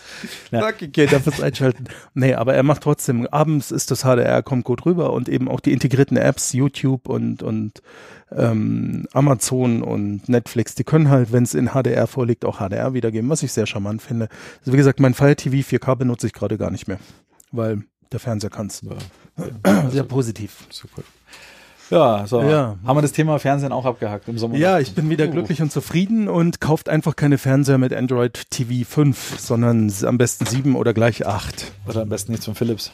Ja. 0.50 0.60
Danke, 0.60 0.88
Kinder, 0.88 1.20
fürs 1.20 1.40
Einschalten. 1.40 1.84
Nee, 2.14 2.34
aber 2.34 2.54
er 2.54 2.62
macht 2.62 2.82
trotzdem, 2.82 3.26
abends 3.26 3.70
ist 3.70 3.90
das 3.90 4.02
HDR, 4.02 4.42
kommt 4.42 4.64
gut 4.64 4.86
rüber 4.86 5.12
und 5.12 5.28
eben 5.28 5.48
auch 5.48 5.60
die 5.60 5.72
integrierten 5.72 6.16
Apps, 6.16 6.52
YouTube 6.52 7.08
und, 7.08 7.42
und 7.42 7.82
ähm, 8.32 9.06
Amazon 9.12 9.82
und 9.82 10.28
Netflix, 10.28 10.74
die 10.74 10.84
können 10.84 11.10
halt, 11.10 11.32
wenn 11.32 11.44
es 11.44 11.54
in 11.54 11.68
HDR 11.68 12.06
vorliegt, 12.06 12.44
auch 12.44 12.58
HDR 12.58 12.94
wiedergeben, 12.94 13.30
was 13.30 13.42
ich 13.42 13.52
sehr 13.52 13.66
charmant 13.66 14.02
finde. 14.02 14.28
Also 14.60 14.72
wie 14.72 14.76
gesagt, 14.76 15.00
mein 15.00 15.14
Fire 15.14 15.36
TV 15.36 15.56
4K 15.56 15.94
benutze 15.96 16.26
ich 16.26 16.32
gerade 16.32 16.58
gar 16.58 16.70
nicht 16.70 16.88
mehr, 16.88 16.98
weil 17.52 17.82
der 18.12 18.20
Fernseher 18.20 18.50
kann 18.50 18.68
es. 18.68 18.82
Ja, 19.66 19.90
Sehr 19.90 20.04
positiv. 20.04 20.66
super. 20.70 21.02
Ja, 21.90 22.26
so. 22.26 22.42
Ja. 22.42 22.76
Haben 22.84 22.96
wir 22.96 23.02
das 23.02 23.12
Thema 23.12 23.38
Fernsehen 23.38 23.72
auch 23.72 23.84
abgehakt 23.84 24.28
im 24.28 24.38
Sommer? 24.38 24.56
Ja, 24.56 24.78
ich 24.80 24.94
bin 24.94 25.08
wieder 25.08 25.28
glücklich 25.28 25.62
und 25.62 25.70
zufrieden 25.70 26.28
und 26.28 26.60
kauft 26.60 26.88
einfach 26.88 27.14
keine 27.16 27.38
Fernseher 27.38 27.78
mit 27.78 27.92
Android 27.92 28.50
TV 28.50 28.88
5, 28.88 29.38
sondern 29.38 29.92
am 30.04 30.18
besten 30.18 30.46
7 30.46 30.74
oder 30.76 30.92
gleich 30.94 31.26
8. 31.26 31.72
Oder 31.86 32.02
am 32.02 32.08
besten 32.08 32.32
nichts 32.32 32.44
von 32.46 32.54
Philips. 32.54 32.90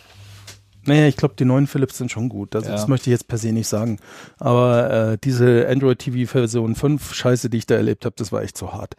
Naja, 0.85 1.07
ich 1.07 1.16
glaube, 1.16 1.35
die 1.38 1.44
neuen 1.44 1.68
Philips 1.68 1.96
sind 1.98 2.11
schon 2.11 2.28
gut. 2.28 2.55
Also 2.57 2.68
Ja. 2.68 2.74
das 2.74 2.88
möchte 2.88 3.09
ich 3.09 3.12
jetzt 3.12 3.28
per 3.28 3.38
se 3.38 3.52
nicht 3.52 3.68
sagen. 3.68 3.98
Aber 4.38 4.90
äh, 5.12 5.18
diese 5.22 5.68
Android 5.68 6.00
TV 6.00 6.31
Version 6.31 6.74
5 6.74 7.14
Scheiße, 7.14 7.48
die 7.48 7.59
ich 7.59 7.66
da 7.66 7.76
erlebt 7.76 8.05
habe, 8.05 8.16
das 8.18 8.33
war 8.33 8.42
echt 8.42 8.59
so 8.59 8.72
hart. 8.72 8.94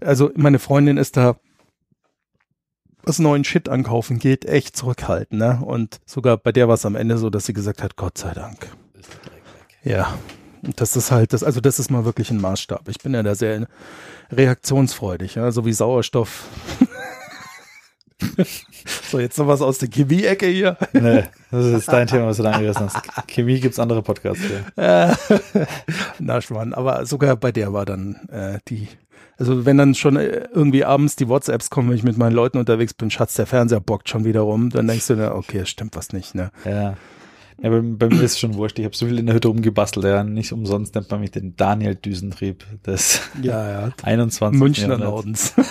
Also 0.00 0.30
meine 0.36 0.58
Freundin 0.60 0.96
ist 0.96 1.16
da 1.16 1.36
was 3.06 3.18
neuen 3.18 3.44
Shit 3.44 3.68
ankaufen 3.68 4.18
geht, 4.18 4.46
echt 4.46 4.76
zurückhaltend. 4.76 5.38
Ne? 5.38 5.60
Und 5.62 5.98
sogar 6.06 6.38
bei 6.38 6.52
der 6.52 6.68
war 6.68 6.74
es 6.76 6.86
am 6.86 6.94
Ende 6.94 7.18
so, 7.18 7.28
dass 7.28 7.44
sie 7.46 7.52
gesagt 7.52 7.82
hat, 7.82 7.96
Gott 7.96 8.16
sei 8.16 8.32
Dank. 8.32 8.68
Ja. 9.84 10.18
Das 10.76 10.96
ist 10.96 11.10
halt, 11.10 11.32
das, 11.32 11.44
also 11.44 11.60
das 11.60 11.78
ist 11.78 11.90
mal 11.90 12.04
wirklich 12.04 12.30
ein 12.30 12.40
Maßstab. 12.40 12.88
Ich 12.88 12.98
bin 12.98 13.12
ja 13.12 13.22
da 13.22 13.34
sehr 13.34 13.66
reaktionsfreudig, 14.32 15.34
ja, 15.34 15.50
so 15.52 15.66
wie 15.66 15.72
Sauerstoff. 15.72 16.44
so, 19.10 19.20
jetzt 19.20 19.38
noch 19.38 19.46
was 19.46 19.60
aus 19.60 19.78
der 19.78 19.88
Chemie-Ecke 19.88 20.46
hier. 20.46 20.78
Nee, 20.94 21.24
das 21.50 21.66
ist 21.66 21.88
dein 21.88 22.06
Thema, 22.06 22.26
was 22.26 22.38
du 22.38 22.44
da 22.44 22.52
angerissen 22.52 22.88
hast. 22.90 23.28
Chemie 23.28 23.60
gibt's 23.60 23.78
andere 23.78 24.02
Podcasts. 24.02 24.42
Äh, 24.76 25.14
Na, 26.18 26.40
Schwan, 26.40 26.72
aber 26.72 27.04
sogar 27.04 27.36
bei 27.36 27.52
der 27.52 27.74
war 27.74 27.84
dann 27.84 28.14
äh, 28.30 28.58
die, 28.68 28.88
also 29.36 29.66
wenn 29.66 29.76
dann 29.76 29.94
schon 29.94 30.16
äh, 30.16 30.48
irgendwie 30.52 30.84
abends 30.84 31.16
die 31.16 31.28
WhatsApps 31.28 31.68
kommen, 31.68 31.90
wenn 31.90 31.96
ich 31.96 32.04
mit 32.04 32.16
meinen 32.16 32.34
Leuten 32.34 32.56
unterwegs 32.58 32.94
bin, 32.94 33.10
Schatz, 33.10 33.34
der 33.34 33.46
Fernseher 33.46 33.80
bockt 33.80 34.08
schon 34.08 34.24
wieder 34.24 34.40
rum, 34.40 34.70
dann 34.70 34.86
denkst 34.86 35.08
du, 35.08 35.16
na, 35.16 35.34
okay, 35.34 35.58
es 35.58 35.68
stimmt 35.68 35.94
was 35.96 36.12
nicht, 36.14 36.34
ne? 36.34 36.50
Ja. 36.64 36.96
Ja, 37.62 37.70
bei, 37.70 37.80
bei 37.80 38.08
mir 38.08 38.22
ist 38.22 38.32
es 38.32 38.38
schon 38.38 38.54
wurscht. 38.54 38.78
Ich 38.78 38.84
habe 38.84 38.96
so 38.96 39.06
viel 39.06 39.18
in 39.18 39.26
der 39.26 39.34
Hütte 39.34 39.48
rumgebastelt. 39.48 40.04
Ja, 40.04 40.24
nicht 40.24 40.52
umsonst 40.52 40.94
nennt 40.94 41.10
man 41.10 41.20
mich 41.20 41.30
den 41.30 41.56
Daniel 41.56 41.94
Düsentrieb 41.94 42.64
des 42.84 43.20
Ja, 43.42 43.70
ja. 43.70 43.92
21. 44.02 44.60
Münchner 44.60 44.98
Jahrhunderts. 44.98 45.54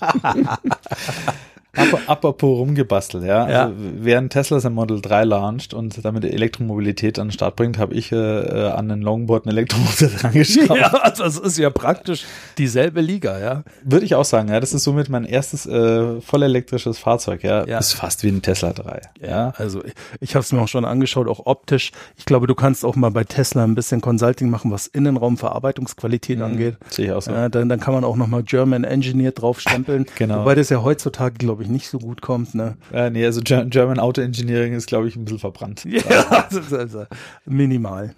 Apropos 2.06 2.58
rumgebastelt, 2.58 3.24
ja. 3.24 3.48
Ja. 3.48 3.62
Also, 3.64 3.74
während 3.78 4.32
Tesla 4.32 4.60
sein 4.60 4.74
Model 4.74 5.00
3 5.00 5.24
launcht 5.24 5.74
und 5.74 6.04
damit 6.04 6.24
Elektromobilität 6.24 7.18
an 7.18 7.28
den 7.28 7.32
Start 7.32 7.56
bringt, 7.56 7.78
habe 7.78 7.94
ich 7.94 8.12
äh, 8.12 8.16
an 8.16 8.88
den 8.88 9.02
Longboard 9.02 9.46
ein 9.46 9.50
Elektromotor 9.50 10.08
dran 10.20 10.32
geschraubt. 10.32 10.80
ja, 10.80 11.10
das 11.10 11.38
ist 11.38 11.58
ja 11.58 11.70
praktisch 11.70 12.24
dieselbe 12.58 13.00
Liga, 13.00 13.38
ja. 13.38 13.62
Würde 13.82 14.04
ich 14.04 14.14
auch 14.14 14.24
sagen, 14.24 14.48
ja. 14.48 14.60
Das 14.60 14.72
ist 14.72 14.84
somit 14.84 15.08
mein 15.08 15.24
erstes 15.24 15.66
äh, 15.66 16.20
voll 16.20 16.42
elektrisches 16.42 16.98
Fahrzeug, 16.98 17.42
ja. 17.42 17.66
Ja. 17.66 17.78
Ist 17.78 17.92
fast 17.92 18.22
wie 18.22 18.28
ein 18.28 18.42
Tesla 18.42 18.72
3. 18.72 19.00
Ja. 19.20 19.52
Also 19.56 19.84
ich, 19.84 19.92
ich 20.20 20.34
habe 20.34 20.42
es 20.42 20.52
mir 20.52 20.60
auch 20.60 20.68
schon 20.68 20.84
angeschaut, 20.84 21.28
auch 21.28 21.46
optisch. 21.46 21.92
Ich 22.16 22.24
glaube, 22.24 22.46
du 22.46 22.54
kannst 22.54 22.84
auch 22.84 22.96
mal 22.96 23.10
bei 23.10 23.24
Tesla 23.24 23.64
ein 23.64 23.74
bisschen 23.74 24.00
Consulting 24.00 24.50
machen, 24.50 24.70
was 24.70 24.86
Innenraumverarbeitungsqualität 24.86 26.40
angeht. 26.40 26.76
Sehe 26.88 27.06
ich 27.06 27.12
auch 27.12 27.22
so. 27.22 27.30
Ja, 27.30 27.48
dann, 27.48 27.68
dann 27.68 27.80
kann 27.80 27.94
man 27.94 28.04
auch 28.04 28.16
nochmal 28.16 28.42
German 28.42 28.84
Engineered 28.84 29.40
draufstempeln. 29.40 30.06
Genau. 30.18 30.40
Wobei 30.40 30.54
das 30.54 30.68
ja 30.68 30.82
heutzutage, 30.82 31.34
glaube 31.34 31.62
ich, 31.62 31.67
nicht 31.68 31.88
so 31.88 31.98
gut 31.98 32.20
kommt. 32.22 32.54
Ne? 32.54 32.76
Äh, 32.92 33.10
nee, 33.10 33.24
also 33.24 33.40
Ger- 33.40 33.64
German 33.66 33.98
Auto 33.98 34.20
Engineering 34.20 34.72
ist, 34.74 34.86
glaube 34.86 35.08
ich, 35.08 35.16
ein 35.16 35.24
bisschen 35.24 35.38
verbrannt. 35.38 35.84
Ja, 35.84 36.48
also 36.50 37.04
minimal. 37.44 38.14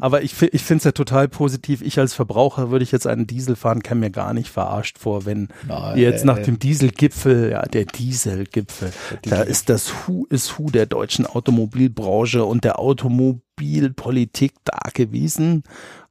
Aber 0.00 0.22
ich, 0.22 0.40
ich 0.42 0.62
finde 0.62 0.78
es 0.78 0.84
ja 0.84 0.92
total 0.92 1.28
positiv. 1.28 1.82
Ich 1.82 1.98
als 1.98 2.14
Verbraucher 2.14 2.70
würde 2.70 2.82
ich 2.82 2.92
jetzt 2.92 3.06
einen 3.06 3.26
Diesel 3.26 3.56
fahren, 3.56 3.82
kann 3.82 4.00
mir 4.00 4.10
gar 4.10 4.34
nicht 4.34 4.48
verarscht 4.48 4.98
vor, 4.98 5.24
wenn 5.26 5.48
Nein. 5.66 5.98
jetzt 5.98 6.24
nach 6.24 6.38
dem 6.38 6.58
Dieselgipfel, 6.58 7.50
ja, 7.52 7.62
der 7.62 7.84
Dieselgipfel, 7.84 8.92
da 9.22 9.42
ist 9.42 9.68
das 9.68 10.06
Hu 10.06 10.26
ist 10.30 10.58
Hu 10.58 10.70
der 10.70 10.86
deutschen 10.86 11.26
Automobilbranche 11.26 12.44
und 12.44 12.64
der 12.64 12.78
Automobilpolitik 12.78 14.52
da 14.64 14.78
gewesen 14.92 15.62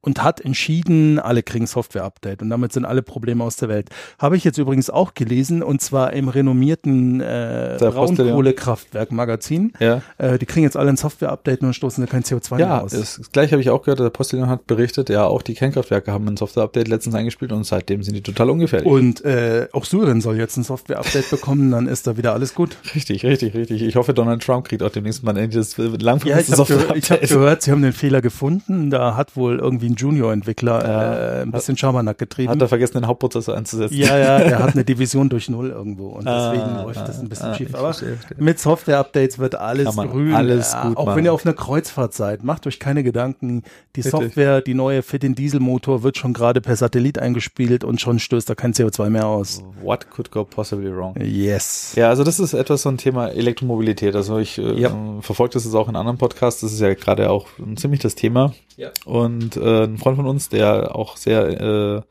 und 0.04 0.22
hat 0.22 0.42
entschieden, 0.42 1.18
alle 1.18 1.42
kriegen 1.44 1.66
Software-Update 1.66 2.42
und 2.44 2.50
damit 2.50 2.74
sind 2.74 2.86
alle 2.86 3.02
Probleme 3.02 3.44
aus 3.44 3.56
der 3.56 3.70
Welt. 3.70 3.90
Habe 4.20 4.38
ich 4.38 4.44
jetzt 4.44 4.58
übrigens 4.60 4.90
auch 4.92 5.14
gelesen 5.16 5.64
und 5.64 5.82
zwar 5.82 6.14
im 6.14 6.28
renommierten 6.28 7.22
äh. 7.22 7.78
Braunkohlekraftwerk-Magazin. 7.80 9.74
Ja. 9.80 10.02
Äh, 10.18 10.38
die 10.40 10.46
kriegen 10.46 10.64
jetzt 10.64 10.78
alle 10.78 10.90
ein 10.90 10.98
Software-Update 10.98 11.62
und 11.62 11.74
stoßen 11.74 12.04
da 12.06 12.10
kein 12.12 12.24
CO2 12.24 12.58
mehr 12.58 12.66
Ja, 12.68 12.82
aus. 12.82 12.92
das, 12.92 13.18
das 13.18 13.32
gleiche 13.32 13.54
habe 13.54 13.62
ich 13.62 13.70
auch 13.70 13.82
gehört. 13.84 14.00
Der 14.00 14.10
Postillon 14.10 14.50
hat 14.50 14.68
berichtet, 14.68 15.10
ja, 15.10 15.26
auch 15.26 15.42
die 15.42 15.54
Kernkraftwerke 15.54 16.12
haben 16.12 16.28
ein 16.28 16.38
Software-Update 16.38 16.88
letztens 16.88 17.16
eingespielt 17.16 17.52
und 17.52 17.64
seitdem 17.66 18.04
sind 18.04 18.16
die 18.16 18.22
total 18.22 18.50
ungefährlich. 18.50 18.88
und 18.92 19.24
äh, 19.26 19.68
auch 19.72 19.86
Syrien 19.86 20.22
soll 20.22 20.38
jetzt 20.38 20.58
ein 20.58 20.64
Software-Update 20.64 21.30
bekommen, 21.30 21.72
dann 21.72 21.88
ist 21.88 22.08
da 22.08 22.18
wieder 22.18 22.34
alles 22.34 22.54
gut. 22.54 22.78
richtig, 22.96 23.24
richtig, 23.26 23.54
richtig. 23.54 23.82
Ich 23.82 23.96
hoffe, 23.96 24.14
Donald 24.14 24.44
Trump 24.44 24.68
kriegt 24.68 24.84
auch 24.84 24.90
demnächst 24.92 25.24
mal 25.24 25.38
endlich 25.38 25.56
das 25.64 25.78
Ja, 25.78 25.86
langfristige 26.00 26.42
ich 26.42 26.52
habe 26.60 26.66
gehört, 26.68 26.98
ich 26.98 27.12
hab 27.12 27.20
Software-Update. 27.20 27.30
gehört, 27.30 27.62
sie 27.62 27.72
haben 27.72 27.82
den 27.82 27.94
Fehler 27.94 28.22
gefunden. 28.22 28.90
Da 28.90 29.16
hat 29.16 29.36
wohl 29.36 29.60
irgendwie 29.60 29.93
ein 29.94 29.96
Junior-Entwickler 29.96 30.84
Ja. 30.88 31.14
äh, 31.40 31.42
ein 31.44 31.52
bisschen 31.52 31.78
Schabernack 31.78 32.18
getrieben. 32.18 32.52
Hat 32.52 32.62
er 32.62 32.68
vergessen, 32.68 32.94
den 32.96 33.08
Hauptprozessor 33.08 33.56
einzusetzen. 33.56 33.96
ja, 33.96 34.18
ja, 34.18 34.40
der 34.40 34.60
hat 34.60 34.74
eine 34.74 34.84
Division 34.86 35.30
durch 35.30 35.50
Null 35.50 35.70
irgendwo 35.70 36.08
und 36.10 36.28
Ah, 36.28 36.52
deswegen 36.52 36.76
läuft 36.84 37.00
ah, 37.00 37.04
das 37.06 37.20
ein 37.20 37.30
bisschen 37.30 37.48
ah, 37.50 37.56
schief. 37.56 37.76
Aber 37.76 37.96
mit 38.38 38.60
Software-Updates 38.60 39.40
wird 39.40 39.56
alles 39.56 39.96
grün. 39.96 40.34
alles 40.34 40.76
gut 40.82 40.98
auch 40.98 41.06
machen. 41.06 41.18
wenn 41.18 41.26
ihr 41.26 41.34
auf 41.34 41.46
einer 41.46 41.54
Kreuzfahrt 41.56 42.14
seid, 42.14 42.44
macht 42.44 42.68
euch 42.68 42.80
keine 42.80 43.04
Gedanken. 43.04 43.64
Die 43.96 44.02
Richtig. 44.02 44.12
Software, 44.12 44.62
die 44.62 44.74
neue 44.74 45.04
für 45.04 45.20
den 45.20 45.36
Dieselmotor 45.36 46.04
wird 46.04 46.18
schon 46.18 46.34
gerade 46.34 46.62
per 46.62 46.76
Satellit 46.76 47.20
eingespielt 47.20 47.84
und 47.84 48.02
schon 48.02 48.20
stößt 48.20 48.50
da 48.50 48.56
kein 48.56 48.74
CO2 48.74 49.10
mehr 49.10 49.28
aus. 49.28 49.64
What 49.82 50.10
could 50.10 50.32
go 50.32 50.44
possibly 50.44 50.96
wrong? 50.96 51.16
Yes. 51.22 51.94
Ja, 51.96 52.10
also 52.10 52.24
das 52.24 52.40
ist 52.40 52.54
etwas 52.54 52.82
so 52.82 52.90
ein 52.90 52.98
Thema 52.98 53.28
Elektromobilität. 53.30 54.16
Also 54.16 54.40
ich 54.40 54.58
äh, 54.58 54.80
Ja. 54.80 54.90
äh, 54.90 55.22
verfolge 55.22 55.54
das 55.54 55.66
jetzt 55.66 55.76
auch 55.76 55.88
in 55.90 55.96
anderen 55.96 56.18
Podcasts. 56.18 56.62
Das 56.62 56.74
ist 56.74 56.80
ja 56.80 56.94
gerade 56.94 57.30
auch 57.30 57.48
ein 57.60 57.78
ziemlich 57.78 58.00
das 58.00 58.16
Thema. 58.16 58.54
Ja. 58.78 58.90
Und 59.06 59.56
äh, 59.58 59.83
ein 59.84 59.98
Freund 59.98 60.18
von 60.18 60.28
uns, 60.28 60.50
der 60.50 60.96
auch 60.96 61.18
sehr 61.18 61.62
äh, 61.62 62.02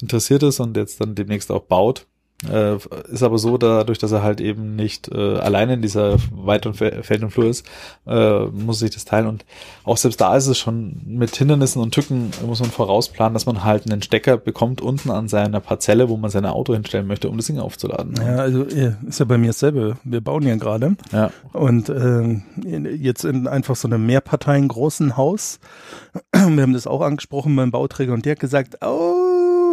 interessiert 0.00 0.42
ist 0.42 0.60
und 0.60 0.76
jetzt 0.76 1.00
dann 1.00 1.14
demnächst 1.14 1.50
auch 1.50 1.62
baut, 1.62 2.06
Äh, 2.48 2.76
ist 3.10 3.24
aber 3.24 3.38
so, 3.38 3.58
dadurch, 3.58 3.98
dass 3.98 4.12
er 4.12 4.22
halt 4.22 4.40
eben 4.40 4.76
nicht 4.76 5.08
äh, 5.08 5.38
alleine 5.38 5.74
in 5.74 5.82
dieser 5.82 6.18
weiteren 6.30 6.74
Feld 6.74 7.22
und 7.22 7.30
Flur 7.30 7.46
ist, 7.46 7.66
äh, 8.06 8.44
muss 8.46 8.78
sich 8.78 8.92
das 8.92 9.04
teilen. 9.04 9.26
Und 9.26 9.44
auch 9.82 9.96
selbst 9.96 10.20
da 10.20 10.36
ist 10.36 10.46
es 10.46 10.56
schon 10.56 11.00
mit 11.04 11.34
Hindernissen 11.34 11.82
und 11.82 11.92
Tücken, 11.92 12.30
muss 12.46 12.60
man 12.60 12.70
vorausplanen, 12.70 13.34
dass 13.34 13.46
man 13.46 13.64
halt 13.64 13.90
einen 13.90 14.02
Stecker 14.02 14.36
bekommt 14.36 14.80
unten 14.80 15.10
an 15.10 15.26
seiner 15.26 15.58
Parzelle, 15.58 16.08
wo 16.08 16.16
man 16.16 16.30
sein 16.30 16.46
Auto 16.46 16.74
hinstellen 16.74 17.08
möchte, 17.08 17.28
um 17.28 17.36
das 17.36 17.46
Ding 17.46 17.58
aufzuladen. 17.58 18.14
Ja, 18.16 18.36
also 18.36 18.62
ist 18.62 19.18
ja 19.18 19.24
bei 19.24 19.36
mir 19.36 19.48
dasselbe. 19.48 19.96
Wir 20.04 20.20
bauen 20.20 20.46
ja 20.46 20.54
gerade. 20.54 20.96
Ja. 21.10 21.30
Und 21.52 21.88
äh, 21.88 22.40
jetzt 22.64 23.24
in 23.24 23.48
einfach 23.48 23.74
so 23.74 23.88
einem 23.88 24.06
Mehrparteien 24.06 24.68
großen 24.68 25.16
Haus. 25.16 25.58
Wir 26.32 26.62
haben 26.62 26.72
das 26.72 26.86
auch 26.86 27.00
angesprochen 27.00 27.56
beim 27.56 27.70
Bauträger 27.70 28.12
und 28.12 28.24
der 28.24 28.32
hat 28.32 28.40
gesagt, 28.40 28.78
oh, 28.84 29.07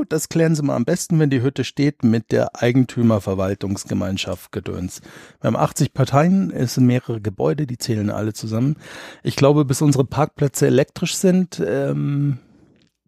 das 0.09 0.29
klären 0.29 0.55
Sie 0.55 0.63
mal 0.63 0.75
am 0.75 0.85
besten, 0.85 1.19
wenn 1.19 1.29
die 1.29 1.41
Hütte 1.41 1.63
steht, 1.63 2.03
mit 2.03 2.31
der 2.31 2.61
Eigentümerverwaltungsgemeinschaft 2.61 4.51
Gedöns. 4.51 5.01
Wir 5.41 5.47
haben 5.47 5.55
80 5.55 5.93
Parteien, 5.93 6.51
es 6.51 6.75
sind 6.75 6.85
mehrere 6.85 7.21
Gebäude, 7.21 7.67
die 7.67 7.77
zählen 7.77 8.09
alle 8.09 8.33
zusammen. 8.33 8.77
Ich 9.23 9.35
glaube, 9.35 9.65
bis 9.65 9.81
unsere 9.81 10.05
Parkplätze 10.05 10.67
elektrisch 10.67 11.15
sind, 11.15 11.61
ähm, 11.65 12.39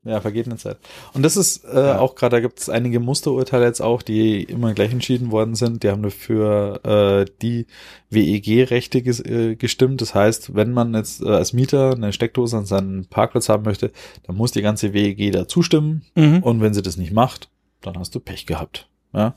ja, 0.04 0.22
vergeht 0.22 0.46
eine 0.46 0.58
Zeit. 0.58 0.78
Und 1.14 1.24
das 1.24 1.36
ist 1.36 1.66
äh, 1.66 1.76
ja. 1.76 2.00
auch 2.00 2.16
gerade, 2.16 2.38
da 2.38 2.40
gibt 2.40 2.60
es 2.60 2.70
einige 2.70 3.00
Musterurteile 3.00 3.66
jetzt 3.66 3.82
auch, 3.82 4.02
die 4.02 4.44
immer 4.44 4.74
gleich 4.74 4.92
entschieden 4.92 5.32
worden 5.32 5.56
sind. 5.56 5.84
Die 5.84 5.90
haben 5.90 6.04
dafür 6.04 6.80
äh, 6.86 7.32
die 7.42 7.66
WEG-Rechte 8.10 9.02
ges 9.02 9.20
äh, 9.20 9.56
gestimmt. 9.56 10.02
Das 10.02 10.16
heißt, 10.16 10.56
wenn 10.56 10.72
man 10.72 10.94
jetzt 10.94 11.22
äh, 11.22 11.30
als 11.30 11.52
Mieter 11.52 11.94
eine 11.94 12.14
Steckdose 12.14 12.58
an 12.58 12.66
seinen 12.66 13.06
Parkplatz 13.06 13.50
haben 13.50 13.64
möchte, 13.64 13.92
dann 14.24 14.38
muss 14.38 14.54
die 14.54 14.62
ganze 14.62 14.94
WEG 14.94 15.32
da 15.34 15.48
zustimmen. 15.48 16.04
Mhm. 16.16 16.42
Und 16.42 16.62
wenn 16.62 16.74
sie 16.74 16.82
das 16.82 16.98
nicht 16.98 17.12
macht, 17.12 17.50
dann 17.82 17.98
hast 17.98 18.16
du 18.16 18.20
Pech 18.20 18.46
gehabt. 18.46 18.88
Ja. 19.14 19.36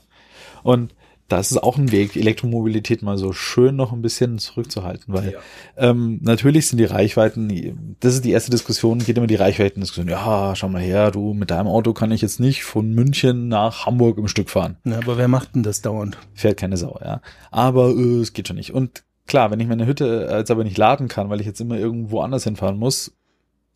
Und 0.63 0.93
da 1.31 1.39
ist 1.39 1.51
es 1.51 1.57
auch 1.57 1.77
ein 1.77 1.91
Weg, 1.91 2.15
Elektromobilität 2.15 3.01
mal 3.01 3.17
so 3.17 3.31
schön 3.31 3.75
noch 3.75 3.93
ein 3.93 4.01
bisschen 4.01 4.37
zurückzuhalten, 4.37 5.13
weil 5.13 5.33
ja. 5.33 5.39
ähm, 5.77 6.19
natürlich 6.21 6.67
sind 6.67 6.77
die 6.77 6.85
Reichweiten, 6.85 7.95
das 7.99 8.15
ist 8.15 8.25
die 8.25 8.31
erste 8.31 8.51
Diskussion, 8.51 8.99
geht 8.99 9.17
immer 9.17 9.27
die 9.27 9.35
Reichweiten-Diskussion, 9.35 10.09
ja, 10.09 10.55
schau 10.55 10.67
mal 10.67 10.81
her, 10.81 11.11
du, 11.11 11.33
mit 11.33 11.51
deinem 11.51 11.67
Auto 11.67 11.93
kann 11.93 12.11
ich 12.11 12.21
jetzt 12.21 12.39
nicht 12.39 12.63
von 12.63 12.91
München 12.91 13.47
nach 13.47 13.85
Hamburg 13.85 14.17
im 14.17 14.27
Stück 14.27 14.49
fahren. 14.49 14.77
Ja, 14.83 14.97
aber 14.97 15.17
wer 15.17 15.27
macht 15.27 15.55
denn 15.55 15.63
das 15.63 15.81
dauernd? 15.81 16.17
Fährt 16.33 16.57
keine 16.57 16.77
Sau, 16.77 16.99
ja. 17.03 17.21
Aber 17.49 17.89
äh, 17.89 18.19
es 18.19 18.33
geht 18.33 18.47
schon 18.47 18.57
nicht. 18.57 18.73
Und 18.73 19.03
klar, 19.27 19.51
wenn 19.51 19.59
ich 19.59 19.67
meine 19.67 19.85
Hütte 19.85 20.27
jetzt 20.31 20.51
aber 20.51 20.63
nicht 20.63 20.77
laden 20.77 21.07
kann, 21.07 21.29
weil 21.29 21.39
ich 21.39 21.47
jetzt 21.47 21.61
immer 21.61 21.77
irgendwo 21.77 22.21
anders 22.21 22.43
hinfahren 22.43 22.77
muss, 22.77 23.13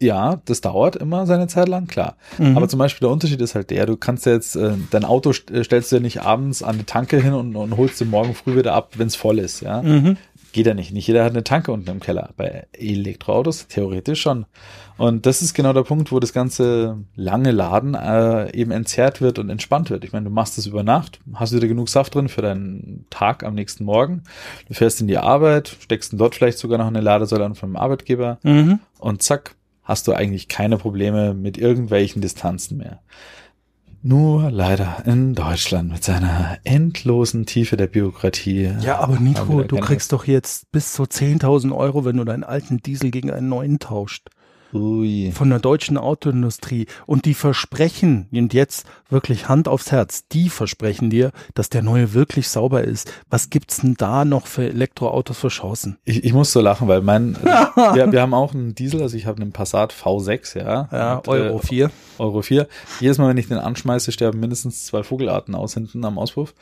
ja, 0.02 0.42
das 0.46 0.60
dauert 0.60 0.98
immer 0.98 1.26
seine 1.26 1.48
Zeit 1.48 1.70
lang, 1.70 1.88
klar. 1.88 2.18
Mhm. 2.38 2.58
Aber 2.58 2.68
zum 2.68 2.80
Beispiel 2.80 3.06
der 3.06 3.14
Unterschied 3.14 3.42
ist 3.42 3.56
halt 3.56 3.70
der, 3.70 3.86
du 3.86 3.96
kannst 3.96 4.26
jetzt, 4.26 4.56
äh, 4.56 4.74
dein 4.92 5.06
Auto 5.06 5.32
äh, 5.52 5.64
stellst 5.64 5.92
du 5.92 5.98
ja 5.98 6.02
nicht 6.02 6.22
abends 6.22 6.64
an 6.64 6.78
die 6.78 6.84
Tanke 6.84 7.22
hin 7.22 7.34
und, 7.34 7.56
und 7.56 7.78
holst 7.78 8.02
du 8.02 8.06
morgen 8.06 8.34
früh 8.34 8.58
wieder 8.58 8.74
ab, 8.74 8.94
wenn 8.98 9.08
es 9.08 9.16
voll 9.16 9.40
ist, 9.40 9.62
ja. 9.62 9.82
Mhm. 9.82 10.18
Geht 10.52 10.68
ja 10.68 10.74
nicht. 10.74 10.94
Nicht 10.94 11.08
jeder 11.08 11.24
hat 11.24 11.32
eine 11.32 11.44
Tanke 11.44 11.72
unten 11.72 11.90
im 11.90 12.00
Keller. 12.00 12.30
Bei 12.38 12.66
Elektroautos 12.72 13.68
theoretisch 13.68 14.22
schon. 14.22 14.46
Und 14.98 15.26
das 15.26 15.42
ist 15.42 15.54
genau 15.54 15.74
der 15.74 15.84
Punkt, 15.84 16.14
wo 16.14 16.20
das 16.22 16.32
ganze 16.32 16.98
lange 17.16 17.52
Laden 17.52 17.94
äh, 17.94 18.56
eben 18.56 18.72
entzerrt 18.72 19.20
wird 19.20 19.38
und 19.38 19.50
entspannt 19.50 19.90
wird. 19.90 20.06
Ich 20.06 20.14
meine, 20.14 20.26
du 20.26 20.32
machst 20.32 20.58
das 20.58 20.66
über 20.66 20.84
Nacht, 20.84 21.20
hast 21.34 21.54
wieder 21.54 21.68
genug 21.68 21.90
Saft 21.90 22.16
drin 22.16 22.30
für 22.30 22.42
deinen 22.42 23.06
Tag 23.10 23.44
am 23.44 23.54
nächsten 23.54 23.84
Morgen. 23.84 24.24
Du 24.70 24.74
fährst 24.74 25.02
in 25.02 25.08
die 25.08 25.18
Arbeit, 25.18 25.76
steckst 25.82 26.14
dort 26.16 26.36
vielleicht 26.36 26.58
sogar 26.58 26.78
noch 26.78 26.88
eine 26.88 27.02
Ladesäule 27.02 27.44
an 27.44 27.56
vom 27.56 27.76
Arbeitgeber 27.76 28.40
mhm. 28.44 28.80
und 29.00 29.22
zack, 29.22 29.56
hast 29.86 30.08
du 30.08 30.14
eigentlich 30.14 30.50
keine 30.50 30.78
Probleme 30.78 31.34
mit 31.34 31.58
irgendwelchen 31.58 32.22
Distanzen 32.22 32.78
mehr. 32.78 33.02
Nur 34.02 34.52
leider 34.52 35.02
in 35.06 35.34
Deutschland 35.34 35.92
mit 35.92 36.04
seiner 36.04 36.60
endlosen 36.64 37.48
Tiefe 37.48 37.76
der 37.76 37.88
Bürokratie. 37.88 38.72
Ja, 38.82 39.00
aber 39.00 39.20
Nico, 39.20 39.64
du 39.64 39.78
kriegst 39.78 40.12
doch 40.12 40.26
jetzt 40.26 40.72
bis 40.72 40.94
zu 40.94 41.04
10.000 41.04 41.76
Euro, 41.76 42.06
wenn 42.06 42.18
du 42.18 42.24
deinen 42.24 42.44
alten 42.44 42.78
Diesel 42.84 43.10
gegen 43.10 43.32
einen 43.32 43.50
neuen 43.50 43.80
tauscht. 43.80 44.28
Ui. 44.76 45.32
von 45.32 45.50
der 45.50 45.60
deutschen 45.60 45.98
Autoindustrie. 45.98 46.88
Und 47.06 47.26
die 47.26 47.34
versprechen, 47.34 48.28
und 48.32 48.54
jetzt 48.54 48.86
wirklich 49.10 49.48
Hand 49.48 49.68
aufs 49.68 49.92
Herz, 49.92 50.28
die 50.28 50.50
versprechen 50.50 51.10
dir, 51.10 51.32
dass 51.54 51.70
der 51.70 51.82
neue 51.82 52.14
wirklich 52.14 52.50
sauber 52.50 52.84
ist. 52.84 53.12
Was 53.30 53.50
gibt's 53.50 53.82
denn 53.82 53.96
da 53.98 54.26
noch 54.26 54.48
für 54.48 54.68
Elektroautos 54.68 55.40
für 55.40 55.48
Chancen? 55.48 55.98
Ich, 56.04 56.24
ich 56.24 56.34
muss 56.34 56.52
so 56.52 56.62
lachen, 56.62 56.88
weil 56.88 57.02
mein, 57.02 57.36
wir, 57.44 58.12
wir 58.12 58.22
haben 58.22 58.34
auch 58.34 58.54
einen 58.54 58.76
Diesel, 58.76 59.02
also 59.02 59.16
ich 59.18 59.26
habe 59.26 59.42
einen 59.42 59.52
Passat 59.52 59.94
V6, 59.94 60.58
ja. 60.58 60.90
Ja, 60.92 61.16
und, 61.16 61.28
Euro 61.28 61.60
4. 61.60 61.86
Äh, 61.86 61.90
Euro 62.18 62.42
4. 62.42 62.68
Jedes 63.00 63.18
Mal, 63.18 63.30
wenn 63.30 63.38
ich 63.38 63.48
den 63.48 63.58
anschmeiße, 63.58 64.12
sterben 64.12 64.40
mindestens 64.40 64.86
zwei 64.86 65.04
Vogelarten 65.04 65.56
aus 65.56 65.74
hinten 65.74 66.04
am 66.06 66.18
Auspuff. 66.18 66.54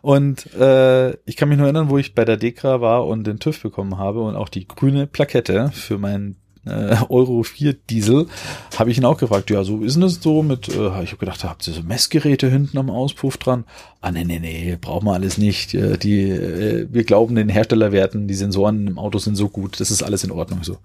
Und 0.00 0.52
äh, 0.54 1.12
ich 1.24 1.36
kann 1.36 1.48
mich 1.48 1.58
nur 1.58 1.66
erinnern, 1.66 1.90
wo 1.90 1.98
ich 1.98 2.14
bei 2.14 2.24
der 2.24 2.36
Dekra 2.36 2.80
war 2.80 3.06
und 3.06 3.26
den 3.26 3.38
TÜV 3.38 3.62
bekommen 3.62 3.98
habe 3.98 4.22
und 4.22 4.36
auch 4.36 4.48
die 4.48 4.66
grüne 4.66 5.06
Plakette 5.06 5.70
für 5.72 5.98
meinen 5.98 6.41
äh, 6.64 6.96
Euro 7.08 7.42
4 7.42 7.74
Diesel, 7.74 8.26
habe 8.76 8.90
ich 8.90 8.98
ihn 8.98 9.04
auch 9.04 9.18
gefragt, 9.18 9.50
ja, 9.50 9.64
so 9.64 9.82
ist 9.82 10.00
das 10.00 10.14
so 10.14 10.42
mit, 10.42 10.68
äh, 10.68 11.02
ich 11.02 11.10
habe 11.10 11.18
gedacht, 11.18 11.44
habt 11.44 11.66
ihr 11.66 11.74
so 11.74 11.82
Messgeräte 11.82 12.48
hinten 12.48 12.78
am 12.78 12.90
Auspuff 12.90 13.36
dran? 13.36 13.64
Ah, 14.00 14.10
nee, 14.10 14.24
nee, 14.24 14.38
nee, 14.38 14.76
brauchen 14.80 15.06
wir 15.06 15.14
alles 15.14 15.38
nicht. 15.38 15.74
Äh, 15.74 15.98
die, 15.98 16.22
äh, 16.30 16.88
wir 16.90 17.04
glauben 17.04 17.34
den 17.34 17.48
Herstellerwerten, 17.48 18.28
die 18.28 18.34
Sensoren 18.34 18.86
im 18.86 18.98
Auto 18.98 19.18
sind 19.18 19.36
so 19.36 19.48
gut, 19.48 19.80
das 19.80 19.90
ist 19.90 20.02
alles 20.02 20.24
in 20.24 20.30
Ordnung. 20.30 20.62
So, 20.62 20.78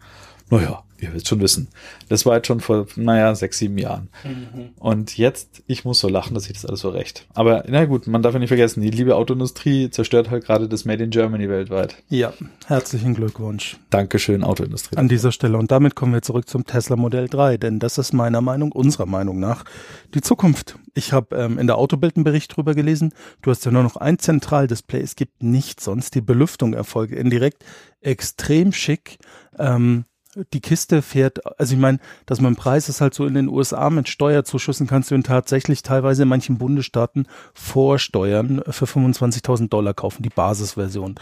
naja, 0.50 0.84
ihr 1.00 1.10
werdet 1.10 1.28
schon 1.28 1.40
wissen. 1.40 1.68
Das 2.10 2.26
war 2.26 2.36
jetzt 2.36 2.48
schon 2.48 2.60
vor, 2.60 2.88
naja, 2.96 3.36
sechs, 3.36 3.60
sieben 3.60 3.78
Jahren. 3.78 4.10
Mhm. 4.24 4.70
Und 4.80 5.18
jetzt, 5.18 5.64
ich 5.68 5.86
muss 5.86 6.00
so 6.00 6.08
lachen, 6.08 6.34
dass 6.34 6.48
ich 6.48 6.54
das 6.54 6.66
alles 6.66 6.82
so 6.82 6.90
recht. 6.90 7.28
Aber 7.34 7.64
na 7.68 7.86
gut, 7.86 8.08
man 8.08 8.22
darf 8.22 8.34
ja 8.34 8.40
nicht 8.40 8.50
vergessen, 8.50 8.82
die 8.82 8.90
liebe 8.90 9.16
Autoindustrie 9.16 9.90
zerstört 9.90 10.30
halt 10.30 10.46
gerade 10.46 10.68
das 10.68 10.86
Made 10.86 11.04
in 11.04 11.10
Germany 11.10 11.50
weltweit. 11.50 11.96
Ja, 12.10 12.34
herzlichen 12.66 13.14
Glückwunsch. 13.14 13.78
Dankeschön, 13.90 14.44
Autoindustrie. 14.44 14.98
An 14.98 15.08
dieser 15.08 15.32
Stelle. 15.32 15.58
Und 15.58 15.72
damit 15.72 15.96
kommen 15.96 16.14
wir 16.14 16.22
zurück 16.22 16.50
zum 16.50 16.66
Tesla 16.66 16.96
Modell 16.96 17.28
3, 17.28 17.58
denn 17.58 17.80
das 17.80 17.98
ist 17.98 18.14
meiner 18.14 18.42
Meinung, 18.42 18.72
unserer 18.72 19.06
Meinung 19.06 19.40
nach, 19.40 19.66
die 20.14 20.22
Zukunft. 20.22 20.78
Ich 20.94 21.14
habe 21.14 21.36
ähm, 21.36 21.60
in 21.60 21.68
der 21.68 21.78
Autobild 21.78 22.16
einen 22.16 22.24
Bericht 22.24 22.56
drüber 22.56 22.74
gelesen. 22.74 23.14
Du 23.42 23.52
hast 23.52 23.66
ja 23.66 23.72
nur 23.72 23.84
noch 23.84 23.98
ein 23.98 24.18
Zentraldisplay. 24.18 25.00
Es 25.00 25.16
gibt 25.16 25.44
nichts 25.44 25.84
sonst. 25.84 26.16
Die 26.16 26.22
Belüftung 26.22 26.74
erfolgt 26.74 27.14
indirekt 27.14 27.64
extrem 28.02 28.72
schick. 28.72 29.18
Ähm, 29.60 30.06
die 30.54 30.62
Kiste 30.62 31.02
fährt, 31.02 31.46
also 31.60 31.74
ich 31.74 31.80
meine, 31.80 32.00
dass 32.26 32.42
man 32.42 32.56
Preis 32.56 32.90
ist 32.90 33.02
halt 33.02 33.14
so 33.14 33.26
in 33.26 33.34
den 33.34 33.48
USA 33.48 33.90
mit 33.90 34.10
Steuerzuschüssen 34.10 34.88
kannst 34.88 35.12
du 35.12 35.16
ihn 35.16 35.24
tatsächlich 35.24 35.82
teilweise 35.82 36.24
in 36.24 36.30
manchen 36.30 36.58
Bundesstaaten 36.58 37.28
vorsteuern 37.54 38.62
für 38.70 38.86
25.000 38.86 39.70
Dollar 39.70 39.94
kaufen, 39.94 40.24
die 40.24 40.30
Basisversion. 40.30 41.16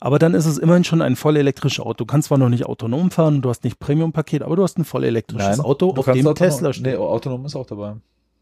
Aber 0.00 0.18
dann 0.18 0.34
ist 0.34 0.46
es 0.46 0.58
immerhin 0.58 0.84
schon 0.84 1.02
ein 1.02 1.16
voll 1.16 1.36
elektrisches 1.36 1.84
Auto. 1.84 2.04
Du 2.04 2.06
kannst 2.06 2.28
zwar 2.28 2.38
noch 2.38 2.48
nicht 2.48 2.66
autonom 2.66 3.10
fahren, 3.10 3.42
du 3.42 3.50
hast 3.50 3.64
nicht 3.64 3.78
Premium-Paket, 3.78 4.42
aber 4.42 4.56
du 4.56 4.62
hast 4.62 4.78
ein 4.78 4.84
voll 4.84 5.04
elektrisches 5.04 5.58
Nein, 5.58 5.60
Auto, 5.60 5.94
auf 5.96 6.06
dem 6.06 6.34
Tesla 6.34 6.72
steht. 6.72 6.86
Nee, 6.86 6.96
autonom 6.96 7.44
ist 7.44 7.56
auch 7.56 7.66
dabei. 7.66 7.96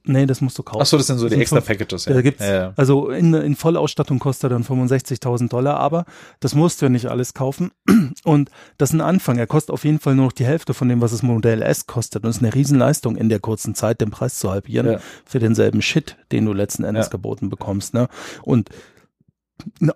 Nee, 0.05 0.27
das 0.27 0.41
musst 0.41 0.59
du 0.59 0.63
kaufen. 0.63 0.81
Ach 0.83 0.87
so, 0.87 0.97
das 0.97 1.07
sind 1.07 1.19
so 1.19 1.29
die 1.29 1.37
extra 1.37 1.61
Packages. 1.61 2.07
Ja. 2.07 2.15
Da 2.15 2.23
gibt's, 2.23 2.43
ja, 2.43 2.55
ja. 2.55 2.73
Also 2.77 3.11
in, 3.11 3.35
in 3.35 3.57
Vollausstattung 3.57 4.19
kostet 4.19 4.45
er 4.45 4.51
dann 4.51 4.65
65.000 4.65 5.49
Dollar, 5.49 5.77
aber 5.77 6.07
das 6.41 6.55
musst 6.55 6.81
du 6.81 6.87
ja 6.87 6.91
nicht 6.91 7.07
alles 7.07 7.35
kaufen. 7.35 7.73
Und 8.25 8.51
das 8.79 8.91
ist 8.91 8.95
ein 8.95 9.01
Anfang. 9.01 9.37
Er 9.37 9.47
kostet 9.47 9.73
auf 9.73 9.85
jeden 9.85 9.99
Fall 9.99 10.15
nur 10.15 10.27
noch 10.27 10.33
die 10.33 10.47
Hälfte 10.47 10.73
von 10.73 10.89
dem, 10.89 11.01
was 11.01 11.11
das 11.11 11.23
Modell 11.23 11.63
S 11.63 11.87
kostet. 11.87 12.25
Und 12.25 12.31
es 12.31 12.37
ist 12.37 12.43
eine 12.43 12.55
Riesenleistung 12.55 13.17
in 13.17 13.29
der 13.29 13.41
kurzen 13.41 13.75
Zeit, 13.75 14.01
den 14.01 14.11
Preis 14.11 14.39
zu 14.39 14.51
halbieren 14.51 14.93
ja. 14.93 15.01
für 15.27 15.41
denselben 15.41 15.83
Shit, 15.83 16.17
den 16.33 16.47
du 16.47 16.53
letzten 16.53 16.85
Endes 16.85 17.11
geboten 17.11 17.51
bekommst. 17.51 17.93
Ne? 17.93 18.09
Und 18.43 18.71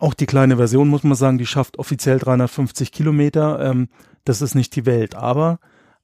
auch 0.00 0.14
die 0.14 0.26
kleine 0.26 0.56
Version, 0.56 0.88
muss 0.88 1.04
man 1.04 1.14
sagen, 1.14 1.38
die 1.38 1.46
schafft 1.46 1.78
offiziell 1.78 2.18
350 2.18 2.92
Kilometer. 2.92 3.60
Ähm, 3.60 3.88
das 4.24 4.42
ist 4.42 4.54
nicht 4.54 4.76
die 4.76 4.86
Welt, 4.86 5.14
aber 5.14 5.58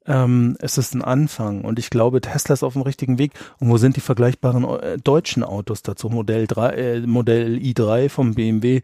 ähm, 0.08 0.56
es 0.58 0.78
ist 0.78 0.94
ein 0.94 1.02
Anfang 1.02 1.60
und 1.62 1.78
ich 1.78 1.90
glaube, 1.90 2.20
Tesla 2.20 2.54
ist 2.54 2.62
auf 2.62 2.72
dem 2.72 2.82
richtigen 2.82 3.18
Weg. 3.18 3.32
Und 3.60 3.68
wo 3.68 3.76
sind 3.76 3.96
die 3.96 4.00
vergleichbaren 4.00 4.64
äh, 4.64 4.98
deutschen 4.98 5.44
Autos 5.44 5.82
dazu? 5.82 6.08
Modell 6.08 6.46
3, 6.46 6.68
äh, 6.70 7.00
Modell 7.00 7.58
i3 7.58 8.08
vom 8.08 8.34
BMW 8.34 8.80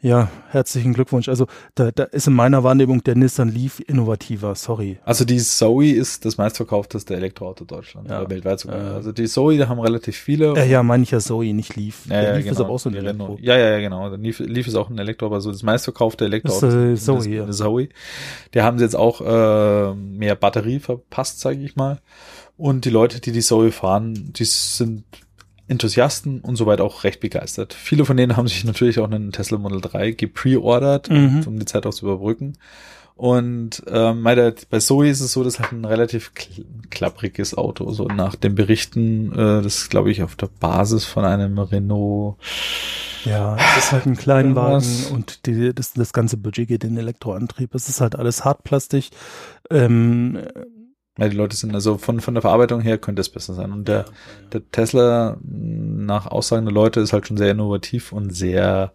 ja, 0.00 0.30
herzlichen 0.50 0.94
Glückwunsch. 0.94 1.28
Also 1.28 1.46
da, 1.74 1.90
da 1.90 2.04
ist 2.04 2.28
in 2.28 2.32
meiner 2.32 2.62
Wahrnehmung 2.62 3.02
der 3.02 3.16
Nissan 3.16 3.48
Leaf 3.48 3.80
innovativer, 3.80 4.54
sorry. 4.54 4.98
Also 5.04 5.24
die 5.24 5.38
Zoe 5.38 5.90
ist 5.90 6.24
das 6.24 6.36
meistverkaufteste 6.36 7.16
Elektroauto 7.16 7.64
Deutschland, 7.64 8.08
ja. 8.08 8.28
weltweit 8.30 8.60
sogar. 8.60 8.78
Äh, 8.78 8.94
also 8.94 9.10
die 9.10 9.26
Zoe, 9.26 9.58
da 9.58 9.68
haben 9.68 9.80
relativ 9.80 10.16
viele. 10.16 10.54
Ja, 10.54 10.62
ja, 10.62 10.82
meine 10.84 11.02
ich 11.02 11.10
ja 11.10 11.18
Zoe, 11.18 11.52
nicht 11.52 11.74
Leaf. 11.74 12.06
Ja, 12.08 12.22
ja, 12.22 12.32
Leaf 12.34 12.44
genau. 12.44 12.52
ist 12.52 12.60
aber 12.60 12.70
auch 12.70 12.78
so 12.78 12.90
ein 12.90 12.94
Elektro. 12.94 13.38
Ja, 13.40 13.58
ja, 13.58 13.70
ja, 13.70 13.80
genau. 13.80 14.14
Leaf, 14.14 14.38
Leaf 14.38 14.68
ist 14.68 14.76
auch 14.76 14.88
ein 14.88 14.98
Elektro, 14.98 15.26
aber 15.26 15.40
so 15.40 15.50
das 15.50 15.64
meistverkaufte 15.64 16.26
Elektroauto 16.26 16.66
das 16.66 16.74
ist, 16.74 17.02
äh, 17.02 17.04
Zoe, 17.04 17.28
ja. 17.28 17.50
Zoe. 17.50 17.88
Der 18.54 18.62
haben 18.62 18.78
sie 18.78 18.84
jetzt 18.84 18.96
auch 18.96 19.20
äh, 19.20 19.94
mehr 19.94 20.36
Batterie 20.36 20.78
verpasst, 20.78 21.40
sage 21.40 21.58
ich 21.58 21.74
mal. 21.74 21.98
Und 22.56 22.84
die 22.84 22.90
Leute, 22.90 23.20
die 23.20 23.32
die 23.32 23.40
Zoe 23.40 23.72
fahren, 23.72 24.32
die 24.32 24.44
sind 24.44 25.04
Enthusiasten 25.68 26.40
und 26.40 26.56
soweit 26.56 26.80
auch 26.80 27.04
recht 27.04 27.20
begeistert. 27.20 27.74
Viele 27.74 28.04
von 28.04 28.16
denen 28.16 28.36
haben 28.36 28.48
sich 28.48 28.64
natürlich 28.64 28.98
auch 28.98 29.10
einen 29.10 29.32
Tesla 29.32 29.58
Model 29.58 29.80
3 29.80 30.12
gepreordert, 30.12 31.10
mhm. 31.10 31.44
um 31.46 31.58
die 31.58 31.66
Zeit 31.66 31.86
auch 31.86 31.94
zu 31.94 32.06
überbrücken. 32.06 32.54
Und 33.18 33.82
ähm, 33.88 34.22
bei 34.22 34.78
Zoe 34.78 35.08
ist 35.08 35.20
es 35.20 35.32
so, 35.32 35.42
dass 35.42 35.58
halt 35.58 35.72
ein 35.72 35.84
relativ 35.84 36.30
klappriges 36.88 37.58
Auto, 37.58 37.90
so 37.90 38.04
nach 38.04 38.36
den 38.36 38.54
Berichten, 38.54 39.32
äh, 39.32 39.60
das 39.60 39.88
glaube 39.88 40.12
ich 40.12 40.22
auf 40.22 40.36
der 40.36 40.48
Basis 40.60 41.04
von 41.04 41.24
einem 41.24 41.58
Renault 41.58 42.36
Ja, 43.24 43.56
es 43.56 43.86
ist 43.86 43.92
halt 43.92 44.06
ein 44.06 44.16
Kleinwagen 44.16 44.88
Irgendwas- 44.88 45.10
und 45.10 45.46
die, 45.46 45.74
das, 45.74 45.94
das 45.94 46.12
ganze 46.12 46.36
Budget 46.36 46.68
geht 46.68 46.84
in 46.84 46.96
Elektroantrieb. 46.96 47.74
Es 47.74 47.88
ist 47.88 48.00
halt 48.00 48.14
alles 48.14 48.44
Hartplastik. 48.44 49.10
Ähm, 49.68 50.38
Ja, 51.18 51.28
die 51.28 51.36
Leute 51.36 51.56
sind 51.56 51.74
also 51.74 51.98
von, 51.98 52.20
von 52.20 52.34
der 52.34 52.42
Verarbeitung 52.42 52.80
her 52.80 52.96
könnte 52.96 53.20
es 53.20 53.28
besser 53.28 53.54
sein. 53.54 53.72
Und 53.72 53.88
der, 53.88 54.06
der 54.52 54.62
Tesla, 54.70 55.36
nach 55.42 56.26
Aussagen 56.26 56.64
der 56.64 56.74
Leute, 56.74 57.00
ist 57.00 57.12
halt 57.12 57.26
schon 57.26 57.36
sehr 57.36 57.50
innovativ 57.50 58.12
und 58.12 58.30
sehr 58.34 58.92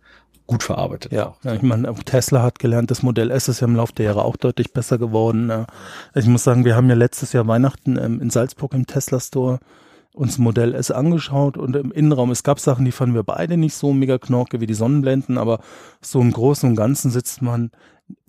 gut 0.47 0.63
verarbeitet. 0.63 1.11
Ja, 1.11 1.27
auch. 1.27 1.43
ja, 1.43 1.53
ich 1.53 1.61
meine, 1.61 1.93
Tesla 2.05 2.41
hat 2.41 2.59
gelernt, 2.59 2.91
das 2.91 3.03
Modell 3.03 3.29
S 3.29 3.47
ist 3.47 3.59
ja 3.59 3.67
im 3.67 3.75
Laufe 3.75 3.93
der 3.93 4.05
Jahre 4.05 4.23
auch 4.23 4.37
deutlich 4.37 4.73
besser 4.73 4.97
geworden. 4.97 5.49
ja. 5.49 5.67
Ich 6.15 6.25
muss 6.27 6.43
sagen, 6.43 6.65
wir 6.65 6.75
haben 6.75 6.89
ja 6.89 6.95
letztes 6.95 7.33
Jahr 7.33 7.47
Weihnachten 7.47 7.97
ähm, 7.97 8.21
in 8.21 8.29
Salzburg 8.29 8.73
im 8.73 8.87
Tesla 8.87 9.19
Store 9.19 9.59
uns 10.13 10.37
Modell 10.37 10.75
S 10.75 10.91
angeschaut 10.91 11.57
und 11.57 11.75
im 11.75 11.91
Innenraum, 11.91 12.29
es 12.31 12.43
gab 12.43 12.59
Sachen, 12.59 12.85
die 12.85 12.91
fanden 12.91 13.15
wir 13.15 13.23
beide 13.23 13.57
nicht 13.57 13.73
so 13.73 13.93
mega 13.93 14.19
knorke 14.19 14.61
wie 14.61 14.67
die 14.67 14.75
Sonnenblenden, 14.75 15.37
aber 15.39 15.59
so 16.01 16.21
im 16.21 16.31
Großen 16.31 16.69
und 16.69 16.75
Ganzen 16.75 17.09
sitzt 17.09 17.41
man 17.41 17.71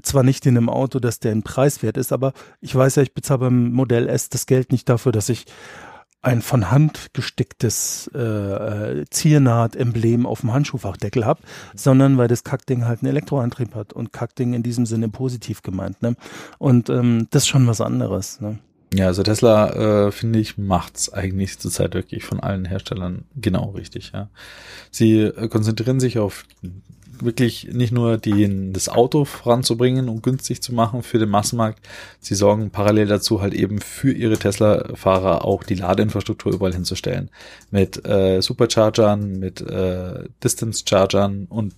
zwar 0.04 0.22
nicht 0.22 0.46
in 0.46 0.56
einem 0.56 0.68
Auto, 0.68 1.00
dass 1.00 1.20
der 1.20 1.32
ein 1.32 1.42
Preiswert 1.42 1.96
ist, 1.96 2.12
aber 2.12 2.32
ich 2.60 2.74
weiß 2.74 2.96
ja, 2.96 3.02
ich 3.02 3.14
bezahle 3.14 3.40
beim 3.40 3.72
Modell 3.72 4.08
S 4.08 4.28
das 4.28 4.46
Geld 4.46 4.72
nicht 4.72 4.88
dafür, 4.88 5.12
dass 5.12 5.28
ich 5.28 5.46
ein 6.24 6.40
von 6.40 6.70
Hand 6.70 7.10
gesticktes 7.12 8.10
äh, 8.14 8.18
äh, 8.18 9.04
Ziernaht-Emblem 9.10 10.24
auf 10.24 10.40
dem 10.40 10.52
Handschuhfachdeckel 10.52 11.26
habe, 11.26 11.42
sondern 11.74 12.16
weil 12.16 12.28
das 12.28 12.44
Kackding 12.44 12.86
halt 12.86 13.02
einen 13.02 13.10
Elektroantrieb 13.10 13.74
hat 13.74 13.92
und 13.92 14.12
Kackding 14.12 14.54
in 14.54 14.62
diesem 14.62 14.86
Sinne 14.86 15.10
positiv 15.10 15.62
gemeint. 15.62 16.00
Ne? 16.02 16.16
Und 16.58 16.88
ähm, 16.88 17.26
das 17.30 17.42
ist 17.42 17.48
schon 17.48 17.66
was 17.66 17.82
anderes. 17.82 18.40
Ne? 18.40 18.58
Ja, 18.94 19.06
also 19.06 19.22
Tesla, 19.22 20.06
äh, 20.06 20.12
finde 20.12 20.38
ich, 20.38 20.56
macht's 20.56 21.12
eigentlich 21.12 21.58
zurzeit 21.58 21.94
wirklich 21.94 22.24
von 22.24 22.40
allen 22.40 22.64
Herstellern 22.64 23.24
genau 23.36 23.70
richtig. 23.70 24.12
Ja. 24.14 24.30
Sie 24.90 25.20
äh, 25.20 25.48
konzentrieren 25.48 26.00
sich 26.00 26.18
auf 26.18 26.44
wirklich 27.20 27.68
nicht 27.72 27.92
nur 27.92 28.18
den, 28.18 28.72
das 28.72 28.88
Auto 28.88 29.24
voranzubringen 29.24 30.08
und 30.08 30.22
günstig 30.22 30.62
zu 30.62 30.74
machen 30.74 31.02
für 31.02 31.18
den 31.18 31.28
Massenmarkt. 31.28 31.80
Sie 32.20 32.34
sorgen 32.34 32.70
parallel 32.70 33.06
dazu 33.06 33.40
halt 33.40 33.54
eben 33.54 33.80
für 33.80 34.12
ihre 34.12 34.38
Tesla-Fahrer 34.38 35.44
auch 35.44 35.62
die 35.62 35.74
Ladeinfrastruktur 35.74 36.52
überall 36.52 36.72
hinzustellen. 36.72 37.30
Mit 37.70 38.06
äh, 38.06 38.40
Superchargern, 38.40 39.38
mit 39.38 39.60
äh, 39.60 40.24
Distance-Chargern 40.42 41.46
und 41.48 41.74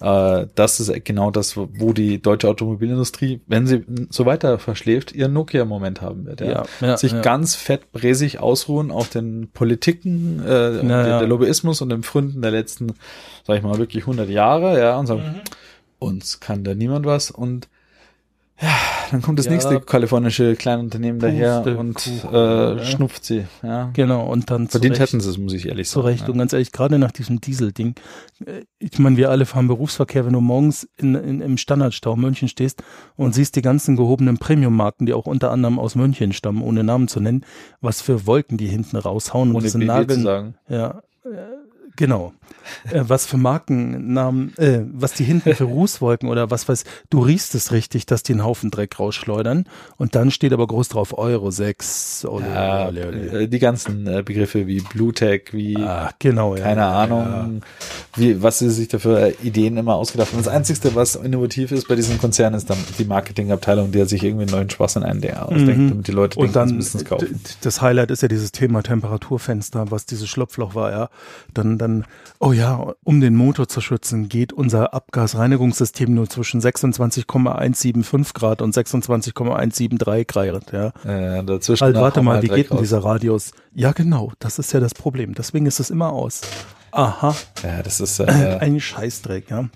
äh, 0.00 0.46
das 0.54 0.80
ist 0.80 1.04
genau 1.04 1.30
das, 1.30 1.56
wo 1.56 1.92
die 1.92 2.22
deutsche 2.22 2.48
Automobilindustrie, 2.48 3.40
wenn 3.46 3.66
sie 3.66 3.84
so 4.10 4.26
weiter 4.26 4.58
verschläft, 4.58 5.12
ihren 5.12 5.32
Nokia-Moment 5.32 6.00
haben 6.00 6.26
wird. 6.26 6.40
Ja. 6.40 6.64
ja, 6.80 6.96
sich 6.96 7.12
ja. 7.12 7.20
ganz 7.20 7.54
fett 7.54 7.90
bräsig 7.92 8.38
ausruhen 8.38 8.90
auf 8.90 9.08
den 9.08 9.48
Politiken, 9.52 10.42
äh, 10.46 10.76
Ja, 10.76 10.82
der, 10.82 11.18
der 11.20 11.28
Lobbyismus 11.28 11.80
und 11.80 11.90
den 11.90 12.02
Fründen 12.02 12.42
der 12.42 12.50
letzten, 12.50 12.94
sag 13.48 13.56
ich 13.56 13.62
mal, 13.64 13.78
wirklich 13.78 14.06
100 14.06 14.28
Jahre, 14.28 14.78
ja, 14.78 14.96
und 14.98 15.06
sagen, 15.08 15.22
Mhm. 15.22 15.40
uns 15.98 16.38
kann 16.38 16.62
da 16.62 16.74
niemand 16.76 17.04
was 17.06 17.32
und 17.32 17.68
ja, 18.60 18.74
dann 19.12 19.22
kommt 19.22 19.38
das 19.38 19.46
Ja. 19.46 19.52
nächste 19.52 19.80
kalifornische 19.80 20.56
Kleinunternehmen 20.56 21.20
daher 21.20 21.64
und 21.78 21.94
Pustekuchen, 21.94 22.34
äh, 22.34 22.76
ja. 22.76 22.84
schnupft 22.84 23.24
sie, 23.24 23.44
ja. 23.62 23.90
Genau, 23.94 24.26
und 24.30 24.50
dann 24.50 24.66
Verdient 24.68 24.96
zu 24.96 25.00
Recht- 25.00 25.12
hätten 25.12 25.20
sie 25.20 25.30
es, 25.30 25.38
muss 25.38 25.52
ich 25.52 25.66
ehrlich 25.68 25.88
Zu 25.88 26.00
sagen. 26.00 26.08
Recht. 26.08 26.28
Und 26.28 26.38
ganz 26.38 26.52
ehrlich, 26.52 26.72
gerade 26.72 26.98
nach 26.98 27.12
diesem 27.12 27.40
Diesel-Ding, 27.40 27.94
äh, 28.44 28.62
ich 28.80 28.98
meine, 28.98 29.16
wir 29.16 29.30
alle 29.30 29.46
fahren 29.46 29.68
Berufsverkehr, 29.68 30.26
wenn 30.26 30.32
du 30.32 30.40
morgens 30.40 30.88
in, 30.96 31.14
in, 31.14 31.40
im 31.40 31.56
Standardstau 31.56 32.16
München 32.16 32.48
stehst 32.48 32.82
und 33.16 33.32
siehst 33.32 33.54
die 33.54 33.62
ganzen 33.62 33.94
gehobenen 33.96 34.38
Premium-Marken, 34.38 35.06
die 35.06 35.14
auch 35.14 35.26
unter 35.26 35.52
anderem 35.52 35.78
aus 35.78 35.94
München 35.94 36.32
stammen, 36.32 36.60
ohne 36.60 36.82
Namen 36.82 37.06
zu 37.06 37.20
nennen, 37.20 37.44
was 37.80 38.02
für 38.02 38.26
Wolken 38.26 38.58
die 38.58 38.66
hinten 38.66 38.96
raushauen 38.96 39.54
und 39.54 39.62
diese 39.62 39.78
Nageln. 39.78 40.22
sagen. 40.24 40.54
Ja, 40.68 41.00
äh, 41.24 41.28
genau. 41.98 42.32
Äh, 42.90 43.02
was 43.06 43.24
für 43.26 43.36
Markennamen, 43.38 44.56
äh, 44.58 44.80
was 44.92 45.12
die 45.14 45.24
hinten 45.24 45.54
für 45.54 45.64
Rußwolken 45.78 46.28
oder 46.28 46.50
was 46.50 46.68
weiß, 46.68 46.84
du 47.10 47.20
riechst 47.20 47.54
es 47.54 47.72
richtig, 47.72 48.04
dass 48.06 48.22
die 48.22 48.32
einen 48.32 48.44
Haufen 48.44 48.70
Dreck 48.70 48.98
rausschleudern 48.98 49.64
und 49.96 50.14
dann 50.14 50.30
steht 50.30 50.52
aber 50.52 50.66
groß 50.66 50.88
drauf 50.90 51.16
Euro 51.16 51.50
6, 51.50 52.26
ole, 52.28 52.46
Ja, 52.46 52.86
ole, 52.88 53.08
ole. 53.08 53.42
äh, 53.42 53.48
die 53.48 53.58
ganzen 53.58 54.06
äh, 54.06 54.22
Begriffe 54.22 54.66
wie 54.66 54.80
Bluetech, 54.80 55.52
wie 55.52 55.76
Ah, 55.76 56.10
genau, 56.18 56.56
ja. 56.56 56.62
keine 56.62 56.80
ja, 56.82 57.02
Ahnung, 57.02 57.62
wie, 58.16 58.42
was 58.42 58.58
sie 58.58 58.70
sich 58.70 58.88
dafür 58.88 59.32
Ideen 59.42 59.76
immer 59.78 59.94
ausgedacht 59.94 60.32
haben. 60.32 60.38
Das 60.38 60.48
Einzige, 60.48 60.94
was 60.94 61.16
innovativ 61.16 61.72
ist 61.72 61.88
bei 61.88 61.96
diesem 61.96 62.18
Konzern, 62.18 62.52
ist 62.54 62.68
dann 62.70 62.78
die 62.98 63.04
Marketingabteilung, 63.04 63.92
die 63.92 64.04
sich 64.04 64.22
irgendwie 64.22 64.42
einen 64.42 64.52
neuen 64.52 64.70
Spaß 64.70 64.96
in 64.96 65.02
einen 65.04 65.20
der 65.22 65.46
ausdenkt, 65.46 65.78
Mhm. 65.78 65.88
damit 65.88 66.08
die 66.08 66.12
Leute 66.12 66.38
Und 66.38 66.54
dann 66.54 66.68
sie 66.68 66.74
müssen 66.74 66.98
es 66.98 67.04
kaufen. 67.06 67.40
das 67.62 67.80
Highlight 67.80 68.10
ist 68.10 68.20
ja 68.22 68.28
dieses 68.28 68.52
Thema 68.52 68.82
Temperaturfenster, 68.82 69.90
was 69.90 70.04
dieses 70.06 70.28
Schlupfloch 70.28 70.74
war, 70.74 70.90
ja. 70.90 71.08
Dann, 71.54 71.78
dann, 71.78 71.87
oh 72.40 72.52
ja, 72.52 72.94
um 73.04 73.20
den 73.20 73.34
Motor 73.36 73.68
zu 73.68 73.80
schützen, 73.80 74.28
geht 74.28 74.52
unser 74.52 74.94
Abgasreinigungssystem 74.94 76.12
nur 76.12 76.28
zwischen 76.28 76.60
26,175 76.60 78.34
Grad 78.34 78.62
und 78.62 78.72
26,173 78.74 80.26
Grad, 80.26 80.72
ja. 80.72 80.92
Äh, 81.04 81.44
dazwischen 81.44 81.84
Halt, 81.84 81.96
warte 81.96 82.22
mal, 82.22 82.34
halt 82.34 82.44
wie 82.44 82.48
geht 82.48 82.70
denn 82.70 82.78
dieser 82.78 83.04
Radius? 83.04 83.52
Ja, 83.74 83.92
genau, 83.92 84.32
das 84.38 84.58
ist 84.58 84.72
ja 84.72 84.80
das 84.80 84.94
Problem. 84.94 85.34
Deswegen 85.34 85.66
ist 85.66 85.80
es 85.80 85.90
immer 85.90 86.12
aus. 86.12 86.40
Aha, 86.90 87.34
Ja, 87.62 87.82
das 87.82 88.00
ist 88.00 88.18
äh, 88.18 88.24
ein 88.60 88.80
Scheißdreck, 88.80 89.50
ja. 89.50 89.68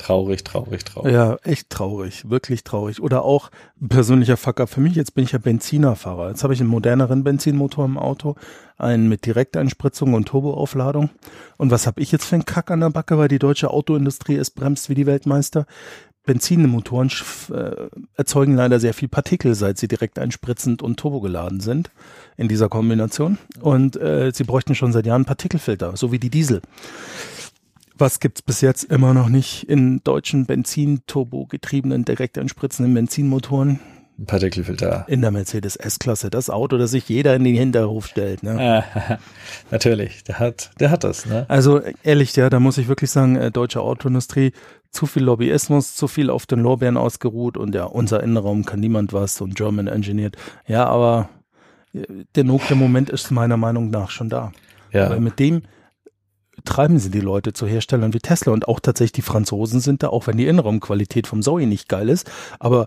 Traurig, 0.00 0.44
traurig, 0.44 0.84
traurig. 0.84 1.12
Ja, 1.12 1.36
echt 1.42 1.70
traurig, 1.70 2.28
wirklich 2.28 2.64
traurig. 2.64 3.00
Oder 3.00 3.22
auch 3.22 3.50
ein 3.80 3.88
persönlicher 3.88 4.36
Fucker 4.36 4.66
für 4.66 4.80
mich. 4.80 4.94
Jetzt 4.94 5.14
bin 5.14 5.24
ich 5.24 5.32
ja 5.32 5.38
Benzinerfahrer. 5.38 6.30
Jetzt 6.30 6.42
habe 6.42 6.54
ich 6.54 6.60
einen 6.60 6.70
moderneren 6.70 7.22
Benzinmotor 7.22 7.84
im 7.84 7.98
Auto, 7.98 8.34
einen 8.78 9.08
mit 9.08 9.26
Direkteinspritzung 9.26 10.14
und 10.14 10.26
Turboaufladung. 10.26 11.10
Und 11.56 11.70
was 11.70 11.86
habe 11.86 12.00
ich 12.00 12.10
jetzt 12.10 12.24
für 12.24 12.36
einen 12.36 12.46
Kack 12.46 12.70
an 12.70 12.80
der 12.80 12.90
Backe, 12.90 13.18
weil 13.18 13.28
die 13.28 13.38
deutsche 13.38 13.70
Autoindustrie 13.70 14.36
es 14.36 14.50
bremst 14.50 14.88
wie 14.88 14.94
die 14.94 15.06
Weltmeister? 15.06 15.66
Benzinmotoren 16.24 17.10
äh, 17.52 17.88
erzeugen 18.14 18.54
leider 18.54 18.78
sehr 18.78 18.94
viel 18.94 19.08
Partikel, 19.08 19.54
seit 19.54 19.78
sie 19.78 19.88
direkt 19.88 20.18
einspritzend 20.18 20.82
und 20.82 20.98
turbogeladen 20.98 21.60
sind 21.60 21.90
in 22.36 22.46
dieser 22.46 22.68
Kombination. 22.68 23.38
Und 23.60 23.96
äh, 23.96 24.30
sie 24.32 24.44
bräuchten 24.44 24.74
schon 24.74 24.92
seit 24.92 25.06
Jahren 25.06 25.24
Partikelfilter, 25.24 25.96
so 25.96 26.12
wie 26.12 26.18
die 26.18 26.30
Diesel. 26.30 26.60
Was 28.00 28.18
gibt's 28.18 28.40
bis 28.40 28.62
jetzt 28.62 28.84
immer 28.84 29.12
noch 29.12 29.28
nicht 29.28 29.68
in 29.68 30.02
deutschen 30.02 30.46
Benzin-Turbo 30.46 31.44
getriebenen, 31.44 32.06
direkt 32.06 32.38
einspritzenden 32.38 32.94
Benzinmotoren? 32.94 33.78
Ein 34.18 34.24
Partikelfilter. 34.24 35.04
In 35.06 35.20
der 35.20 35.30
Mercedes 35.30 35.76
S-Klasse, 35.76 36.30
das 36.30 36.48
Auto, 36.48 36.78
das 36.78 36.92
sich 36.92 37.10
jeder 37.10 37.36
in 37.36 37.44
den 37.44 37.54
Hinterhof 37.54 38.06
stellt. 38.06 38.42
Ne? 38.42 38.84
Natürlich, 39.70 40.24
der 40.24 40.38
hat, 40.38 40.70
der 40.80 40.90
hat 40.90 41.04
das, 41.04 41.26
ne? 41.26 41.44
Also 41.48 41.82
ehrlich, 42.02 42.34
ja, 42.36 42.48
da 42.48 42.58
muss 42.58 42.78
ich 42.78 42.88
wirklich 42.88 43.10
sagen, 43.10 43.36
äh, 43.36 43.50
deutsche 43.50 43.82
Autoindustrie, 43.82 44.52
zu 44.90 45.04
viel 45.04 45.24
Lobbyismus, 45.24 45.94
zu 45.94 46.08
viel 46.08 46.30
auf 46.30 46.46
den 46.46 46.60
Lorbeeren 46.60 46.96
ausgeruht 46.96 47.58
und 47.58 47.74
ja, 47.74 47.84
unser 47.84 48.22
Innenraum 48.22 48.64
kann 48.64 48.80
niemand 48.80 49.12
was 49.12 49.42
und 49.42 49.56
German 49.56 49.88
engineert. 49.88 50.38
Ja, 50.66 50.86
aber 50.86 51.28
äh, 51.92 52.04
der 52.34 52.44
Nokia-Moment 52.44 53.10
ist 53.10 53.30
meiner 53.30 53.58
Meinung 53.58 53.90
nach 53.90 54.08
schon 54.08 54.30
da. 54.30 54.52
Ja. 54.90 55.10
Weil 55.10 55.20
mit 55.20 55.38
dem 55.38 55.62
treiben 56.64 56.98
sie 56.98 57.10
die 57.10 57.20
Leute 57.20 57.52
zu 57.52 57.66
Herstellern 57.66 58.14
wie 58.14 58.18
Tesla 58.18 58.52
und 58.52 58.68
auch 58.68 58.80
tatsächlich 58.80 59.12
die 59.12 59.22
Franzosen 59.22 59.80
sind 59.80 60.02
da, 60.02 60.08
auch 60.08 60.26
wenn 60.26 60.36
die 60.36 60.46
Innenraumqualität 60.46 61.26
vom 61.26 61.42
Zoe 61.42 61.66
nicht 61.66 61.88
geil 61.88 62.08
ist, 62.08 62.30
aber 62.58 62.86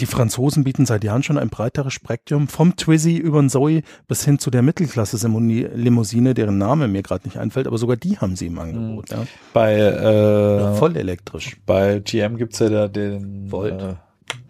die 0.00 0.06
Franzosen 0.06 0.64
bieten 0.64 0.86
seit 0.86 1.02
Jahren 1.02 1.22
schon 1.22 1.38
ein 1.38 1.48
breiteres 1.48 1.92
Spektrum 1.92 2.48
vom 2.48 2.76
Twizy 2.76 3.16
über 3.16 3.40
den 3.40 3.50
Zoe 3.50 3.82
bis 4.06 4.24
hin 4.24 4.38
zu 4.38 4.50
der 4.50 4.62
Mittelklasse-Limousine, 4.62 6.34
deren 6.34 6.58
Name 6.58 6.88
mir 6.88 7.02
gerade 7.02 7.26
nicht 7.26 7.38
einfällt, 7.38 7.66
aber 7.66 7.78
sogar 7.78 7.96
die 7.96 8.18
haben 8.18 8.36
sie 8.36 8.46
im 8.46 8.58
Angebot. 8.58 9.10
Ja. 9.10 9.26
Bei, 9.52 9.74
äh, 9.76 10.74
Voll 10.76 10.96
elektrisch. 10.96 11.56
bei 11.66 11.98
GM 11.98 12.36
gibt's 12.36 12.60
ja 12.60 12.68
da 12.68 12.88
den 12.88 13.50
Volt. 13.50 13.82
Äh, 13.82 13.94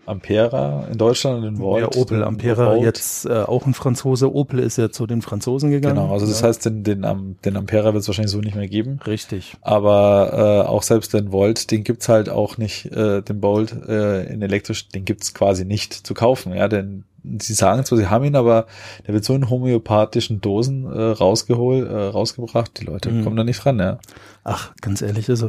Ampera 0.09 0.87
in 0.91 0.99
Deutschland 0.99 1.39
und 1.39 1.43
den 1.45 1.59
Volt. 1.59 1.95
ja, 1.95 2.01
Opel 2.01 2.25
Ampera, 2.25 2.73
Volt. 2.75 2.83
jetzt 2.83 3.27
äh, 3.27 3.43
auch 3.43 3.67
ein 3.67 3.75
Franzose. 3.75 4.35
Opel 4.35 4.59
ist 4.61 4.79
ja 4.79 4.91
zu 4.91 5.07
den 5.07 5.23
Franzosen 5.23 5.71
gegangen. 5.71 5.97
Genau, 5.97 6.13
also 6.13 6.27
das 6.27 6.41
ja. 6.41 6.49
heißt, 6.49 6.65
den, 6.65 6.83
den, 6.85 7.37
den 7.45 7.57
Ampera 7.57 7.93
wird 7.93 8.03
es 8.03 8.09
wahrscheinlich 8.09 8.33
so 8.33 8.41
nicht 8.41 8.57
mehr 8.57 8.69
geben. 8.69 8.99
Richtig. 9.07 9.57
Aber 9.61 10.65
äh, 10.65 10.69
auch 10.69 10.83
selbst 10.83 11.15
den 11.15 11.33
Volt, 11.33 11.71
den 11.71 11.85
gibt's 11.85 12.09
halt 12.09 12.29
auch 12.29 12.59
nicht, 12.59 12.87
äh, 12.87 13.23
den 13.23 13.41
Bolt 13.41 13.73
äh, 13.89 14.25
in 14.33 14.43
elektrisch, 14.43 14.89
den 14.89 15.05
gibt's 15.05 15.35
quasi 15.35 15.65
nicht 15.65 15.93
zu 15.95 16.15
kaufen. 16.15 16.55
Ja, 16.55 16.69
denn 16.69 17.05
sie 17.41 17.55
sagen 17.55 17.85
zwar, 17.85 17.99
sie 17.99 18.07
haben 18.07 18.25
ihn, 18.25 18.37
aber 18.37 18.67
der 19.07 19.13
wird 19.15 19.25
so 19.25 19.35
in 19.35 19.51
homöopathischen 19.51 20.41
Dosen 20.41 20.87
äh, 20.91 21.03
rausgeholt, 21.03 21.89
äh, 21.89 21.95
rausgebracht. 21.95 22.81
Die 22.81 22.85
Leute 22.85 23.11
Mhm. 23.11 23.25
kommen 23.25 23.37
da 23.37 23.45
nicht 23.45 23.67
ran, 23.67 23.79
ja. 23.79 23.99
Ach, 24.45 24.73
ganz 24.81 25.03
ehrlich, 25.03 25.29
also 25.29 25.49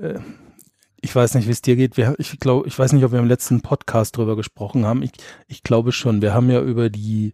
äh, 0.00 0.14
ich 1.00 1.14
weiß 1.14 1.34
nicht, 1.34 1.46
wie 1.46 1.52
es 1.52 1.62
dir 1.62 1.76
geht. 1.76 1.96
Wir, 1.96 2.14
ich 2.18 2.38
glaube, 2.40 2.66
ich 2.66 2.78
weiß 2.78 2.92
nicht, 2.92 3.04
ob 3.04 3.12
wir 3.12 3.18
im 3.18 3.28
letzten 3.28 3.60
Podcast 3.60 4.16
drüber 4.16 4.36
gesprochen 4.36 4.84
haben. 4.84 5.02
Ich, 5.02 5.12
ich 5.46 5.62
glaube 5.62 5.92
schon. 5.92 6.22
Wir 6.22 6.34
haben 6.34 6.50
ja 6.50 6.60
über 6.60 6.90
die 6.90 7.32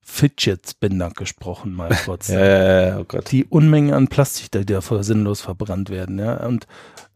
Fidget 0.00 0.68
Spinner 0.68 1.10
gesprochen, 1.10 1.74
mal 1.74 1.96
kurz. 2.04 2.28
Ja, 2.28 2.44
ja, 2.44 2.86
ja, 2.88 2.98
oh 2.98 3.04
Gott. 3.04 3.30
Die 3.30 3.44
Unmengen 3.44 3.92
an 3.94 4.08
Plastik, 4.08 4.52
die 4.52 4.64
davor 4.66 5.02
sinnlos 5.02 5.40
verbrannt 5.40 5.90
werden, 5.90 6.18
ja. 6.18 6.46
Und 6.46 6.66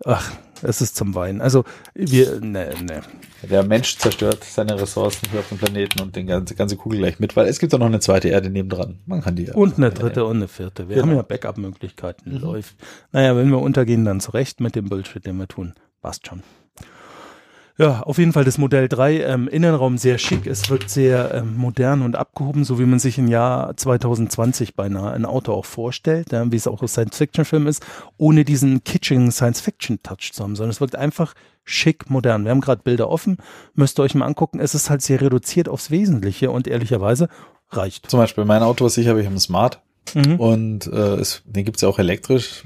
ach, 0.05 0.33
Es 0.63 0.81
ist 0.81 0.97
zum 0.97 1.15
Weinen. 1.15 1.41
Also 1.41 1.65
wir, 1.95 2.41
ne, 2.41 2.71
ne. 2.83 3.03
Der 3.49 3.63
Mensch 3.63 3.97
zerstört 3.99 4.43
seine 4.43 4.81
Ressourcen 4.81 5.29
hier 5.31 5.41
auf 5.41 5.49
dem 5.49 5.59
Planeten 5.59 6.01
und 6.03 6.17
den 6.17 6.27
ganze, 6.27 6.55
ganze 6.57 6.77
Kugel 6.77 6.99
gleich 6.99 7.21
mit, 7.21 7.37
weil 7.37 7.47
es 7.47 7.59
gibt 7.61 7.73
auch 7.75 7.79
noch 7.79 7.87
eine 7.87 8.01
zweite 8.01 8.29
Erde 8.29 8.51
nebendran. 8.51 8.99
Man 9.07 9.21
kann 9.21 9.37
die 9.37 9.45
ja. 9.45 9.55
Und 9.55 9.77
eine 9.77 9.91
dritte 9.91 10.25
und 10.25 10.37
eine 10.37 10.49
vierte. 10.49 10.89
Wir 10.89 10.97
Genau. 10.97 11.09
haben 11.09 11.17
ja 11.17 11.23
Backup-Möglichkeiten. 11.23 12.33
Läuft. 12.33 12.75
Naja, 13.13 13.37
wenn 13.37 13.49
wir 13.51 13.61
untergehen, 13.61 14.05
dann 14.05 14.21
zurecht 14.21 14.61
mit 14.61 14.75
dem 14.75 14.89
Bullshit, 14.89 15.25
den 15.25 15.37
wir 15.37 15.47
tun. 15.49 15.75
Passt 16.03 16.27
schon. 16.27 16.43
Ja, 17.81 18.01
auf 18.01 18.19
jeden 18.19 18.33
Fall 18.33 18.43
das 18.43 18.59
Modell 18.59 18.89
3, 18.89 19.21
ähm, 19.23 19.47
Innenraum 19.47 19.99
sehr 19.99 20.19
schick. 20.19 20.49
Es 20.49 20.69
wirkt 20.69 20.91
sehr 20.91 21.33
ähm, 21.33 21.57
modern 21.57 22.03
und 22.03 22.17
abgehoben, 22.17 22.65
so 22.65 22.81
wie 22.81 22.85
man 22.85 22.99
sich 22.99 23.19
im 23.19 23.29
Jahr 23.29 23.77
2020 23.77 24.75
beinahe 24.75 25.13
ein 25.13 25.25
Auto 25.25 25.53
auch 25.53 25.65
vorstellt, 25.65 26.33
ja, 26.33 26.51
wie 26.51 26.57
es 26.57 26.67
auch 26.67 26.83
ein 26.83 26.89
Science-Fiction-Film 26.89 27.69
ist, 27.69 27.87
ohne 28.17 28.45
diesen 28.45 28.83
kitschigen 28.83 29.31
Science-Fiction-Touch 29.31 30.33
zu 30.33 30.43
haben, 30.43 30.57
sondern 30.57 30.71
es 30.71 30.81
wirkt 30.81 30.97
einfach 30.97 31.35
schick 31.63 32.11
modern. 32.11 32.43
Wir 32.43 32.51
haben 32.51 32.61
gerade 32.61 32.83
Bilder 32.83 33.09
offen, 33.09 33.37
müsst 33.75 34.01
ihr 34.01 34.03
euch 34.03 34.17
mal 34.17 34.27
angucken. 34.27 34.59
Es 34.59 34.75
ist 34.75 34.91
halt 34.91 35.03
sehr 35.03 35.21
reduziert 35.21 35.69
aufs 35.69 35.93
Wesentliche 35.93 36.51
und 36.51 36.67
ehrlicherweise 36.67 37.29
reicht. 37.71 38.11
Zum 38.11 38.19
Beispiel 38.19 38.45
mein 38.45 38.65
Auto, 38.65 38.87
was 38.87 38.97
ich 38.97 39.07
habe, 39.07 39.21
ich 39.21 39.27
habe 39.27 39.37
ein 39.37 39.41
Smart 39.41 39.81
Mhm. 40.15 40.37
und 40.41 40.87
äh, 40.87 41.15
es, 41.17 41.43
den 41.47 41.65
gibt's 41.65 41.83
ja 41.83 41.89
auch 41.89 41.99
elektrisch. 41.99 42.65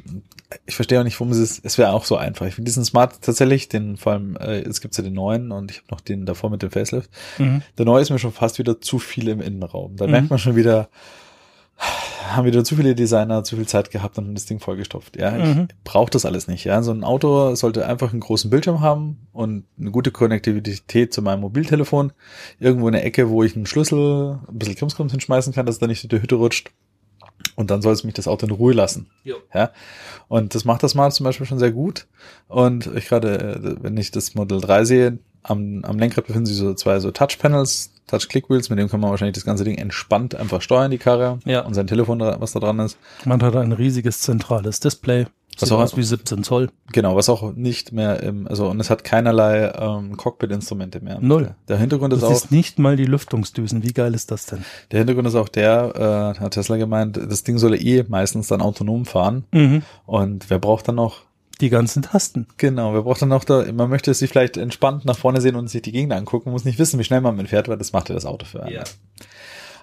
Ich 0.67 0.75
verstehe 0.77 1.01
auch 1.01 1.05
nicht, 1.05 1.19
warum 1.19 1.33
es 1.33 1.39
ist. 1.39 1.65
Es 1.65 1.79
wäre 1.79 1.93
auch 1.93 2.05
so 2.05 2.17
einfach. 2.17 2.45
Ich 2.47 2.55
finde 2.57 2.69
diesen 2.69 2.85
Smart 2.85 3.23
tatsächlich, 3.23 3.69
den 3.69 3.97
vor 3.97 4.13
allem, 4.13 4.37
äh, 4.37 4.59
jetzt 4.59 4.83
gibt's 4.83 4.99
ja 4.99 5.05
den 5.05 5.15
neuen 5.15 5.51
und 5.51 5.71
ich 5.71 5.79
habe 5.79 5.87
noch 5.91 6.01
den 6.03 6.27
davor 6.27 6.51
mit 6.51 6.63
dem 6.63 6.71
Facelift. 6.71 7.11
Mhm. 7.39 7.63
Der 7.79 7.87
neue 7.87 8.03
ist 8.03 8.11
mir 8.11 8.19
schon 8.19 8.33
fast 8.33 8.59
wieder 8.59 8.81
zu 8.81 8.99
viel 8.99 9.29
im 9.29 9.41
Innenraum. 9.41 9.97
Da 9.97 10.05
Mhm. 10.05 10.11
merkt 10.11 10.31
man 10.31 10.39
schon 10.39 10.55
wieder, 10.57 10.89
haben 12.29 12.45
wieder 12.47 12.63
zu 12.65 12.77
viele 12.77 12.95
Designer 12.95 13.43
zu 13.45 13.57
viel 13.57 13.67
Zeit 13.67 13.91
gehabt 13.91 14.17
und 14.19 14.27
haben 14.27 14.35
das 14.35 14.45
Ding 14.47 14.61
vollgestopft. 14.61 15.17
Ja, 15.17 15.37
ich 15.37 15.55
Mhm. 15.57 15.69
brauche 15.85 16.11
das 16.11 16.25
alles 16.27 16.47
nicht. 16.49 16.65
Ja, 16.65 16.83
so 16.83 16.93
ein 16.93 17.03
Auto 17.03 17.55
sollte 17.55 17.87
einfach 17.87 18.13
einen 18.13 18.21
großen 18.21 18.51
Bildschirm 18.51 18.81
haben 18.81 19.27
und 19.33 19.65
eine 19.81 19.91
gute 19.91 20.11
Konnektivität 20.13 21.13
zu 21.13 21.23
meinem 21.23 21.41
Mobiltelefon. 21.41 22.13
Irgendwo 22.61 22.87
in 22.89 22.93
der 22.93 23.05
Ecke, 23.05 23.31
wo 23.31 23.43
ich 23.43 23.57
einen 23.57 23.67
Schlüssel, 23.67 24.39
ein 24.49 24.59
bisschen 24.59 24.77
Krimskrams 24.77 25.13
hinschmeißen 25.13 25.53
kann, 25.53 25.67
dass 25.67 25.77
es 25.77 25.79
da 25.81 25.87
nicht 25.87 26.05
in 26.05 26.11
die 26.11 26.21
Hütte 26.23 26.37
rutscht. 26.37 26.71
Und 27.57 27.71
dann 27.71 27.83
soll 27.83 27.93
es 27.93 28.05
mich 28.05 28.15
das 28.15 28.29
Auto 28.29 28.47
in 28.47 28.53
Ruhe 28.53 28.73
lassen. 28.73 29.09
Jo. 29.25 29.37
Ja. 29.55 29.71
Und 30.29 30.55
das 30.55 30.65
macht 30.65 30.83
das 30.83 30.93
Smart 30.93 31.13
zum 31.13 31.25
Beispiel 31.25 31.47
schon 31.47 31.59
sehr 31.59 31.73
gut. 31.73 32.07
Und 32.49 32.87
ich 32.95 33.09
gerade, 33.09 33.39
äh, 33.39 33.83
wenn 33.83 33.97
ich 33.97 34.11
das 34.11 34.35
Model 34.35 34.61
3 34.61 34.85
sehe, 34.85 35.19
am, 35.43 35.85
am 35.85 35.99
Lenkrad 35.99 36.27
befinden 36.27 36.47
sich 36.47 36.57
so 36.57 36.73
zwei 36.75 37.01
so 37.01 37.11
Touch-Panels, 37.11 37.93
Touch-Click-Wheels, 38.07 38.71
mit 38.71 38.79
dem 38.79 38.89
kann 38.89 39.01
man 39.01 39.11
wahrscheinlich 39.11 39.35
das 39.35 39.45
ganze 39.45 39.65
Ding 39.65 39.77
entspannt 39.77 40.35
einfach 40.35 40.63
steuern, 40.63 40.91
die 40.91 40.99
Karre. 40.99 41.41
Ja. 41.45 41.61
Und 41.61 41.75
sein 41.75 41.87
Telefon, 41.87 42.21
was 42.21 42.53
da 42.53 42.61
dran 42.61 42.79
ist. 42.79 42.97
Man 43.25 43.43
hat 43.43 43.57
ein 43.57 43.73
riesiges 43.73 44.21
zentrales 44.21 44.81
Display. 44.81 45.27
Was 45.59 45.69
Sieht 45.69 45.77
auch- 45.77 45.83
aus 45.83 45.97
wie 45.97 46.03
17 46.03 46.45
Zoll. 46.45 46.71
Genau, 46.93 47.15
was 47.15 47.29
auch 47.29 47.53
nicht 47.53 47.93
mehr 47.93 48.23
im, 48.23 48.47
also, 48.49 48.69
und 48.69 48.81
es 48.81 48.89
hat 48.91 49.05
keinerlei 49.05 49.71
ähm, 49.79 50.17
Cockpit-Instrumente 50.17 51.01
mehr. 51.01 51.19
Null. 51.21 51.55
Der, 51.69 51.77
Hintergrund 51.79 52.13
ist 52.15 52.23
Das 52.23 52.31
auch, 52.31 52.35
ist 52.35 52.51
nicht 52.51 52.79
mal 52.79 52.97
die 52.97 53.05
Lüftungsdüsen. 53.05 53.83
Wie 53.83 53.93
geil 53.93 54.15
ist 54.15 54.31
das 54.31 54.47
denn? 54.47 54.65
der 54.91 54.99
Hintergrund 55.01 55.29
ist 55.29 55.35
auch 55.35 55.49
der, 55.51 56.35
äh, 56.37 56.41
hat 56.41 56.55
Tesla 56.55 56.77
gemeint, 56.79 57.17
das 57.19 57.45
Ding 57.45 57.59
soll 57.59 57.75
eh 57.75 58.05
meistens 58.09 58.49
dann 58.49 58.61
autonom 58.63 59.05
fahren. 59.05 59.45
Mhm. 59.53 59.83
Und 60.07 60.49
wer 60.51 60.59
braucht 60.59 60.89
dann 60.89 60.95
noch 60.97 61.21
Die 61.61 61.69
ganzen 61.69 62.03
Tasten. 62.03 62.47
Genau, 62.57 62.95
wer 62.95 63.03
braucht 63.03 63.21
dann 63.23 63.29
noch 63.29 63.45
da, 63.45 63.65
man 63.73 63.91
möchte 63.91 64.13
sich 64.15 64.31
vielleicht 64.31 64.57
entspannt 64.57 65.05
nach 65.05 65.19
vorne 65.19 65.41
sehen 65.43 65.55
und 65.57 65.69
sich 65.69 65.83
die 65.83 65.93
Gegend 65.93 66.13
angucken, 66.13 66.51
muss 66.51 66.65
nicht 66.65 66.79
wissen, 66.79 66.99
wie 66.99 67.05
schnell 67.05 67.21
man 67.21 67.47
fährt, 67.47 67.69
weil 67.69 67.77
das 67.79 67.93
macht 67.93 68.09
ja 68.09 68.15
das 68.15 68.25
Auto 68.27 68.47
für 68.47 68.63
einen. 68.63 68.81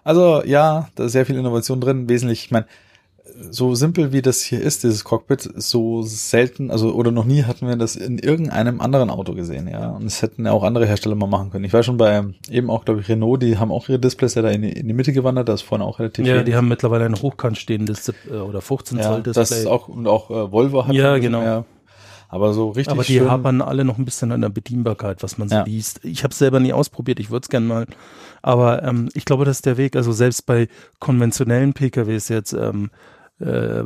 Also 0.04 0.44
ja, 0.46 0.90
da 0.96 1.06
ist 1.06 1.12
sehr 1.12 1.26
viel 1.26 1.38
Innovation 1.38 1.80
drin, 1.80 2.10
wesentlich, 2.10 2.46
ich 2.46 2.52
meine, 2.52 2.66
so 3.52 3.76
simpel 3.76 4.12
wie 4.12 4.22
das 4.22 4.42
hier 4.42 4.62
ist, 4.62 4.84
dieses 4.84 5.04
Cockpit, 5.04 5.50
so 5.56 6.02
selten, 6.04 6.72
also 6.72 6.94
oder 6.94 7.12
noch 7.12 7.26
nie 7.26 7.44
hatten 7.44 7.68
wir 7.68 7.76
das 7.76 7.96
in 7.96 8.18
irgendeinem 8.20 8.82
anderen 8.82 9.10
Auto 9.10 9.34
gesehen, 9.34 9.68
ja. 9.68 9.90
Und 9.90 10.06
es 10.06 10.22
hätten 10.22 10.46
ja 10.46 10.52
auch 10.52 10.64
andere 10.64 10.86
Hersteller 10.86 11.16
mal 11.16 11.28
machen 11.28 11.50
können. 11.52 11.66
Ich 11.66 11.74
war 11.74 11.84
schon 11.84 11.98
bei 11.98 12.24
eben 12.50 12.70
auch, 12.70 12.86
glaube 12.86 13.02
ich, 13.02 13.10
Renault, 13.10 13.42
die 13.42 13.58
haben 13.58 13.72
auch 13.72 13.90
ihre 13.90 14.00
Displays 14.00 14.36
ja 14.36 14.42
da 14.42 14.50
in 14.50 14.62
die, 14.62 14.72
in 14.72 14.88
die 14.88 14.94
Mitte 14.94 15.14
gewandert, 15.14 15.50
das 15.50 15.62
ist 15.62 15.68
vorne 15.68 15.84
auch 15.84 16.00
relativ 16.00 16.26
Ja, 16.26 16.34
wenig. 16.36 16.46
die 16.46 16.56
haben 16.56 16.68
mittlerweile 16.68 17.06
ein 17.06 17.16
hochkant 17.16 17.58
stehendes 17.58 18.10
äh, 18.30 18.34
oder 18.36 18.62
15 18.62 18.98
ja, 18.98 19.04
Zoll 19.04 19.24
das 19.24 19.38
Display. 19.38 19.60
ist 19.62 19.68
auch 19.68 19.88
und 19.88 20.08
auch 20.08 20.30
äh, 20.30 20.52
Volvo 20.52 20.86
hat 20.88 20.94
Ja, 20.94 21.18
genau. 21.18 21.42
mehr. 21.42 21.66
Aber 22.32 22.54
so 22.54 22.70
richtig 22.70 22.92
Aber 22.92 23.04
die 23.04 23.14
schön, 23.18 23.28
hapern 23.28 23.60
alle 23.60 23.84
noch 23.84 23.98
ein 23.98 24.06
bisschen 24.06 24.32
an 24.32 24.42
der 24.42 24.50
Bedienbarkeit, 24.50 25.24
was 25.24 25.40
man 25.40 25.50
so 25.50 25.56
Ja. 25.56 25.64
liest. 25.64 26.06
Ich 26.06 26.24
habe 26.24 26.32
es 26.32 26.38
selber 26.38 26.60
nie 26.60 26.74
ausprobiert, 26.74 27.20
ich 27.20 27.32
würde 27.32 27.46
es 27.46 27.50
gerne 27.50 27.66
mal. 27.66 27.88
Aber 28.44 28.84
ähm, 28.84 29.10
ich 29.16 29.26
glaube, 29.26 29.46
das 29.46 29.58
ist 29.58 29.66
der 29.66 29.78
Weg. 29.78 29.96
Also 29.96 30.12
selbst 30.12 30.46
bei 30.46 30.68
konventionellen 31.00 31.74
PKWs 31.74 32.30
jetzt 32.30 32.54
ähm, 32.54 32.92
äh, 33.40 33.84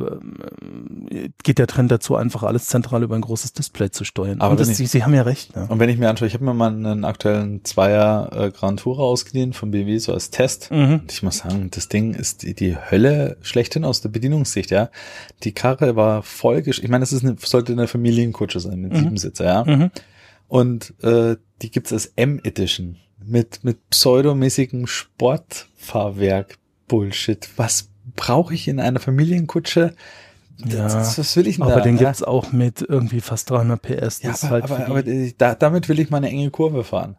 geht 1.42 1.58
der 1.58 1.66
Trend 1.66 1.90
dazu, 1.90 2.16
einfach 2.16 2.42
alles 2.42 2.66
zentral 2.66 3.02
über 3.02 3.14
ein 3.14 3.20
großes 3.20 3.52
Display 3.52 3.90
zu 3.90 4.04
steuern. 4.04 4.40
Aber 4.40 4.56
das, 4.56 4.68
ich- 4.68 4.76
sie, 4.76 4.86
sie 4.86 5.04
haben 5.04 5.14
ja 5.14 5.22
recht. 5.22 5.54
Ne? 5.54 5.66
Und 5.68 5.78
wenn 5.78 5.88
ich 5.88 5.98
mir 5.98 6.08
anschaue, 6.10 6.28
ich 6.28 6.34
habe 6.34 6.44
mir 6.44 6.54
mal 6.54 6.68
einen 6.72 7.04
aktuellen 7.04 7.64
Zweier 7.64 8.30
äh, 8.32 8.50
Grand 8.50 8.80
Tourer 8.80 9.02
ausgeliehen 9.04 9.52
von 9.52 9.70
BMW 9.70 9.98
so 9.98 10.12
als 10.12 10.30
Test. 10.30 10.70
Mhm. 10.70 11.00
Und 11.02 11.12
ich 11.12 11.22
muss 11.22 11.38
sagen, 11.38 11.68
das 11.70 11.88
Ding 11.88 12.14
ist 12.14 12.42
die, 12.42 12.54
die 12.54 12.76
Hölle 12.76 13.36
schlechthin 13.42 13.84
aus 13.84 14.00
der 14.00 14.08
Bedienungssicht, 14.08 14.70
ja. 14.70 14.90
Die 15.42 15.52
Karre 15.52 15.94
war 15.96 16.22
voll, 16.22 16.62
ich 16.66 16.82
meine, 16.88 17.00
das 17.02 17.12
ist 17.12 17.24
eine, 17.24 17.36
sollte 17.38 17.72
eine 17.72 17.86
Familienkutsche 17.86 18.60
sein 18.60 18.80
mit 18.80 18.96
sieben 18.96 19.16
Sitzer, 19.16 19.44
ja. 19.44 19.64
Mhm. 19.64 19.90
Und 20.48 20.94
äh, 21.02 21.36
die 21.62 21.70
gibt's 21.70 21.92
als 21.92 22.12
M-Edition 22.16 22.96
mit 23.26 23.64
mit 23.64 23.88
pseudomäßigem 23.88 24.86
Sportfahrwerk 24.86 26.58
Bullshit. 26.88 27.48
Was 27.56 27.88
brauche 28.16 28.54
ich 28.54 28.68
in 28.68 28.80
einer 28.80 29.00
Familienkutsche? 29.00 29.94
Ja, 30.64 30.84
Das, 30.84 31.18
was 31.18 31.36
will 31.36 31.46
ich 31.48 31.56
denn 31.56 31.64
Aber 31.64 31.76
da? 31.76 31.80
den 31.80 31.96
ja? 31.96 32.04
gibt's 32.04 32.22
auch 32.22 32.52
mit 32.52 32.80
irgendwie 32.82 33.20
fast 33.20 33.50
300 33.50 33.80
PS. 33.82 34.22
Ja, 34.22 34.30
aber, 34.40 34.50
halt 34.50 34.64
aber, 34.64 34.86
aber 34.86 35.02
da, 35.38 35.54
damit 35.54 35.88
will 35.88 35.98
ich 35.98 36.10
mal 36.10 36.18
eine 36.18 36.28
enge 36.30 36.50
Kurve 36.50 36.84
fahren. 36.84 37.16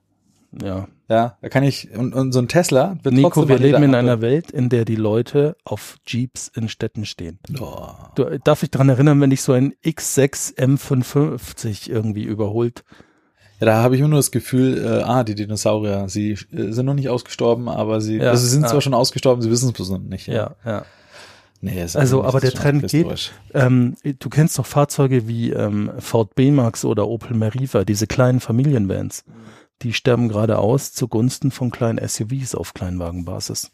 ja. 0.62 0.88
Ja, 1.08 1.38
da 1.40 1.50
kann 1.50 1.64
ich, 1.64 1.92
und, 1.96 2.16
und 2.16 2.32
so 2.32 2.40
ein 2.40 2.48
Tesla 2.48 2.98
wird 3.04 3.14
Nico, 3.14 3.48
wir 3.48 3.60
leben 3.60 3.84
in 3.84 3.94
Ampel- 3.94 3.96
einer 4.00 4.22
Welt, 4.22 4.50
in 4.50 4.70
der 4.70 4.86
die 4.86 4.96
Leute 4.96 5.56
auf 5.64 5.98
Jeeps 6.08 6.48
in 6.48 6.68
Städten 6.68 7.06
stehen. 7.06 7.38
Oh. 7.62 7.90
Du, 8.16 8.40
darf 8.40 8.64
ich 8.64 8.72
dran 8.72 8.90
erinnern, 8.90 9.22
wenn 9.22 9.30
dich 9.30 9.44
so 9.44 9.52
ein 9.54 9.74
X6 9.86 10.58
M550 10.58 11.92
irgendwie 11.92 12.24
überholt? 12.24 12.84
Ja, 13.60 13.66
da 13.68 13.84
habe 13.84 13.96
ich 13.96 14.02
immer 14.02 14.10
nur 14.10 14.20
das 14.20 14.32
Gefühl, 14.32 14.84
äh, 14.84 15.04
ah, 15.04 15.24
die 15.24 15.36
Dinosaurier, 15.36 16.10
sie 16.10 16.32
äh, 16.32 16.72
sind 16.72 16.86
noch 16.86 16.94
nicht 16.94 17.10
ausgestorben, 17.10 17.70
aber 17.70 18.02
sie, 18.02 18.18
Ja, 18.18 18.32
also 18.32 18.44
sie 18.44 18.50
sind 18.50 18.64
ja. 18.64 18.70
zwar 18.70 18.82
schon 18.82 18.94
ausgestorben, 18.94 19.42
sie 19.42 19.50
wissen 19.50 19.70
es 19.70 19.74
bloß 19.74 19.92
noch 19.92 20.00
nicht. 20.00 20.28
Ja, 20.28 20.56
ja. 20.66 20.86
Nee, 21.62 21.82
ist 21.82 21.96
Also, 21.96 22.24
aber 22.24 22.42
der 22.42 22.52
Trend 22.52 22.88
geht. 22.88 23.32
Ähm, 23.54 23.96
du 24.04 24.30
kennst 24.30 24.60
doch 24.60 24.66
Fahrzeuge 24.66 25.28
wie 25.28 25.52
ähm, 25.52 25.92
Ford 26.00 26.36
B-Max 26.36 26.86
oder 26.86 27.08
Opel 27.08 27.36
Meriva, 27.36 27.86
diese 27.86 28.08
kleinen 28.08 28.40
Familienvans. 28.40 29.24
Die 29.82 29.94
sterben 29.94 30.30
gerade 30.30 30.60
aus 30.60 30.94
zugunsten 30.94 31.52
von 31.52 31.72
kleinen 31.72 32.06
SUVs 32.06 32.56
auf 32.56 32.74
Kleinwagenbasis. 32.74 33.72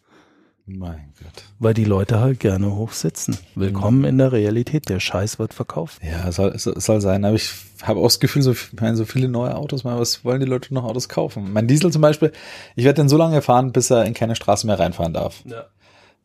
Mein 0.77 1.13
Gott. 1.21 1.43
Weil 1.59 1.73
die 1.73 1.83
Leute 1.83 2.19
halt 2.19 2.39
gerne 2.39 2.75
hoch 2.75 2.91
sitzen. 2.93 3.37
Willkommen 3.55 4.05
in 4.05 4.17
der 4.17 4.31
Realität. 4.31 4.87
Der 4.89 4.99
Scheiß 4.99 5.37
wird 5.39 5.53
verkauft. 5.53 5.99
Ja, 6.03 6.31
soll, 6.31 6.57
soll, 6.57 7.01
sein, 7.01 7.25
aber 7.25 7.35
ich 7.35 7.51
habe 7.83 7.99
auch 7.99 8.05
das 8.05 8.19
Gefühl, 8.19 8.41
so, 8.41 8.55
meine, 8.79 8.95
so 8.95 9.05
viele 9.05 9.27
neue 9.27 9.55
Autos, 9.55 9.83
mal, 9.83 9.99
was 9.99 10.23
wollen 10.23 10.39
die 10.39 10.45
Leute 10.45 10.73
noch 10.73 10.83
Autos 10.83 11.09
kaufen? 11.09 11.51
Mein 11.51 11.67
Diesel 11.67 11.91
zum 11.91 12.01
Beispiel, 12.01 12.31
ich 12.75 12.85
werde 12.85 13.01
den 13.01 13.09
so 13.09 13.17
lange 13.17 13.41
fahren, 13.41 13.71
bis 13.71 13.89
er 13.89 14.05
in 14.05 14.13
keine 14.13 14.35
Straße 14.35 14.65
mehr 14.65 14.79
reinfahren 14.79 15.13
darf. 15.13 15.43
Ja. 15.45 15.65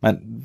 Mein, 0.00 0.42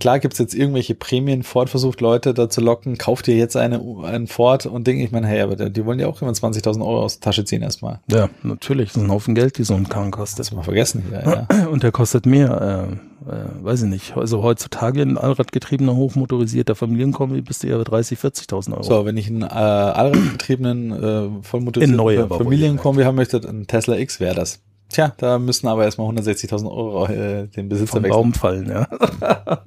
klar 0.00 0.18
gibt's 0.18 0.38
jetzt 0.38 0.54
irgendwelche 0.54 0.94
Prämien, 0.94 1.42
Ford 1.42 1.68
versucht 1.68 2.00
Leute 2.00 2.32
dazu 2.32 2.60
locken, 2.60 2.96
kauft 2.96 3.28
ihr 3.28 3.36
jetzt 3.36 3.56
eine, 3.56 3.80
einen 4.04 4.26
Ford 4.26 4.64
und 4.66 4.86
Ding, 4.86 5.00
ich 5.00 5.12
meine, 5.12 5.26
hey, 5.26 5.42
aber 5.42 5.56
die 5.56 5.84
wollen 5.84 5.98
ja 5.98 6.06
auch 6.06 6.22
immer 6.22 6.32
20.000 6.32 6.80
Euro 6.80 7.02
aus 7.02 7.18
der 7.18 7.24
Tasche 7.24 7.44
ziehen 7.44 7.62
erstmal. 7.62 8.00
Ja, 8.10 8.30
natürlich. 8.42 8.92
Das 8.92 8.96
ist 8.96 9.02
ein 9.02 9.10
Haufen 9.10 9.34
Geld, 9.34 9.58
die 9.58 9.64
so 9.64 9.74
ein 9.74 9.84
Das 9.84 10.10
kostet. 10.10 10.52
mal 10.52 10.62
vergessen 10.62 11.04
hier, 11.08 11.46
ja. 11.50 11.66
Und 11.70 11.82
der 11.82 11.92
kostet 11.92 12.24
mehr, 12.24 12.98
äh, 13.26 13.30
äh, 13.30 13.64
weiß 13.64 13.82
ich 13.82 13.90
nicht. 13.90 14.16
Also 14.16 14.42
heutzutage 14.42 15.02
ein 15.02 15.18
allradgetriebener, 15.18 15.94
hochmotorisierter 15.94 16.74
Familienkombi 16.74 17.42
bist 17.42 17.62
du 17.62 17.68
eher 17.68 17.78
bei 17.78 17.84
30, 17.84 18.18
40.000 18.18 18.72
Euro. 18.72 18.82
So, 18.82 19.04
wenn 19.04 19.18
ich 19.18 19.28
einen 19.28 19.42
äh, 19.42 19.46
allradgetriebenen, 19.46 20.92
äh, 20.92 21.24
In 21.26 21.42
vollmotorisierten 21.42 22.28
Familienkombi 22.28 23.04
haben 23.04 23.16
möchte, 23.16 23.36
ein 23.46 23.66
Tesla 23.66 23.98
X 23.98 24.20
wäre 24.20 24.34
das. 24.34 24.60
Tja, 24.88 25.12
da 25.16 25.38
müssen 25.38 25.66
aber 25.68 25.84
erstmal 25.84 26.08
160.000 26.08 26.70
Euro 26.70 27.06
äh, 27.06 27.48
den 27.48 27.68
Besitzer 27.68 27.92
vom 27.92 28.02
wechseln. 28.02 28.22
Baum 28.22 28.34
fallen, 28.34 28.68
ja. 28.68 28.86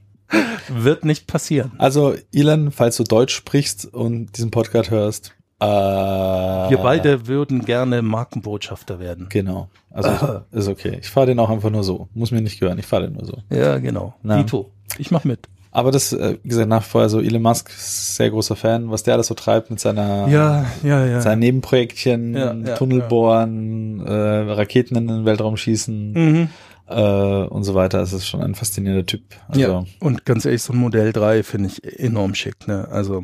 Wird 0.70 1.04
nicht 1.06 1.28
passieren. 1.28 1.72
Also, 1.78 2.14
Elon, 2.32 2.72
falls 2.72 2.98
du 2.98 3.04
Deutsch 3.04 3.34
sprichst 3.36 3.86
und 3.92 4.38
diesen 4.38 4.52
Podcast 4.52 4.92
hörst, 4.92 5.34
äh, 5.62 5.66
Wir 5.66 6.78
beide 6.78 7.28
würden 7.28 7.66
gerne 7.66 8.02
Markenbotschafter 8.02 9.00
werden. 9.00 9.28
Genau. 9.30 9.70
Also 9.92 10.42
ist 10.52 10.68
okay. 10.70 11.00
Ich 11.02 11.10
fahre 11.10 11.28
den 11.28 11.40
auch 11.40 11.50
einfach 11.50 11.70
nur 11.70 11.84
so. 11.84 12.08
Muss 12.14 12.32
mir 12.32 12.42
nicht 12.42 12.60
gehören. 12.60 12.80
Ich 12.80 12.86
fahre 12.86 13.04
den 13.04 13.14
nur 13.14 13.26
so. 13.26 13.40
Ja, 13.50 13.78
genau. 13.80 14.14
Na. 14.22 14.38
Dito. 14.38 14.72
Ich 14.98 15.12
mach 15.12 15.26
mit. 15.26 15.50
Aber 15.72 15.92
das, 15.92 16.14
äh, 16.14 16.38
wie 16.42 16.50
gesagt, 16.50 16.68
nach 16.68 16.84
wie 16.84 16.90
vor, 16.90 17.02
also 17.02 17.20
Elon 17.22 17.42
Musk, 17.44 17.70
sehr 17.72 18.30
großer 18.32 18.56
Fan, 18.56 18.90
was 18.90 19.04
der 19.04 19.14
alles 19.14 19.28
so 19.28 19.36
treibt 19.36 19.70
mit 19.70 19.80
seiner, 19.80 20.28
Ja, 20.28 20.66
ja, 20.84 21.06
ja. 21.06 21.22
seinen 21.22 21.40
Nebenprojektchen, 21.40 22.36
Ja, 22.36 22.54
ja, 22.54 22.76
Tunnel 22.76 23.00
ja. 23.00 23.08
bohren, 23.08 24.04
äh, 24.06 24.12
Raketen 24.12 24.96
in 24.98 25.08
den 25.08 25.26
Weltraum 25.26 25.58
schießen 25.58 26.14
Mhm. 26.14 26.50
äh, 26.88 27.44
und 27.44 27.64
so 27.66 27.76
weiter. 27.76 28.02
Es 28.02 28.14
ist 28.14 28.26
schon 28.26 28.42
ein 28.42 28.56
faszinierender 28.56 29.06
Typ. 29.06 29.22
Also, 29.48 29.62
ja. 29.62 29.84
Und 30.00 30.26
ganz 30.26 30.46
ehrlich, 30.46 30.64
so 30.64 30.74
ein 30.74 30.80
Modell 30.80 31.14
3 31.14 31.44
finde 31.44 31.70
ich 31.70 32.00
enorm 32.00 32.34
schick, 32.34 32.68
ne? 32.68 32.88
Also 32.90 33.24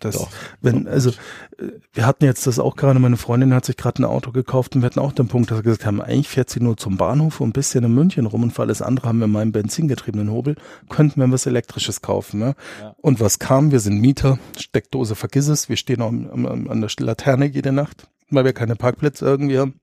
Das, 0.00 0.16
Doch. 0.16 0.30
wenn, 0.62 0.88
also, 0.88 1.10
äh, 1.10 1.72
wir 1.92 2.06
hatten 2.06 2.24
jetzt 2.24 2.46
das 2.46 2.58
auch 2.58 2.74
gerade, 2.74 2.98
meine 2.98 3.18
Freundin 3.18 3.54
hat 3.54 3.66
sich 3.66 3.76
gerade 3.76 4.02
ein 4.02 4.06
Auto 4.06 4.32
gekauft 4.32 4.74
und 4.74 4.82
wir 4.82 4.86
hatten 4.86 4.98
auch 4.98 5.12
den 5.12 5.28
Punkt, 5.28 5.50
dass 5.50 5.58
wir 5.58 5.62
gesagt 5.62 5.84
haben, 5.84 6.00
eigentlich 6.00 6.28
fährt 6.28 6.48
sie 6.48 6.60
nur 6.60 6.78
zum 6.78 6.96
Bahnhof 6.96 7.40
und 7.40 7.50
ein 7.50 7.52
bisschen 7.52 7.84
in 7.84 7.94
München 7.94 8.24
rum 8.24 8.42
und 8.42 8.52
für 8.52 8.62
alles 8.62 8.80
andere 8.80 9.08
haben 9.08 9.18
wir 9.18 9.26
meinen 9.26 9.52
benzingetriebenen 9.52 10.30
Hobel, 10.30 10.56
könnten 10.88 11.20
wir 11.20 11.30
was 11.30 11.44
Elektrisches 11.44 12.00
kaufen. 12.00 12.40
Ne? 12.40 12.54
Ja. 12.80 12.94
Und 13.02 13.20
was 13.20 13.38
kam? 13.38 13.72
Wir 13.72 13.80
sind 13.80 14.00
Mieter, 14.00 14.38
Steckdose 14.58 15.14
vergiss 15.14 15.48
es, 15.48 15.68
wir 15.68 15.76
stehen 15.76 16.00
auch 16.00 16.08
an 16.08 16.80
der 16.80 16.90
Laterne 16.98 17.46
jede 17.46 17.72
Nacht, 17.72 18.08
weil 18.30 18.46
wir 18.46 18.54
keine 18.54 18.76
Parkplätze 18.76 19.26
irgendwie 19.26 19.58
haben. 19.58 19.74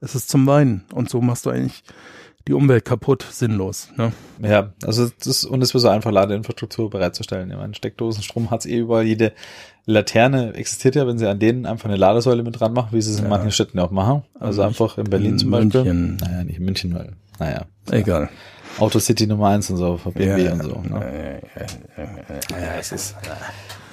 Es 0.00 0.14
ist 0.14 0.30
zum 0.30 0.46
Weinen 0.46 0.84
und 0.94 1.10
so 1.10 1.20
machst 1.20 1.44
du 1.44 1.50
eigentlich 1.50 1.82
die 2.48 2.54
Umwelt 2.54 2.84
kaputt, 2.84 3.24
sinnlos. 3.30 3.88
Ne? 3.96 4.12
Ja, 4.42 4.70
also 4.84 5.08
das 5.22 5.44
und 5.44 5.62
es 5.62 5.74
wird 5.74 5.82
so 5.82 5.88
einfach 5.88 6.10
Ladeinfrastruktur 6.10 6.88
bereitzustellen. 6.90 7.50
Ich 7.50 7.56
meine, 7.56 7.74
Steckdosenstrom 7.74 8.50
hat's 8.50 8.64
eh 8.66 8.78
überall. 8.78 9.04
Jede 9.04 9.32
Laterne 9.84 10.54
existiert 10.54 10.96
ja, 10.96 11.06
wenn 11.06 11.18
sie 11.18 11.26
an 11.28 11.38
denen 11.38 11.66
einfach 11.66 11.88
eine 11.88 11.96
Ladesäule 11.96 12.42
mit 12.42 12.58
dran 12.58 12.72
machen, 12.72 12.88
wie 12.92 13.00
sie 13.02 13.10
es 13.12 13.18
in 13.18 13.24
Ja. 13.24 13.30
manchen 13.30 13.50
Städten 13.52 13.78
ja 13.78 13.84
auch 13.84 13.90
machen. 13.90 14.22
Also 14.40 14.62
einfach 14.62 14.98
in 14.98 15.04
Berlin 15.04 15.32
in 15.32 15.38
zum 15.38 15.50
Beispiel. 15.50 15.84
München. 15.84 16.16
Naja, 16.20 16.44
nicht 16.44 16.58
in 16.58 16.64
München, 16.64 16.94
weil, 16.94 17.12
naja. 17.38 17.62
Egal. 17.90 18.28
Autocity 18.78 19.26
Nummer 19.26 19.48
eins 19.48 19.68
und 19.70 19.76
so, 19.76 19.96
von 19.96 20.12
BMW 20.12 20.50
und 20.50 20.62
so. 20.62 20.80
Ne? 20.88 21.40
Ja, 22.50 22.74
es 22.78 22.92
ist 22.92 23.14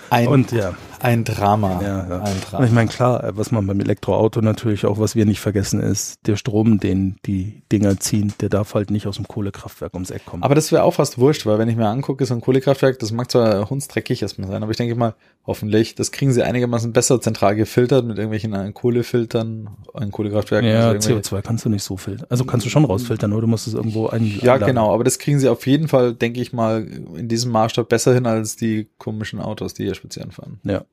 ein, 0.09 0.27
Und 0.27 0.51
ja, 0.51 0.73
ein 0.99 1.23
Drama. 1.23 1.81
ja, 1.81 2.07
ja. 2.07 2.21
Ein 2.21 2.41
Drama. 2.41 2.65
ich 2.65 2.71
meine, 2.71 2.89
klar, 2.89 3.31
was 3.35 3.51
man 3.51 3.67
beim 3.67 3.79
Elektroauto 3.79 4.41
natürlich 4.41 4.85
auch, 4.85 4.99
was 4.99 5.15
wir 5.15 5.25
nicht 5.25 5.39
vergessen, 5.39 5.79
ist, 5.79 6.25
der 6.25 6.35
Strom, 6.35 6.79
den 6.79 7.17
die 7.25 7.63
Dinger 7.71 7.99
ziehen, 7.99 8.33
der 8.41 8.49
darf 8.49 8.73
halt 8.73 8.91
nicht 8.91 9.07
aus 9.07 9.15
dem 9.17 9.27
Kohlekraftwerk 9.27 9.93
ums 9.93 10.09
Eck 10.09 10.25
kommen. 10.25 10.43
Aber 10.43 10.55
das 10.55 10.71
wäre 10.71 10.83
auch 10.83 10.95
fast 10.95 11.17
wurscht, 11.17 11.45
weil 11.45 11.59
wenn 11.59 11.69
ich 11.69 11.75
mir 11.75 11.87
angucke, 11.87 12.25
so 12.25 12.33
ein 12.33 12.41
Kohlekraftwerk, 12.41 12.99
das 12.99 13.11
mag 13.11 13.29
zwar 13.29 13.69
hundsdreckig 13.69 14.21
erstmal 14.21 14.47
sein, 14.47 14.63
aber 14.63 14.71
ich 14.71 14.77
denke 14.77 14.95
mal, 14.95 15.15
hoffentlich, 15.47 15.95
das 15.95 16.11
kriegen 16.11 16.31
sie 16.33 16.43
einigermaßen 16.43 16.91
besser 16.93 17.21
zentral 17.21 17.55
gefiltert 17.55 18.05
mit 18.05 18.17
irgendwelchen 18.17 18.53
äh, 18.53 18.71
Kohlefiltern, 18.71 19.69
ein 19.93 20.11
Kohlekraftwerk. 20.11 20.63
ja, 20.63 20.89
also 20.89 21.09
irgendwelche- 21.09 21.35
CO2 21.35 21.41
kannst 21.41 21.65
du 21.65 21.69
nicht 21.69 21.83
so 21.83 21.97
filtern. 21.97 22.27
Also 22.29 22.45
kannst 22.45 22.65
du 22.65 22.69
schon 22.69 22.85
rausfiltern, 22.85 23.31
oder 23.31 23.41
du 23.41 23.47
musst 23.47 23.67
es 23.67 23.73
irgendwo 23.73 24.07
ein. 24.07 24.25
Ja, 24.41 24.53
einladen. 24.53 24.65
genau, 24.67 24.93
aber 24.93 25.03
das 25.03 25.19
kriegen 25.19 25.39
sie 25.39 25.47
auf 25.49 25.67
jeden 25.67 25.87
Fall, 25.87 26.13
denke 26.13 26.41
ich 26.41 26.53
mal, 26.53 26.87
in 27.15 27.27
diesem 27.27 27.51
Maßstab 27.51 27.87
besser 27.89 28.13
hin 28.13 28.25
als 28.25 28.55
die 28.55 28.87
komischen 28.97 29.39
Autos, 29.39 29.73
die 29.73 29.83
hier 29.83 29.95
spazieren 29.95 30.31
fahren. 30.31 30.59
Ja. 30.63 30.83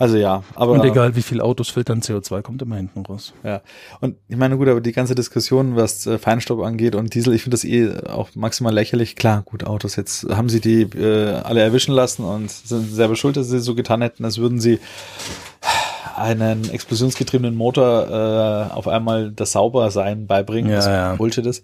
Also 0.00 0.16
ja, 0.16 0.42
aber 0.54 0.72
Und 0.72 0.84
egal 0.84 1.14
wie 1.14 1.20
viel 1.20 1.42
Autos 1.42 1.68
filtern, 1.68 2.00
CO2 2.00 2.40
kommt 2.40 2.62
immer 2.62 2.76
hinten 2.76 3.04
raus. 3.04 3.34
ja. 3.44 3.60
Und 4.00 4.16
ich 4.28 4.36
meine, 4.38 4.56
gut, 4.56 4.66
aber 4.66 4.80
die 4.80 4.92
ganze 4.92 5.14
Diskussion, 5.14 5.76
was 5.76 6.06
äh, 6.06 6.16
Feinstaub 6.18 6.62
angeht 6.62 6.94
und 6.94 7.12
Diesel, 7.14 7.34
ich 7.34 7.42
finde 7.42 7.56
das 7.56 7.64
eh 7.64 7.92
auch 8.08 8.30
maximal 8.34 8.72
lächerlich. 8.72 9.14
Klar, 9.14 9.42
gut, 9.42 9.62
Autos, 9.62 9.96
jetzt 9.96 10.26
haben 10.30 10.48
sie 10.48 10.60
die 10.60 10.82
äh, 10.98 11.34
alle 11.42 11.60
erwischen 11.60 11.92
lassen 11.92 12.24
und 12.24 12.50
sind 12.50 12.90
selber 12.90 13.14
schuld, 13.14 13.36
dass 13.36 13.48
sie 13.48 13.60
so 13.60 13.74
getan 13.74 14.00
hätten, 14.00 14.24
als 14.24 14.38
würden 14.38 14.58
sie 14.58 14.78
einen 16.16 16.70
explosionsgetriebenen 16.70 17.54
Motor 17.54 18.68
äh, 18.70 18.72
auf 18.74 18.88
einmal 18.88 19.30
das 19.32 19.52
Saubersein 19.52 20.26
beibringen, 20.26 20.70
Ja, 20.70 20.78
was 20.78 20.86
ja. 20.86 21.14
Bullshit 21.16 21.44
ist. 21.44 21.62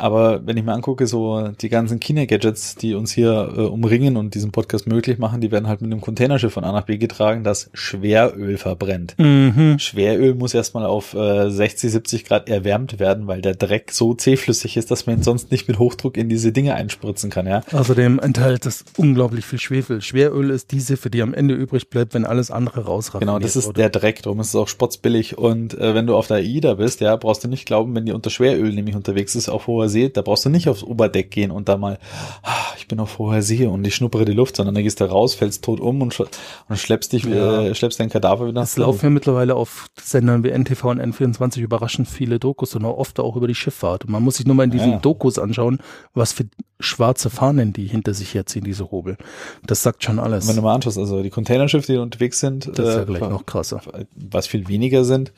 Aber 0.00 0.46
wenn 0.46 0.56
ich 0.56 0.64
mir 0.64 0.72
angucke, 0.72 1.06
so 1.06 1.48
die 1.60 1.68
ganzen 1.68 2.00
China-Gadgets, 2.00 2.76
die 2.76 2.94
uns 2.94 3.12
hier 3.12 3.52
äh, 3.56 3.60
umringen 3.60 4.16
und 4.16 4.34
diesen 4.34 4.50
Podcast 4.52 4.86
möglich 4.86 5.18
machen, 5.18 5.40
die 5.40 5.50
werden 5.50 5.68
halt 5.68 5.80
mit 5.80 5.92
einem 5.92 6.00
Containerschiff 6.00 6.52
von 6.52 6.64
A 6.64 6.72
nach 6.72 6.84
B 6.86 6.98
getragen, 6.98 7.44
das 7.44 7.70
Schweröl 7.74 8.56
verbrennt. 8.56 9.14
Mhm. 9.18 9.78
Schweröl 9.78 10.34
muss 10.34 10.54
erstmal 10.54 10.86
auf 10.86 11.14
äh, 11.14 11.50
60, 11.50 11.92
70 11.92 12.24
Grad 12.24 12.48
erwärmt 12.48 12.98
werden, 12.98 13.26
weil 13.26 13.42
der 13.42 13.54
Dreck 13.54 13.92
so 13.92 14.14
zähflüssig 14.14 14.76
ist, 14.76 14.90
dass 14.90 15.06
man 15.06 15.18
ihn 15.18 15.22
sonst 15.22 15.50
nicht 15.50 15.68
mit 15.68 15.78
Hochdruck 15.78 16.16
in 16.16 16.28
diese 16.28 16.52
Dinge 16.52 16.74
einspritzen 16.74 17.30
kann, 17.30 17.46
ja. 17.46 17.62
Außerdem 17.72 18.18
enthält 18.18 18.66
es 18.66 18.84
unglaublich 18.96 19.44
viel 19.44 19.58
Schwefel. 19.60 20.00
Schweröl 20.00 20.50
ist 20.50 20.72
die 20.72 20.80
Siffe, 20.80 21.10
die 21.10 21.22
am 21.22 21.34
Ende 21.34 21.54
übrig 21.54 21.90
bleibt, 21.90 22.14
wenn 22.14 22.24
alles 22.24 22.50
andere 22.50 22.84
rausraffiniert 22.84 23.20
Genau, 23.20 23.38
das 23.38 23.56
ist 23.56 23.66
wurde. 23.66 23.80
der 23.80 23.90
Dreck, 23.90 24.22
darum 24.22 24.40
ist 24.40 24.48
es 24.48 24.56
auch 24.56 24.68
spotzbillig. 24.68 25.36
Und 25.36 25.74
äh, 25.78 25.94
wenn 25.94 26.06
du 26.06 26.16
auf 26.16 26.26
der 26.26 26.38
AIDA 26.38 26.74
bist, 26.74 27.00
ja, 27.00 27.14
brauchst 27.16 27.44
du 27.44 27.48
nicht 27.48 27.66
glauben, 27.66 27.94
wenn 27.94 28.06
die 28.06 28.12
unter 28.12 28.30
Schweröl 28.30 28.72
nämlich 28.72 28.96
unterwegs 28.96 29.34
ist, 29.34 29.48
auf 29.48 29.66
hoher 29.66 29.88
See, 29.90 30.08
da 30.08 30.22
brauchst 30.22 30.44
du 30.46 30.48
nicht 30.48 30.68
aufs 30.68 30.82
Oberdeck 30.82 31.30
gehen 31.30 31.50
und 31.50 31.68
da 31.68 31.76
mal, 31.76 31.98
ah, 32.42 32.54
ich 32.78 32.88
bin 32.88 32.98
auf 33.00 33.18
hoher 33.18 33.42
See 33.42 33.66
und 33.66 33.86
ich 33.86 33.94
schnuppere 33.94 34.24
die 34.24 34.32
Luft, 34.32 34.56
sondern 34.56 34.74
da 34.74 34.80
gehst 34.82 35.00
du 35.00 35.04
raus, 35.04 35.34
fällst 35.34 35.62
tot 35.64 35.80
um 35.80 36.00
und, 36.00 36.14
sch 36.14 36.22
und 36.68 36.78
schleppst 36.78 37.12
dich, 37.12 37.24
Ja. 37.24 37.62
äh, 37.64 37.74
schleppst 37.74 38.00
dein 38.00 38.08
Kadaver 38.08 38.46
wieder. 38.48 38.62
Es 38.62 38.76
laufen 38.78 39.04
ja 39.06 39.10
mittlerweile 39.10 39.54
auf 39.56 39.88
Sendern 40.02 40.42
wie 40.44 40.50
NTV 40.50 40.84
und 40.86 41.00
N24 41.00 41.58
überraschend 41.60 42.08
viele 42.08 42.38
Dokus 42.38 42.74
und 42.74 42.84
auch 42.84 42.96
oft 42.96 43.20
auch 43.20 43.36
über 43.36 43.46
die 43.48 43.54
Schifffahrt. 43.54 44.04
Und 44.04 44.10
man 44.12 44.22
muss 44.22 44.36
sich 44.36 44.46
nur 44.46 44.54
mal 44.56 44.64
in 44.64 44.70
diesen 44.70 44.92
Ja. 44.92 44.98
Dokus 44.98 45.38
anschauen, 45.38 45.78
was 46.14 46.32
für 46.32 46.44
schwarze 46.78 47.28
Fahnen 47.28 47.72
die 47.74 47.86
hinter 47.86 48.14
sich 48.14 48.32
herziehen, 48.32 48.64
diese 48.64 48.90
Hobel. 48.90 49.18
Das 49.66 49.82
sagt 49.82 50.02
schon 50.02 50.18
alles. 50.18 50.48
Wenn 50.48 50.56
du 50.56 50.62
mal 50.62 50.74
anschaust, 50.74 50.96
also 50.96 51.22
die 51.22 51.28
Containerschiffe, 51.30 51.92
die 51.92 51.98
unterwegs 51.98 52.40
sind, 52.40 52.66
das 52.68 52.88
ist 52.88 52.94
ja 52.94 53.02
äh, 53.02 53.04
gleich 53.04 53.20
noch 53.20 53.44
krasser. 53.44 53.82
was 54.16 54.46
viel 54.46 54.66
weniger 54.68 55.04
sind, 55.04 55.32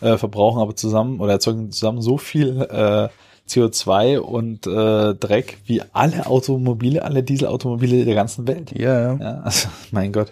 äh, 0.00 0.16
verbrauchen 0.16 0.60
aber 0.60 0.74
zusammen 0.74 1.20
oder 1.20 1.32
erzeugen 1.32 1.70
zusammen 1.70 2.02
so 2.02 2.18
viel 2.18 2.62
äh, 2.62 3.08
CO2 3.48 4.18
und 4.18 4.66
äh, 4.66 5.14
Dreck 5.14 5.58
wie 5.66 5.82
alle 5.92 6.26
Automobile, 6.26 7.02
alle 7.02 7.22
Dieselautomobile 7.22 8.04
der 8.04 8.14
ganzen 8.14 8.46
Welt. 8.46 8.72
Ja, 8.78 9.00
ja. 9.00 9.18
Ja, 9.20 9.40
also, 9.40 9.68
mein 9.90 10.12
Gott. 10.12 10.30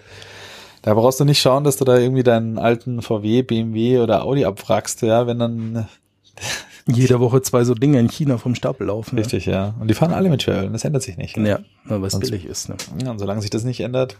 Da 0.82 0.94
brauchst 0.94 1.18
du 1.18 1.24
nicht 1.24 1.40
schauen, 1.40 1.64
dass 1.64 1.76
du 1.78 1.84
da 1.84 1.98
irgendwie 1.98 2.22
deinen 2.22 2.58
alten 2.58 3.02
VW, 3.02 3.42
BMW 3.42 3.98
oder 3.98 4.24
Audi 4.24 4.44
abwrackst, 4.44 5.02
ja, 5.02 5.26
wenn 5.26 5.38
dann, 5.38 5.88
Jede 6.88 7.18
Woche 7.18 7.42
zwei 7.42 7.64
so 7.64 7.74
Dinge 7.74 7.98
in 7.98 8.08
China 8.08 8.38
vom 8.38 8.54
Stapel 8.54 8.86
laufen. 8.86 9.18
richtig, 9.18 9.46
ja. 9.46 9.74
Und 9.80 9.88
die 9.88 9.94
fahren 9.94 10.12
alle 10.12 10.28
mit 10.28 10.42
Schweröl, 10.44 10.70
das 10.70 10.84
ändert 10.84 11.02
sich 11.02 11.16
nicht. 11.16 11.36
Ja, 11.36 11.44
ja 11.44 11.58
weil 11.86 12.04
es 12.04 12.16
billig 12.20 12.44
ist. 12.44 12.68
Ne? 12.68 12.76
Ja, 13.02 13.10
und 13.10 13.18
solange 13.18 13.40
sich 13.40 13.50
das 13.50 13.64
nicht 13.64 13.80
ändert, 13.80 14.16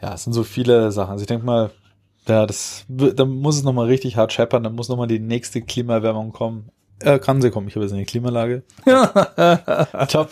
ja, 0.00 0.14
es 0.14 0.22
sind 0.22 0.32
so 0.34 0.44
viele 0.44 0.92
Sachen. 0.92 1.10
Also 1.10 1.22
ich 1.22 1.26
denke 1.26 1.44
mal, 1.44 1.70
ja, 2.28 2.46
das, 2.46 2.84
w- 2.86 3.12
da 3.12 3.24
muss 3.24 3.56
es 3.56 3.64
nochmal 3.64 3.86
richtig 3.86 4.16
hart 4.16 4.32
scheppern, 4.32 4.62
dann 4.62 4.76
muss 4.76 4.88
nochmal 4.88 5.08
die 5.08 5.18
nächste 5.18 5.60
Klimaerwärmung 5.60 6.30
kommen. 6.30 6.68
Äh, 7.00 7.18
kann 7.18 7.40
sie 7.40 7.50
kommen, 7.50 7.68
ich 7.68 7.76
habe 7.76 7.84
jetzt 7.84 7.92
eine 7.94 8.04
Klimaanlage. 8.04 8.62
Top. 10.08 10.30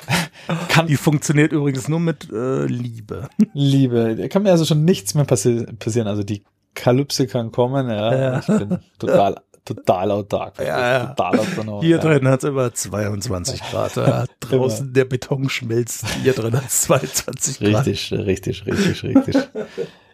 Kann, 0.68 0.86
Die 0.86 0.96
funktioniert 0.96 1.52
übrigens 1.52 1.88
nur 1.88 2.00
mit 2.00 2.28
äh, 2.32 2.66
Liebe. 2.66 3.28
Liebe, 3.52 4.16
da 4.16 4.28
kann 4.28 4.42
mir 4.42 4.50
also 4.50 4.64
schon 4.64 4.84
nichts 4.84 5.14
mehr 5.14 5.24
passi 5.24 5.66
passieren. 5.78 6.08
Also 6.08 6.22
die 6.22 6.42
Kalypse 6.74 7.26
kann 7.26 7.52
kommen, 7.52 7.88
ja. 7.88 8.14
Ja. 8.14 8.38
Ich 8.40 8.46
bin 8.46 8.78
total, 8.98 9.36
total 9.64 10.10
autark. 10.10 10.58
Ja, 10.58 10.64
ja. 10.64 11.06
Total 11.06 11.38
autonom. 11.38 11.82
Hier 11.82 11.96
ja. 11.96 12.02
drin 12.02 12.28
hat 12.28 12.42
es 12.42 12.50
immer 12.50 12.72
22 12.72 13.60
Grad. 13.62 13.96
Ja, 13.96 14.24
draußen 14.40 14.92
der 14.92 15.04
Beton 15.04 15.48
schmilzt. 15.48 16.04
Hier 16.22 16.32
drin 16.32 16.54
hat 16.54 16.66
es 16.66 16.82
22 16.82 17.60
Grad. 17.60 17.86
Richtig, 17.86 18.12
richtig, 18.12 18.66
richtig, 18.66 19.04
richtig. 19.04 19.36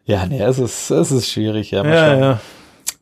Ja, 0.05 0.27
nee, 0.27 0.41
es 0.43 0.59
ist, 0.59 0.91
es 0.91 1.13
ist 1.13 1.31
schwierig, 1.31 1.71
ja. 1.71 1.83
Mal 1.83 1.95
Ja, 1.95 2.07
schauen, 2.11 2.21
ja. 2.21 2.41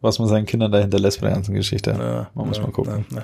Was 0.00 0.18
man 0.18 0.28
seinen 0.28 0.46
Kindern 0.46 0.72
da 0.72 0.78
hinterlässt 0.78 1.20
bei 1.20 1.26
der 1.26 1.36
ganzen 1.36 1.54
Geschichte. 1.54 1.90
ja. 1.90 2.30
man 2.34 2.48
muss 2.48 2.58
ja, 2.58 2.62
mal 2.64 2.72
gucken. 2.72 3.04
Ja, 3.10 3.22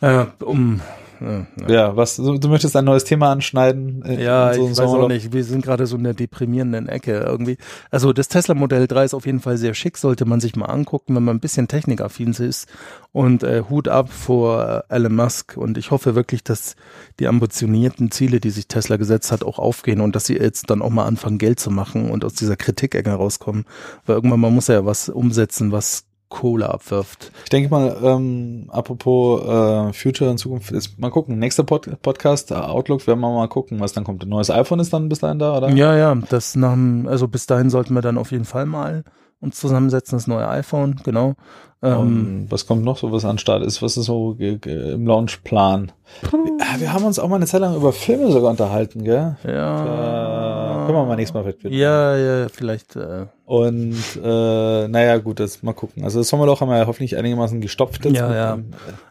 ja. 0.00 0.22
Äh, 0.22 0.26
um, 0.44 0.80
ja, 1.20 1.46
ja. 1.56 1.68
Ja, 1.68 1.96
was, 1.96 2.16
du, 2.16 2.38
du 2.38 2.48
möchtest 2.48 2.76
ein 2.76 2.84
neues 2.84 3.04
Thema 3.04 3.30
anschneiden? 3.32 4.02
äh, 4.04 4.22
Ja, 4.22 4.52
in 4.52 4.54
so 4.54 4.62
einem 4.62 4.72
ich 4.72 4.78
weiß 4.78 4.90
auch 4.90 4.90
Sommerloch? 4.90 5.08
nicht. 5.08 5.32
Wir 5.32 5.44
sind 5.44 5.64
gerade 5.64 5.86
so 5.86 5.96
in 5.96 6.04
der 6.04 6.14
deprimierenden 6.14 6.88
Ecke 6.88 7.18
irgendwie. 7.20 7.56
Also 7.90 8.12
das 8.12 8.28
Tesla 8.28 8.54
Modell 8.54 8.86
3 8.86 9.04
ist 9.04 9.14
auf 9.14 9.26
jeden 9.26 9.40
Fall 9.40 9.56
sehr 9.58 9.74
schick, 9.74 9.96
sollte 9.98 10.24
man 10.24 10.40
sich 10.40 10.56
mal 10.56 10.66
angucken, 10.66 11.14
wenn 11.16 11.24
man 11.24 11.36
ein 11.36 11.40
bisschen 11.40 11.68
technikaffin 11.68 12.32
ist. 12.32 12.66
Und 13.12 13.42
äh, 13.42 13.64
Hut 13.68 13.88
ab 13.88 14.10
vor 14.12 14.84
äh, 14.90 14.94
Elon 14.94 15.14
Musk. 15.16 15.56
Und 15.56 15.78
ich 15.78 15.90
hoffe 15.90 16.14
wirklich, 16.14 16.44
dass 16.44 16.76
die 17.20 17.26
ambitionierten 17.28 18.10
Ziele, 18.10 18.40
die 18.40 18.50
sich 18.50 18.68
Tesla 18.68 18.96
gesetzt 18.96 19.32
hat, 19.32 19.44
auch 19.44 19.58
aufgehen 19.58 20.00
und 20.00 20.14
dass 20.16 20.26
sie 20.26 20.36
jetzt 20.36 20.70
dann 20.70 20.82
auch 20.82 20.90
mal 20.90 21.06
anfangen, 21.06 21.38
Geld 21.38 21.60
zu 21.60 21.70
machen 21.70 22.10
und 22.10 22.24
aus 22.24 22.34
dieser 22.34 22.56
Kritikecke 22.56 23.10
rauskommen. 23.10 23.64
Weil 24.06 24.16
irgendwann 24.16 24.40
man 24.40 24.54
muss 24.54 24.68
ja 24.68 24.84
was 24.84 25.08
umsetzen, 25.08 25.72
was 25.72 26.04
Kohle 26.28 26.68
abwirft. 26.68 27.32
Ich 27.44 27.50
denke 27.50 27.70
mal, 27.70 27.96
ähm, 28.02 28.66
apropos 28.68 29.42
äh, 29.42 29.92
Future 29.92 30.30
in 30.30 30.38
Zukunft, 30.38 30.70
ist, 30.72 30.98
mal 30.98 31.10
gucken, 31.10 31.38
nächster 31.38 31.64
Pod 31.64 32.02
Podcast, 32.02 32.50
äh, 32.50 32.54
Outlook, 32.54 33.06
werden 33.06 33.20
wir 33.20 33.32
mal 33.32 33.48
gucken, 33.48 33.80
was 33.80 33.94
dann 33.94 34.04
kommt. 34.04 34.22
Ein 34.22 34.28
neues 34.28 34.50
iPhone 34.50 34.80
ist 34.80 34.92
dann 34.92 35.08
bis 35.08 35.20
dahin 35.20 35.38
da, 35.38 35.56
oder? 35.56 35.70
Ja, 35.70 35.96
ja, 35.96 36.14
das 36.14 36.54
nach 36.54 36.72
dem, 36.72 37.08
also 37.08 37.28
bis 37.28 37.46
dahin 37.46 37.70
sollten 37.70 37.94
wir 37.94 38.02
dann 38.02 38.18
auf 38.18 38.30
jeden 38.30 38.44
Fall 38.44 38.66
mal 38.66 39.04
uns 39.40 39.58
zusammensetzen, 39.58 40.18
das 40.18 40.26
neue 40.26 40.48
iPhone, 40.48 40.96
genau. 41.04 41.34
Ähm, 41.80 41.92
Ähm, 41.92 42.46
was 42.50 42.66
kommt 42.66 42.82
noch 42.84 42.96
so, 42.98 43.12
was 43.12 43.24
an 43.24 43.38
Start 43.38 43.62
ist? 43.62 43.82
Was 43.82 43.96
ist 43.96 44.06
so 44.06 44.36
im 44.38 45.06
Launchplan? 45.06 45.92
Ja, 46.22 46.80
wir 46.80 46.92
haben 46.92 47.04
uns 47.04 47.18
auch 47.20 47.28
mal 47.28 47.36
eine 47.36 47.46
Zeit 47.46 47.60
lang 47.60 47.76
über 47.76 47.92
Filme 47.92 48.32
sogar 48.32 48.50
unterhalten, 48.50 49.04
gell? 49.04 49.36
ja. 49.46 50.82
Äh, 50.82 50.86
können 50.86 50.98
wir 50.98 51.04
mal 51.04 51.16
nächstes 51.16 51.34
Mal 51.34 51.42
vielleicht 51.44 51.64
wieder. 51.64 51.74
Ja, 51.74 52.16
ja, 52.16 52.48
vielleicht. 52.48 52.96
Äh, 52.96 53.26
Und 53.44 53.94
äh, 54.24 54.88
naja, 54.88 55.18
gut, 55.18 55.38
das 55.38 55.62
mal 55.62 55.72
gucken. 55.74 56.02
Also 56.04 56.18
das 56.20 56.28
Sommerloch 56.28 56.60
haben 56.60 56.68
wir 56.70 56.78
ja 56.78 56.86
hoffentlich 56.86 57.16
einigermaßen 57.16 57.60
gestopft. 57.60 58.04
jetzt 58.04 58.16
Ja, 58.16 58.34
ja. 58.34 58.56
dem- 58.56 58.70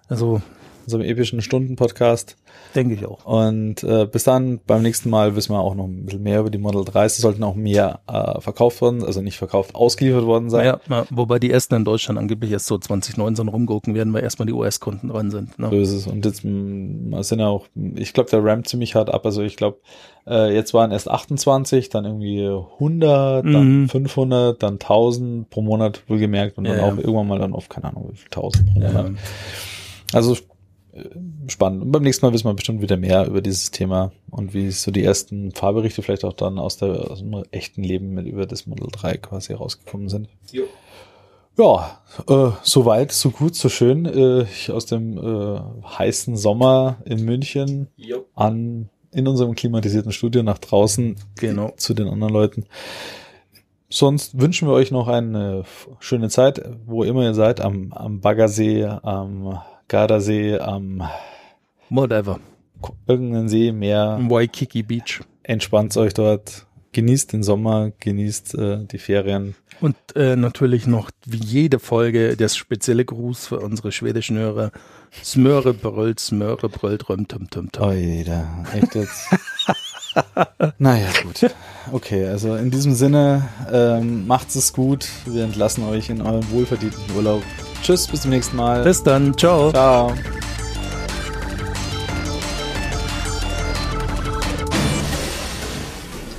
also 0.09 0.41
unserem 0.88 1.03
epischen 1.03 1.41
Stunden-Podcast. 1.41 2.38
Denke 2.73 2.93
ich 2.95 3.05
auch. 3.05 3.25
Und 3.25 3.83
äh, 3.83 4.05
bis 4.05 4.23
dann, 4.23 4.59
beim 4.65 4.81
nächsten 4.81 5.09
Mal 5.09 5.35
wissen 5.35 5.51
wir 5.53 5.59
auch 5.59 5.75
noch 5.75 5.83
ein 5.85 6.05
bisschen 6.05 6.23
mehr 6.23 6.39
über 6.39 6.49
die 6.49 6.57
Model 6.57 6.85
3. 6.85 7.05
Es 7.05 7.17
sollten 7.17 7.43
auch 7.43 7.55
mehr 7.55 7.99
äh, 8.07 8.39
verkauft 8.39 8.81
worden, 8.81 9.03
also 9.03 9.21
nicht 9.21 9.38
verkauft, 9.38 9.75
ausgeliefert 9.75 10.25
worden 10.25 10.49
sein. 10.49 10.65
Ja, 10.65 10.79
ja, 10.89 11.05
wobei 11.09 11.39
die 11.39 11.51
ersten 11.51 11.75
in 11.75 11.83
Deutschland 11.85 12.17
angeblich 12.17 12.51
erst 12.51 12.67
so 12.67 12.77
2019 12.77 13.47
rumgucken 13.49 13.95
werden, 13.95 14.13
weil 14.13 14.23
erstmal 14.23 14.45
die 14.45 14.53
US-Kunden 14.53 15.09
dran 15.09 15.29
sind. 15.29 15.59
Ne? 15.59 15.69
So 15.69 15.75
ist 15.75 15.91
es. 15.91 16.07
Und 16.07 16.25
jetzt 16.25 16.43
mh, 16.45 17.21
sind 17.23 17.39
ja 17.39 17.47
auch, 17.47 17.65
ich 17.95 18.13
glaube, 18.13 18.29
der 18.29 18.43
ramp 18.43 18.65
ziemlich 18.67 18.95
hart 18.95 19.09
ab. 19.13 19.25
Also 19.25 19.41
ich 19.41 19.57
glaube, 19.57 19.79
äh, 20.25 20.53
jetzt 20.53 20.73
waren 20.73 20.91
erst 20.91 21.09
28, 21.09 21.89
dann 21.89 22.05
irgendwie 22.05 22.47
100, 22.47 23.43
dann 23.45 23.81
Mhm. 23.83 23.89
500, 23.89 24.63
dann 24.63 24.73
1000 24.79 25.49
pro 25.49 25.61
Monat 25.61 26.03
wohlgemerkt 26.07 26.57
und 26.57 26.63
dann 26.65 26.77
Ja, 26.77 26.85
ja. 26.88 26.93
auch 26.93 26.97
irgendwann 26.97 27.27
mal 27.27 27.39
dann 27.39 27.53
auf, 27.53 27.67
keine 27.67 27.89
Ahnung, 27.89 28.09
wie 28.11 28.17
viel 28.17 28.29
1000 28.31 28.67
pro 28.73 28.79
Monat. 28.79 28.93
Ja. 29.09 29.11
Also 30.13 30.38
spannend. 31.48 31.82
Und 31.84 31.91
beim 31.91 32.04
nächsten 32.04 32.26
Mal 32.26 32.34
wissen 32.34 32.45
wir 32.45 32.54
bestimmt 32.54 32.82
wieder 32.82 32.98
mehr 32.98 33.28
über 33.28 33.41
dieses 33.41 33.72
Thema 33.72 34.12
und 34.30 34.54
wie 34.54 34.72
so 34.72 34.91
die 34.91 35.04
ersten 35.04 35.52
Fahrberichte 35.52 36.02
vielleicht 36.02 36.26
auch 36.26 36.34
dann 36.34 36.60
aus, 36.60 36.78
der, 36.78 37.12
aus 37.12 37.20
dem 37.20 37.43
echten 37.52 37.84
Leben 37.84 38.10
mit 38.10 38.28
über 38.28 38.45
das 38.45 38.66
Model 38.68 38.88
3 38.91 39.18
quasi 39.18 39.54
rausgekommen 39.54 40.10
sind. 40.10 40.30
Jo. 40.52 40.64
Ja, 41.58 42.02
äh, 42.28 42.52
so 42.62 42.86
weit, 42.86 43.12
so 43.12 43.32
gut, 43.32 43.56
so 43.56 43.70
schön. 43.70 44.06
Äh, 44.06 44.43
ich 44.43 44.72
aus 44.72 44.86
dem 44.86 45.18
äh, 45.18 45.60
heißen 45.98 46.38
Sommer 46.38 46.98
in 47.06 47.26
München 47.26 47.88
Jo. 47.98 48.26
an 48.36 48.89
in 49.12 49.28
unserem 49.28 49.56
klimatisierten 49.56 50.12
Studio 50.12 50.43
nach 50.43 50.60
draußen 50.60 51.16
Genau. 51.39 51.72
zu 51.78 51.93
den 51.95 52.08
anderen 52.08 52.34
Leuten. 52.34 52.66
Sonst 53.89 54.39
wünschen 54.39 54.68
wir 54.68 54.74
euch 54.74 54.91
noch 54.91 55.08
eine 55.08 55.64
schöne 56.00 56.30
Zeit, 56.30 56.62
wo 56.86 57.04
immer 57.04 57.24
ihr 57.24 57.34
seid, 57.34 57.62
am, 57.62 57.93
am 57.93 58.20
Baggersee, 58.20 58.84
am 58.84 59.60
Gardasee, 59.88 60.59
am 60.59 61.01
Whatever. 61.89 62.39
irgendeinen 63.07 63.47
See, 63.47 63.71
Meer. 63.71 64.19
Waikiki 64.21 64.83
Beach. 64.83 65.21
Entspannt 65.43 65.95
euch 65.95 66.13
dort, 66.13 66.65
genießt 66.91 67.31
den 67.31 67.43
Sommer, 67.43 67.91
genießt 67.99 68.55
äh, 68.55 68.85
die 68.85 68.97
Ferien. 68.97 69.55
Und 69.79 69.95
äh, 70.15 70.35
natürlich 70.35 70.88
noch 70.88 71.09
wie 71.25 71.38
jede 71.38 71.79
Folge 71.79 72.35
das 72.35 72.57
spezielle 72.57 73.05
Gruß 73.05 73.47
für 73.47 73.59
unsere 73.59 73.91
schwedischen 73.91 74.38
Hörer. 74.38 74.71
Smöre 75.23 75.73
brüllt, 75.73 76.19
Smöre 76.19 76.67
brüllt, 76.67 77.07
röm, 77.07 77.27
tum, 77.27 77.49
tum, 77.49 77.71
tum. 77.71 77.88
Oi, 77.88 78.23
da, 78.25 78.65
echt 78.73 78.95
jetzt. 78.95 79.27
naja, 80.79 81.07
gut. 81.23 81.53
Okay, 81.91 82.27
also 82.27 82.55
in 82.55 82.71
diesem 82.71 82.93
Sinne, 82.93 83.47
ähm, 83.71 84.27
macht's 84.27 84.55
es 84.55 84.73
gut. 84.73 85.07
Wir 85.25 85.45
entlassen 85.45 85.83
euch 85.85 86.09
in 86.09 86.21
euren 86.21 86.49
wohlverdienten 86.51 87.15
Urlaub. 87.15 87.43
Tschüss, 87.82 88.07
bis 88.07 88.21
zum 88.21 88.32
nächsten 88.32 88.55
Mal. 88.55 88.84
Bis 88.84 89.03
dann. 89.03 89.38
Ciao. 89.38 89.71
Ciao. 89.71 90.13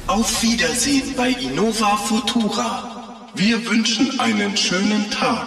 Auf 0.06 0.42
Wiedersehen 0.42 1.14
bei 1.16 1.28
Innova 1.30 1.96
Futura. 1.96 3.28
Wir 3.34 3.64
wünschen 3.66 4.18
einen 4.18 4.56
schönen 4.56 5.10
Tag. 5.10 5.46